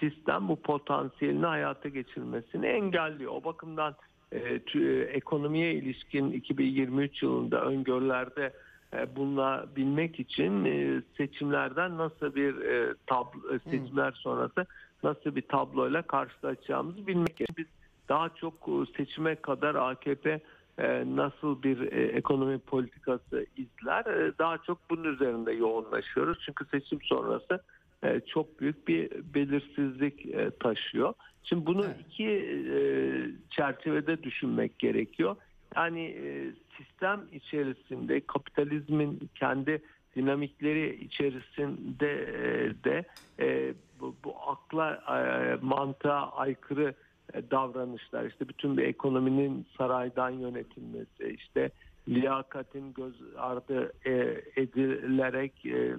sistem 0.00 0.48
bu 0.48 0.56
potansiyelini 0.56 1.46
hayata 1.46 1.88
geçirmesini 1.88 2.66
engelliyor. 2.66 3.32
O 3.32 3.44
bakımdan 3.44 3.94
e, 4.32 4.38
e, 4.74 5.00
ekonomiye 5.00 5.74
ilişkin 5.74 6.32
2023 6.32 7.22
yılında 7.22 7.64
öngörülerde 7.64 8.52
e, 8.94 9.16
bulunabilmek 9.16 10.20
için 10.20 10.64
e, 10.64 11.02
seçimlerden 11.16 11.98
nasıl 11.98 12.34
bir 12.34 12.60
e, 12.60 12.94
tablo, 13.06 13.54
e, 13.54 13.58
seçimler 13.58 14.12
sonrası 14.12 14.66
nasıl 15.02 15.36
bir 15.36 15.42
tabloyla 15.42 16.02
karşılaşacağımızı 16.02 17.06
bilmek 17.06 17.36
gerekiyor. 17.36 17.56
Biz 17.56 17.66
daha 18.08 18.28
çok 18.28 18.54
e, 18.54 18.96
seçime 18.96 19.34
kadar 19.34 19.74
AKP 19.74 20.40
e, 20.78 21.04
nasıl 21.16 21.62
bir 21.62 21.92
e, 21.92 22.04
ekonomi 22.04 22.58
politikası 22.58 23.46
izler 23.56 24.04
e, 24.04 24.38
daha 24.38 24.58
çok 24.58 24.78
bunun 24.90 25.04
üzerinde 25.04 25.52
yoğunlaşıyoruz. 25.52 26.38
Çünkü 26.46 26.64
seçim 26.64 27.02
sonrası 27.02 27.62
e, 28.04 28.20
çok 28.20 28.60
büyük 28.60 28.88
bir 28.88 29.10
belirsizlik 29.34 30.26
e, 30.26 30.50
taşıyor. 30.50 31.14
Şimdi 31.42 31.66
bunu 31.66 31.84
Evet. 31.84 31.96
iki 32.10 32.26
e, 32.26 32.78
çerçevede 33.50 34.22
düşünmek 34.22 34.78
gerekiyor. 34.78 35.36
Yani 35.76 36.04
e, 36.04 36.52
sistem 36.76 37.20
içerisinde 37.32 38.20
kapitalizmin 38.20 39.30
kendi 39.34 39.82
dinamikleri 40.16 41.04
içerisinde 41.04 42.12
e, 42.12 42.74
de 42.84 43.04
e, 43.40 43.74
bu, 44.00 44.16
bu 44.24 44.34
akla 44.46 44.94
e, 44.94 45.54
mantığa 45.66 46.32
aykırı 46.32 46.94
e, 47.34 47.50
davranışlar 47.50 48.24
işte 48.24 48.48
bütün 48.48 48.76
bir 48.76 48.82
ekonominin 48.82 49.66
saraydan 49.78 50.30
yönetilmesi 50.30 51.36
işte 51.38 51.70
liyakatin 52.08 52.94
göz 52.94 53.14
ardı 53.36 53.92
e, 54.04 54.12
edilerek 54.56 55.66
e, 55.66 55.96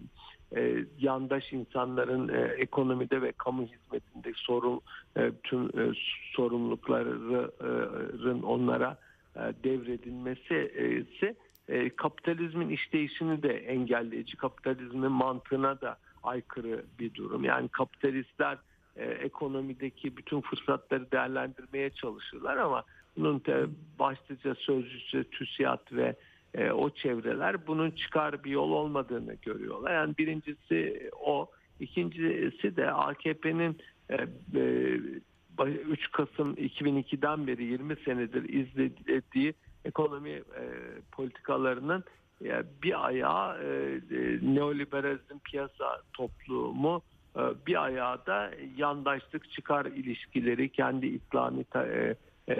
e, 0.55 0.85
yandaş 0.99 1.53
insanların 1.53 2.27
e, 2.27 2.41
ekonomide 2.41 3.21
ve 3.21 3.31
kamu 3.31 3.67
hizmetinde 3.67 4.31
sorun 4.35 4.81
e, 5.17 5.31
tüm 5.43 5.65
e, 5.65 5.93
sorumlulukların 6.33 8.43
onlara 8.43 8.97
e, 9.35 9.39
devredilmesi 9.39 10.71
e, 10.75 10.99
ise 10.99 11.35
e, 11.67 11.89
kapitalizmin 11.89 12.69
işleyişini 12.69 13.43
de 13.43 13.57
engelleyici, 13.57 14.37
kapitalizmin 14.37 15.11
mantığına 15.11 15.81
da 15.81 15.97
aykırı 16.23 16.85
bir 16.99 17.13
durum. 17.13 17.43
Yani 17.43 17.67
kapitalistler 17.67 18.57
e, 18.95 19.05
ekonomideki 19.05 20.17
bütün 20.17 20.41
fırsatları 20.41 21.11
değerlendirmeye 21.11 21.89
çalışırlar 21.89 22.57
ama 22.57 22.83
bunun 23.17 23.39
te, 23.39 23.65
başlıca 23.99 24.55
sözcüsü 24.55 25.23
TÜSİAD 25.23 25.91
ve 25.91 26.15
e, 26.55 26.71
o 26.71 26.89
çevreler 26.89 27.67
bunun 27.67 27.91
çıkar 27.91 28.43
bir 28.43 28.51
yol 28.51 28.71
olmadığını 28.71 29.33
görüyorlar. 29.33 29.93
Yani 29.93 30.17
birincisi 30.17 31.09
o, 31.25 31.49
ikincisi 31.79 32.75
de 32.75 32.91
AKP'nin 32.91 33.77
e, 34.09 34.15
e, 34.55 34.99
3 35.65 36.11
Kasım 36.11 36.53
2002'den 36.53 37.47
beri 37.47 37.63
20 37.63 37.95
senedir 37.95 38.49
izlediği 38.49 39.53
ekonomi 39.85 40.29
e, 40.29 40.63
politikalarının 41.11 42.03
e, 42.45 42.63
bir 42.83 43.05
ayağı 43.07 43.63
e, 43.63 43.67
e, 44.15 44.39
neoliberalizm 44.41 45.39
piyasa 45.43 46.01
toplumu 46.13 47.01
e, 47.35 47.41
bir 47.67 47.83
ayağı 47.83 48.25
da 48.25 48.51
yandaşlık 48.77 49.51
çıkar 49.51 49.85
ilişkileri 49.85 50.69
kendi 50.69 51.07
İslami 51.07 51.63
ta- 51.63 51.87
e, 51.87 52.15
e, 52.49 52.55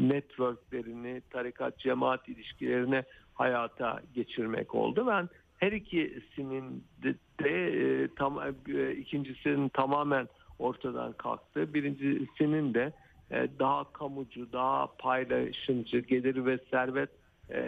networklerini, 0.00 1.22
tarikat 1.30 1.78
cemaat 1.78 2.28
ilişkilerini 2.28 3.02
hayata 3.34 4.00
geçirmek 4.14 4.74
oldu. 4.74 5.06
Ben 5.06 5.28
her 5.58 5.72
ikisinin 5.72 6.84
de, 7.02 7.14
de 7.44 7.50
e, 7.50 8.08
tam 8.16 8.38
e, 8.68 8.92
ikincisinin 8.92 9.68
tamamen 9.68 10.28
ortadan 10.58 11.12
kalktı. 11.12 11.74
Birincisinin 11.74 12.74
de 12.74 12.92
e, 13.30 13.48
daha 13.58 13.92
kamucu, 13.92 14.52
daha 14.52 14.86
paylaşımcı, 14.86 15.98
gelir 15.98 16.46
ve 16.46 16.58
servet 16.70 17.10
e, 17.50 17.60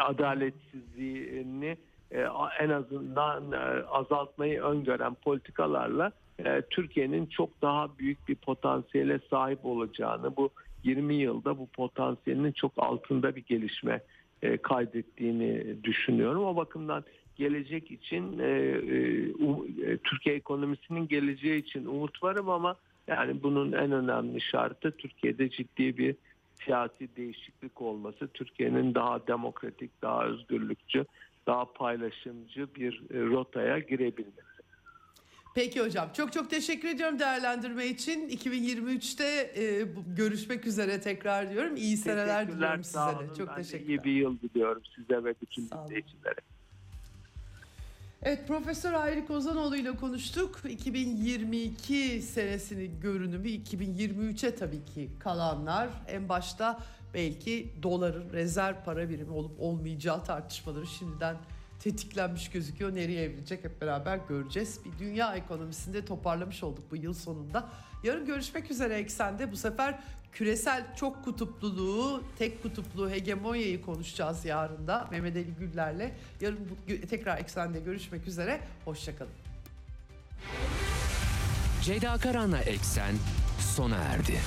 adaletsizliğini 0.00 1.76
en 2.60 2.70
azından 2.70 3.52
e, 3.52 3.84
azaltmayı 3.84 4.62
öngören 4.62 5.14
politikalarla 5.14 6.12
e, 6.44 6.62
Türkiye'nin 6.70 7.26
çok 7.26 7.62
daha 7.62 7.98
büyük 7.98 8.28
bir 8.28 8.34
potansiyele 8.34 9.20
sahip 9.30 9.64
olacağını, 9.64 10.36
bu 10.36 10.50
20 10.84 11.14
yılda 11.14 11.58
bu 11.58 11.66
potansiyelinin 11.66 12.52
çok 12.52 12.72
altında 12.76 13.36
bir 13.36 13.44
gelişme 13.44 14.00
e, 14.42 14.56
kaydettiğini 14.56 15.76
düşünüyorum. 15.84 16.44
O 16.44 16.56
bakımdan 16.56 17.04
gelecek 17.36 17.90
için 17.90 18.38
e, 18.38 18.44
e, 18.44 19.92
e, 19.92 19.96
Türkiye 19.96 20.34
ekonomisinin 20.34 21.08
geleceği 21.08 21.60
için 21.60 21.84
umut 21.84 22.22
varım 22.22 22.48
ama 22.48 22.76
yani 23.06 23.42
bunun 23.42 23.72
en 23.72 23.92
önemli 23.92 24.40
şartı 24.40 24.90
Türkiye'de 24.90 25.50
ciddi 25.50 25.98
bir 25.98 26.16
siyasi 26.64 27.16
değişiklik 27.16 27.82
olması, 27.82 28.28
Türkiye'nin 28.28 28.94
daha 28.94 29.26
demokratik, 29.26 30.02
daha 30.02 30.24
özgürlükçü, 30.24 31.04
daha 31.46 31.72
paylaşımcı 31.72 32.74
bir 32.74 33.02
e, 33.10 33.20
rotaya 33.20 33.78
girebilmesi. 33.78 34.50
Peki 35.54 35.80
hocam 35.80 36.08
çok 36.12 36.32
çok 36.32 36.50
teşekkür 36.50 36.88
ediyorum 36.88 37.18
değerlendirme 37.18 37.86
için. 37.86 38.28
2023'te 38.28 39.24
e, 39.24 39.86
görüşmek 40.16 40.66
üzere 40.66 41.00
tekrar 41.00 41.50
diyorum. 41.50 41.76
İyi 41.76 41.96
seneler 41.96 42.48
diliyorum 42.48 42.84
size 42.84 42.98
de. 42.98 43.34
Çok 43.38 43.48
Ben 43.48 43.56
de 43.56 43.62
teşekkürler. 43.62 43.88
İyi 43.88 44.04
bir 44.04 44.12
yıl 44.12 44.40
diliyorum 44.40 44.82
size 44.96 45.24
ve 45.24 45.34
bütün 45.42 45.70
dinleyicilere. 45.70 46.40
Evet 48.22 48.48
Profesör 48.48 48.92
Ayrık 48.92 49.30
Ozanoğlu 49.30 49.76
ile 49.76 49.96
konuştuk. 49.96 50.60
2022 50.68 52.22
senesinin 52.22 53.00
görünümü 53.00 53.48
2023'e 53.48 54.54
tabii 54.54 54.84
ki 54.84 55.08
kalanlar 55.20 55.88
en 56.08 56.28
başta 56.28 56.80
belki 57.14 57.72
doların 57.82 58.32
rezerv 58.32 58.74
para 58.84 59.08
birimi 59.08 59.32
olup 59.32 59.60
olmayacağı 59.60 60.24
tartışmaları 60.24 60.86
şimdiden 60.86 61.36
tetiklenmiş 61.80 62.50
gözüküyor. 62.50 62.94
Nereye 62.94 63.22
evrilecek 63.22 63.64
hep 63.64 63.80
beraber 63.80 64.20
göreceğiz. 64.28 64.80
Bir 64.84 64.98
dünya 64.98 65.34
ekonomisinde 65.34 66.04
toparlamış 66.04 66.62
olduk 66.62 66.84
bu 66.90 66.96
yıl 66.96 67.14
sonunda. 67.14 67.68
Yarın 68.04 68.26
görüşmek 68.26 68.70
üzere 68.70 68.94
eksende. 68.94 69.52
Bu 69.52 69.56
sefer 69.56 69.98
küresel 70.32 70.96
çok 70.96 71.24
kutupluluğu, 71.24 72.22
tek 72.38 72.62
kutuplu 72.62 73.10
hegemonyayı 73.10 73.82
konuşacağız 73.82 74.44
yarın 74.44 74.86
da 74.86 75.08
Mehmet 75.10 75.36
Ali 75.36 75.54
Güller'le. 75.54 76.10
Yarın 76.40 76.68
tekrar 77.10 77.38
eksende 77.38 77.80
görüşmek 77.80 78.26
üzere. 78.26 78.60
Hoşçakalın. 78.84 79.32
Ceyda 81.82 82.16
Karan'la 82.16 82.58
Eksen 82.58 83.14
sona 83.58 83.96
erdi. 83.96 84.38